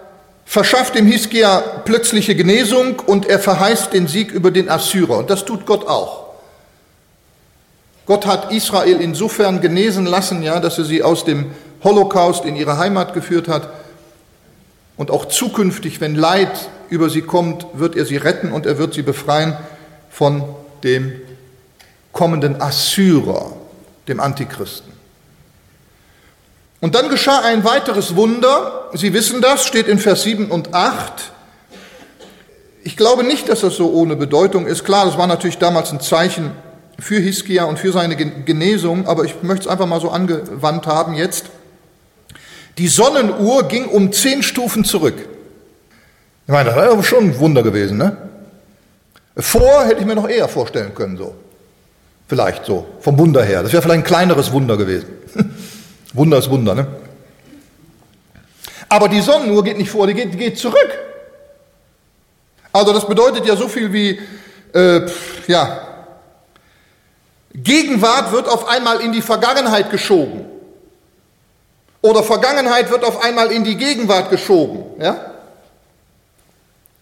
verschafft 0.46 0.96
dem 0.96 1.08
Hiskia 1.08 1.60
plötzliche 1.60 2.36
Genesung 2.36 3.00
und 3.00 3.26
er 3.26 3.40
verheißt 3.40 3.94
den 3.94 4.08
Sieg 4.08 4.32
über 4.32 4.52
den 4.52 4.70
Assyrer. 4.70 5.18
Und 5.18 5.30
das 5.30 5.46
tut 5.46 5.66
Gott 5.66 5.88
auch. 5.88 6.24
Gott 8.06 8.26
hat 8.26 8.52
Israel 8.52 9.00
insofern 9.00 9.62
genesen 9.62 10.06
lassen, 10.06 10.44
ja, 10.44 10.60
dass 10.60 10.78
er 10.78 10.84
sie 10.84 11.04
aus 11.04 11.24
dem 11.24 11.52
Holocaust 11.84 12.46
in 12.46 12.56
ihre 12.56 12.78
Heimat 12.78 13.14
geführt 13.14 13.48
hat. 13.48 13.70
Und 14.98 15.10
auch 15.10 15.26
zukünftig, 15.26 16.02
wenn 16.02 16.16
Leid 16.16 16.70
über 16.90 17.10
sie 17.10 17.22
kommt, 17.22 17.66
wird 17.74 17.96
er 17.96 18.06
sie 18.06 18.18
retten 18.18 18.52
und 18.52 18.66
er 18.66 18.78
wird 18.78 18.94
sie 18.94 19.02
befreien 19.02 19.58
von 20.10 20.44
dem 20.84 21.14
kommenden 22.12 22.62
Assyrer, 22.62 23.54
dem 24.08 24.20
Antichristen. 24.20 24.93
Und 26.84 26.96
dann 26.96 27.08
geschah 27.08 27.40
ein 27.40 27.64
weiteres 27.64 28.18
Wunder. 28.18 28.90
Sie 28.92 29.14
wissen 29.14 29.40
das, 29.40 29.66
steht 29.66 29.88
in 29.88 30.00
Vers 30.00 30.24
7 30.24 30.52
und 30.52 30.74
8. 30.74 31.32
Ich 32.84 32.98
glaube 32.98 33.24
nicht, 33.24 33.48
dass 33.48 33.62
das 33.62 33.78
so 33.78 33.94
ohne 33.94 34.18
Bedeutung 34.18 34.68
ist. 34.68 34.84
Klar, 34.84 35.06
das 35.06 35.18
war 35.18 35.26
natürlich 35.26 35.58
damals 35.58 35.94
ein 35.94 36.02
Zeichen 36.02 36.52
für 37.00 37.22
Hiskia 37.22 37.64
und 37.64 37.80
für 37.80 37.94
seine 37.94 38.18
Genesung, 38.18 39.08
aber 39.08 39.24
ich 39.24 39.44
möchte 39.44 39.64
es 39.64 39.72
einfach 39.72 39.86
mal 39.86 40.02
so 40.02 40.10
angewandt 40.10 40.86
haben 40.86 41.14
jetzt. 41.14 41.46
Die 42.78 42.90
Sonnenuhr 42.90 43.64
ging 43.70 43.86
um 43.86 44.12
zehn 44.12 44.44
Stufen 44.44 44.84
zurück. 44.84 45.16
Ich 46.48 46.52
meine, 46.52 46.72
das 46.72 46.76
wäre 46.76 47.02
schon 47.02 47.30
ein 47.30 47.40
Wunder 47.40 47.64
gewesen, 47.64 47.98
ne? 47.98 48.18
Vor 49.38 49.86
hätte 49.86 50.02
ich 50.02 50.06
mir 50.06 50.16
noch 50.16 50.28
eher 50.28 50.50
vorstellen 50.50 50.94
können, 50.94 51.16
so. 51.16 51.34
Vielleicht 52.28 52.66
so, 52.66 52.86
vom 53.00 53.18
Wunder 53.18 53.42
her. 53.42 53.64
Das 53.64 53.72
wäre 53.72 53.82
vielleicht 53.82 54.02
ein 54.02 54.06
kleineres 54.06 54.52
Wunder 54.52 54.76
gewesen. 54.76 55.23
Wunder 56.14 56.38
ist 56.38 56.50
Wunder, 56.50 56.76
ne? 56.76 56.88
Aber 58.90 59.10
die 59.10 59.22
Sonnenuhr 59.22 59.64
geht 59.64 59.78
nicht 59.78 59.90
vor, 59.90 60.06
die 60.06 60.14
geht, 60.14 60.38
geht 60.38 60.58
zurück. 60.58 61.00
Also 62.72 62.94
das 62.94 63.08
bedeutet 63.08 63.46
ja 63.46 63.56
so 63.56 63.68
viel 63.68 63.92
wie, 63.92 64.20
äh, 64.74 65.02
ja, 65.48 65.88
Gegenwart 67.54 68.32
wird 68.32 68.48
auf 68.48 68.68
einmal 68.68 69.02
in 69.02 69.12
die 69.12 69.22
Vergangenheit 69.22 69.92
geschoben. 69.92 70.46
Oder 72.02 72.24
Vergangenheit 72.24 72.90
wird 72.90 73.04
auf 73.04 73.24
einmal 73.24 73.52
in 73.52 73.64
die 73.64 73.78
Gegenwart 73.78 74.30
geschoben. 74.30 74.84
Ja? 75.00 75.34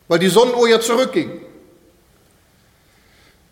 Weil 0.08 0.20
die 0.20 0.28
Sonnenuhr 0.28 0.68
ja 0.70 0.80
zurückging. 0.80 1.42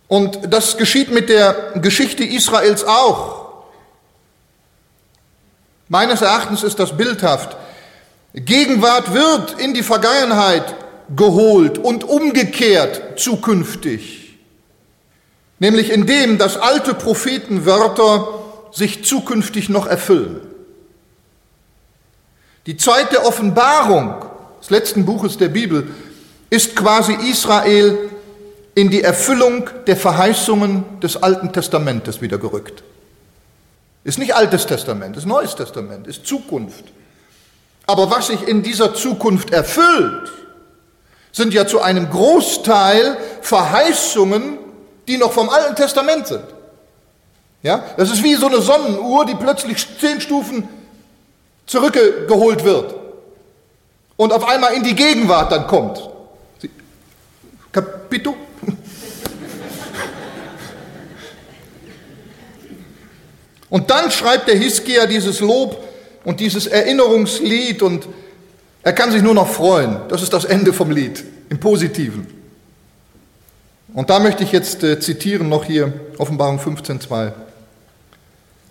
Und 0.06 0.52
das 0.52 0.76
geschieht 0.76 1.10
mit 1.10 1.28
der 1.28 1.72
Geschichte 1.76 2.24
Israels 2.24 2.84
auch. 2.84 3.39
Meines 5.90 6.22
Erachtens 6.22 6.62
ist 6.62 6.78
das 6.78 6.96
bildhaft. 6.96 7.54
Gegenwart 8.32 9.12
wird 9.12 9.60
in 9.60 9.74
die 9.74 9.82
Vergangenheit 9.82 10.74
geholt 11.14 11.76
und 11.76 12.04
umgekehrt 12.04 13.20
zukünftig 13.20 14.20
nämlich 15.60 15.92
indem, 15.92 16.38
dass 16.38 16.56
alte 16.56 16.94
Prophetenwörter 16.94 18.26
sich 18.72 19.04
zukünftig 19.04 19.68
noch 19.68 19.86
erfüllen. 19.86 20.40
Die 22.66 22.76
Zeit 22.76 23.12
der 23.12 23.26
Offenbarung 23.26 24.14
des 24.60 24.70
letzten 24.70 25.04
Buches 25.04 25.38
der 25.38 25.48
Bibel 25.48 25.88
ist 26.50 26.74
quasi 26.74 27.12
Israel 27.30 28.10
in 28.74 28.90
die 28.90 29.02
Erfüllung 29.02 29.70
der 29.86 29.96
Verheißungen 29.96 30.84
des 31.00 31.22
Alten 31.22 31.52
Testamentes 31.52 32.20
wieder 32.20 32.38
gerückt. 32.38 32.82
Ist 34.04 34.18
nicht 34.18 34.34
Altes 34.34 34.66
Testament, 34.66 35.16
ist 35.16 35.26
Neues 35.26 35.54
Testament, 35.54 36.06
ist 36.06 36.26
Zukunft. 36.26 36.84
Aber 37.86 38.10
was 38.10 38.28
sich 38.28 38.46
in 38.46 38.62
dieser 38.62 38.94
Zukunft 38.94 39.52
erfüllt, 39.52 40.32
sind 41.32 41.52
ja 41.54 41.66
zu 41.66 41.80
einem 41.80 42.10
Großteil 42.10 43.16
Verheißungen 43.42 44.58
die 45.10 45.18
noch 45.18 45.32
vom 45.32 45.50
Alten 45.50 45.74
Testament 45.74 46.28
sind. 46.28 46.44
Ja, 47.62 47.84
das 47.96 48.10
ist 48.10 48.22
wie 48.22 48.34
so 48.36 48.46
eine 48.46 48.60
Sonnenuhr, 48.60 49.26
die 49.26 49.34
plötzlich 49.34 49.84
zehn 49.98 50.20
Stufen 50.20 50.68
zurückgeholt 51.66 52.64
wird 52.64 52.94
und 54.16 54.32
auf 54.32 54.48
einmal 54.48 54.72
in 54.74 54.84
die 54.84 54.94
Gegenwart 54.94 55.50
dann 55.50 55.66
kommt. 55.66 56.08
Capito? 57.72 58.36
Und 63.70 63.90
dann 63.90 64.10
schreibt 64.10 64.48
der 64.48 64.56
Hiskia 64.56 65.06
dieses 65.06 65.40
Lob 65.40 65.82
und 66.24 66.40
dieses 66.40 66.66
Erinnerungslied 66.66 67.82
und 67.82 68.06
er 68.82 68.92
kann 68.92 69.12
sich 69.12 69.22
nur 69.22 69.34
noch 69.34 69.48
freuen. 69.48 70.00
Das 70.08 70.22
ist 70.22 70.32
das 70.32 70.44
Ende 70.44 70.72
vom 70.72 70.90
Lied, 70.90 71.24
im 71.48 71.60
Positiven. 71.60 72.26
Und 73.94 74.10
da 74.10 74.18
möchte 74.18 74.44
ich 74.44 74.52
jetzt 74.52 74.82
äh, 74.84 75.00
zitieren 75.00 75.48
noch 75.48 75.64
hier 75.64 75.92
Offenbarung 76.18 76.58
15.2. 76.58 77.32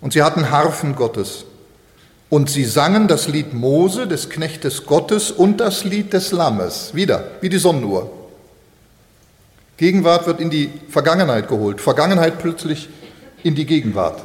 Und 0.00 0.12
sie 0.12 0.22
hatten 0.22 0.50
Harfen 0.50 0.94
Gottes. 0.96 1.44
Und 2.30 2.48
sie 2.48 2.64
sangen 2.64 3.08
das 3.08 3.28
Lied 3.28 3.52
Mose, 3.52 4.06
des 4.06 4.30
Knechtes 4.30 4.86
Gottes, 4.86 5.30
und 5.30 5.58
das 5.58 5.84
Lied 5.84 6.12
des 6.12 6.32
Lammes. 6.32 6.94
Wieder, 6.94 7.24
wie 7.40 7.48
die 7.48 7.58
Sonnenuhr. 7.58 8.10
Gegenwart 9.76 10.26
wird 10.26 10.40
in 10.40 10.50
die 10.50 10.70
Vergangenheit 10.88 11.48
geholt. 11.48 11.80
Vergangenheit 11.80 12.38
plötzlich 12.38 12.88
in 13.42 13.54
die 13.54 13.66
Gegenwart. 13.66 14.22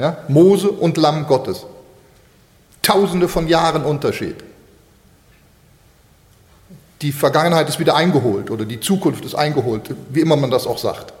Ja? 0.00 0.16
Mose 0.28 0.70
und 0.70 0.96
Lamm 0.96 1.26
Gottes. 1.26 1.66
Tausende 2.82 3.28
von 3.28 3.46
Jahren 3.46 3.84
Unterschied 3.84 4.36
die 7.02 7.12
Vergangenheit 7.12 7.68
ist 7.68 7.78
wieder 7.78 7.96
eingeholt 7.96 8.50
oder 8.50 8.64
die 8.64 8.80
Zukunft 8.80 9.24
ist 9.24 9.34
eingeholt, 9.34 9.94
wie 10.10 10.20
immer 10.20 10.36
man 10.36 10.50
das 10.50 10.66
auch 10.66 10.78
sagt. 10.78 11.12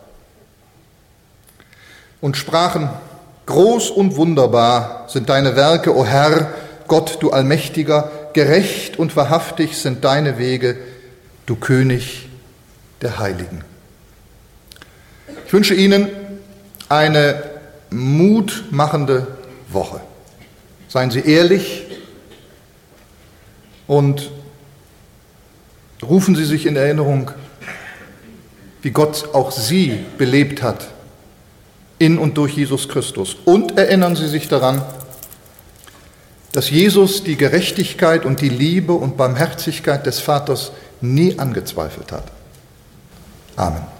Und 2.20 2.36
sprachen, 2.36 2.90
groß 3.46 3.90
und 3.90 4.16
wunderbar 4.16 5.06
sind 5.08 5.30
deine 5.30 5.56
Werke, 5.56 5.96
o 5.96 6.04
Herr, 6.04 6.52
Gott, 6.86 7.18
du 7.20 7.30
Allmächtiger, 7.30 8.10
gerecht 8.34 8.98
und 8.98 9.16
wahrhaftig 9.16 9.78
sind 9.78 10.04
deine 10.04 10.38
Wege, 10.38 10.76
du 11.46 11.56
König 11.56 12.28
der 13.00 13.18
Heiligen. 13.18 13.64
Ich 15.46 15.52
wünsche 15.52 15.74
Ihnen 15.74 16.08
eine 16.90 17.42
mutmachende 17.90 19.26
Woche. 19.68 20.00
Seien 20.88 21.10
Sie 21.10 21.20
ehrlich 21.20 21.84
und 23.86 24.30
rufen 26.02 26.34
Sie 26.34 26.44
sich 26.44 26.66
in 26.66 26.76
Erinnerung, 26.76 27.30
wie 28.82 28.90
Gott 28.90 29.34
auch 29.34 29.50
Sie 29.50 30.04
belebt 30.18 30.62
hat 30.62 30.88
in 31.98 32.18
und 32.18 32.36
durch 32.38 32.56
Jesus 32.56 32.88
Christus. 32.88 33.36
Und 33.44 33.76
erinnern 33.76 34.16
Sie 34.16 34.28
sich 34.28 34.48
daran, 34.48 34.82
dass 36.52 36.70
Jesus 36.70 37.22
die 37.22 37.36
Gerechtigkeit 37.36 38.24
und 38.24 38.40
die 38.40 38.48
Liebe 38.48 38.92
und 38.92 39.16
Barmherzigkeit 39.16 40.06
des 40.06 40.18
Vaters 40.18 40.72
nie 41.00 41.38
angezweifelt 41.38 42.10
hat. 42.10 42.24
Amen. 43.56 43.99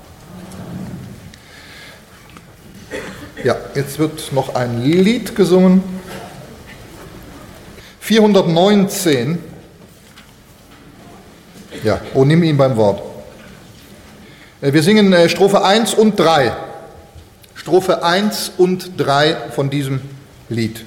Ja, 3.43 3.57
jetzt 3.75 3.99
wird 3.99 4.33
noch 4.33 4.55
ein 4.55 4.83
Lied 4.83 5.35
gesungen. 5.35 5.83
419. 8.01 9.39
Ja, 11.83 12.01
oh, 12.13 12.25
nimm 12.25 12.43
ihn 12.43 12.59
beim 12.59 12.77
Wort. 12.77 13.03
Äh, 14.61 14.75
wir 14.75 14.83
singen 14.83 15.13
äh, 15.15 15.29
Strophe 15.31 15.65
1 15.65 15.95
und 15.95 16.19
3. 16.19 16.53
Strophe 17.55 18.03
1 18.03 18.53
und 18.59 18.93
3 18.99 19.37
von 19.55 19.71
diesem 19.71 20.01
Lied. 20.51 20.85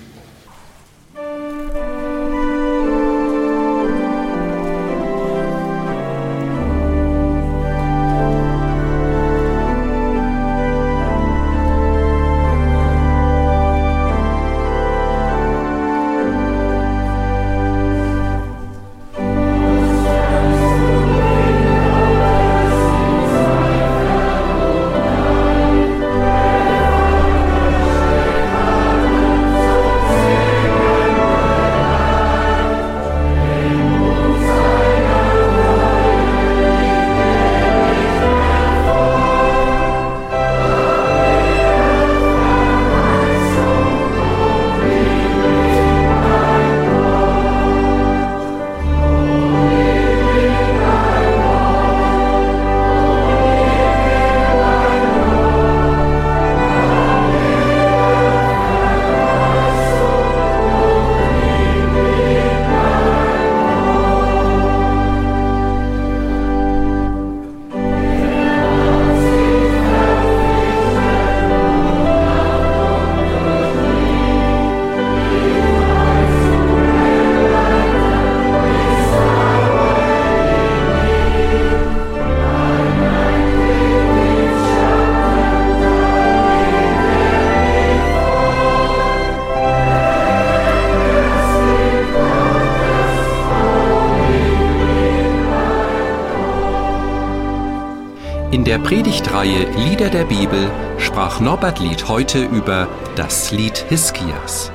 Der 98.74 98.80
Predigtreihe 98.80 99.70
Lieder 99.78 100.10
der 100.10 100.24
Bibel 100.24 100.72
sprach 100.98 101.40
Norbert 101.40 101.80
Lied 101.80 102.08
heute 102.08 102.44
über 102.44 102.88
das 103.16 103.52
Lied 103.52 103.86
Hiskias. 103.88 104.72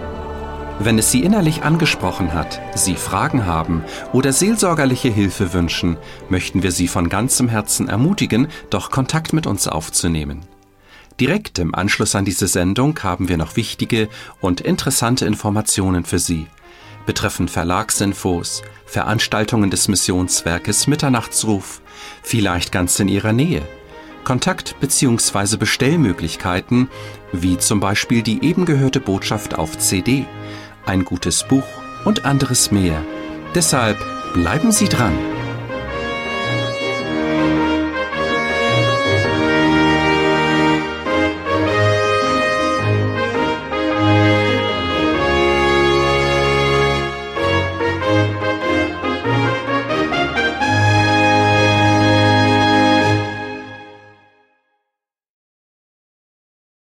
Wenn 0.78 1.00
es 1.00 1.10
Sie 1.10 1.24
innerlich 1.24 1.64
angesprochen 1.64 2.32
hat, 2.32 2.60
Sie 2.76 2.94
Fragen 2.94 3.44
haben 3.44 3.82
oder 4.12 4.32
seelsorgerliche 4.32 5.08
Hilfe 5.08 5.52
wünschen, 5.52 5.96
möchten 6.28 6.62
wir 6.62 6.70
Sie 6.70 6.86
von 6.86 7.08
ganzem 7.08 7.48
Herzen 7.48 7.88
ermutigen, 7.88 8.46
doch 8.70 8.92
Kontakt 8.92 9.32
mit 9.32 9.48
uns 9.48 9.66
aufzunehmen. 9.66 10.42
Direkt 11.18 11.58
im 11.58 11.74
Anschluss 11.74 12.14
an 12.14 12.24
diese 12.24 12.46
Sendung 12.46 12.96
haben 13.02 13.28
wir 13.28 13.36
noch 13.36 13.56
wichtige 13.56 14.08
und 14.40 14.60
interessante 14.60 15.26
Informationen 15.26 16.04
für 16.04 16.20
Sie 16.20 16.46
betreffend 17.04 17.50
Verlagsinfos, 17.50 18.62
Veranstaltungen 18.84 19.70
des 19.70 19.88
Missionswerkes 19.88 20.86
Mitternachtsruf, 20.88 21.80
vielleicht 22.22 22.70
ganz 22.70 23.00
in 23.00 23.08
Ihrer 23.08 23.32
Nähe, 23.32 23.62
Kontakt- 24.28 24.76
bzw. 24.78 25.56
Bestellmöglichkeiten, 25.56 26.90
wie 27.32 27.56
zum 27.56 27.80
Beispiel 27.80 28.20
die 28.20 28.44
eben 28.44 28.66
gehörte 28.66 29.00
Botschaft 29.00 29.58
auf 29.58 29.78
CD, 29.78 30.26
ein 30.84 31.06
gutes 31.06 31.44
Buch 31.48 31.64
und 32.04 32.26
anderes 32.26 32.70
mehr. 32.70 33.02
Deshalb 33.54 33.96
bleiben 34.34 34.70
Sie 34.70 34.86
dran. 34.86 35.14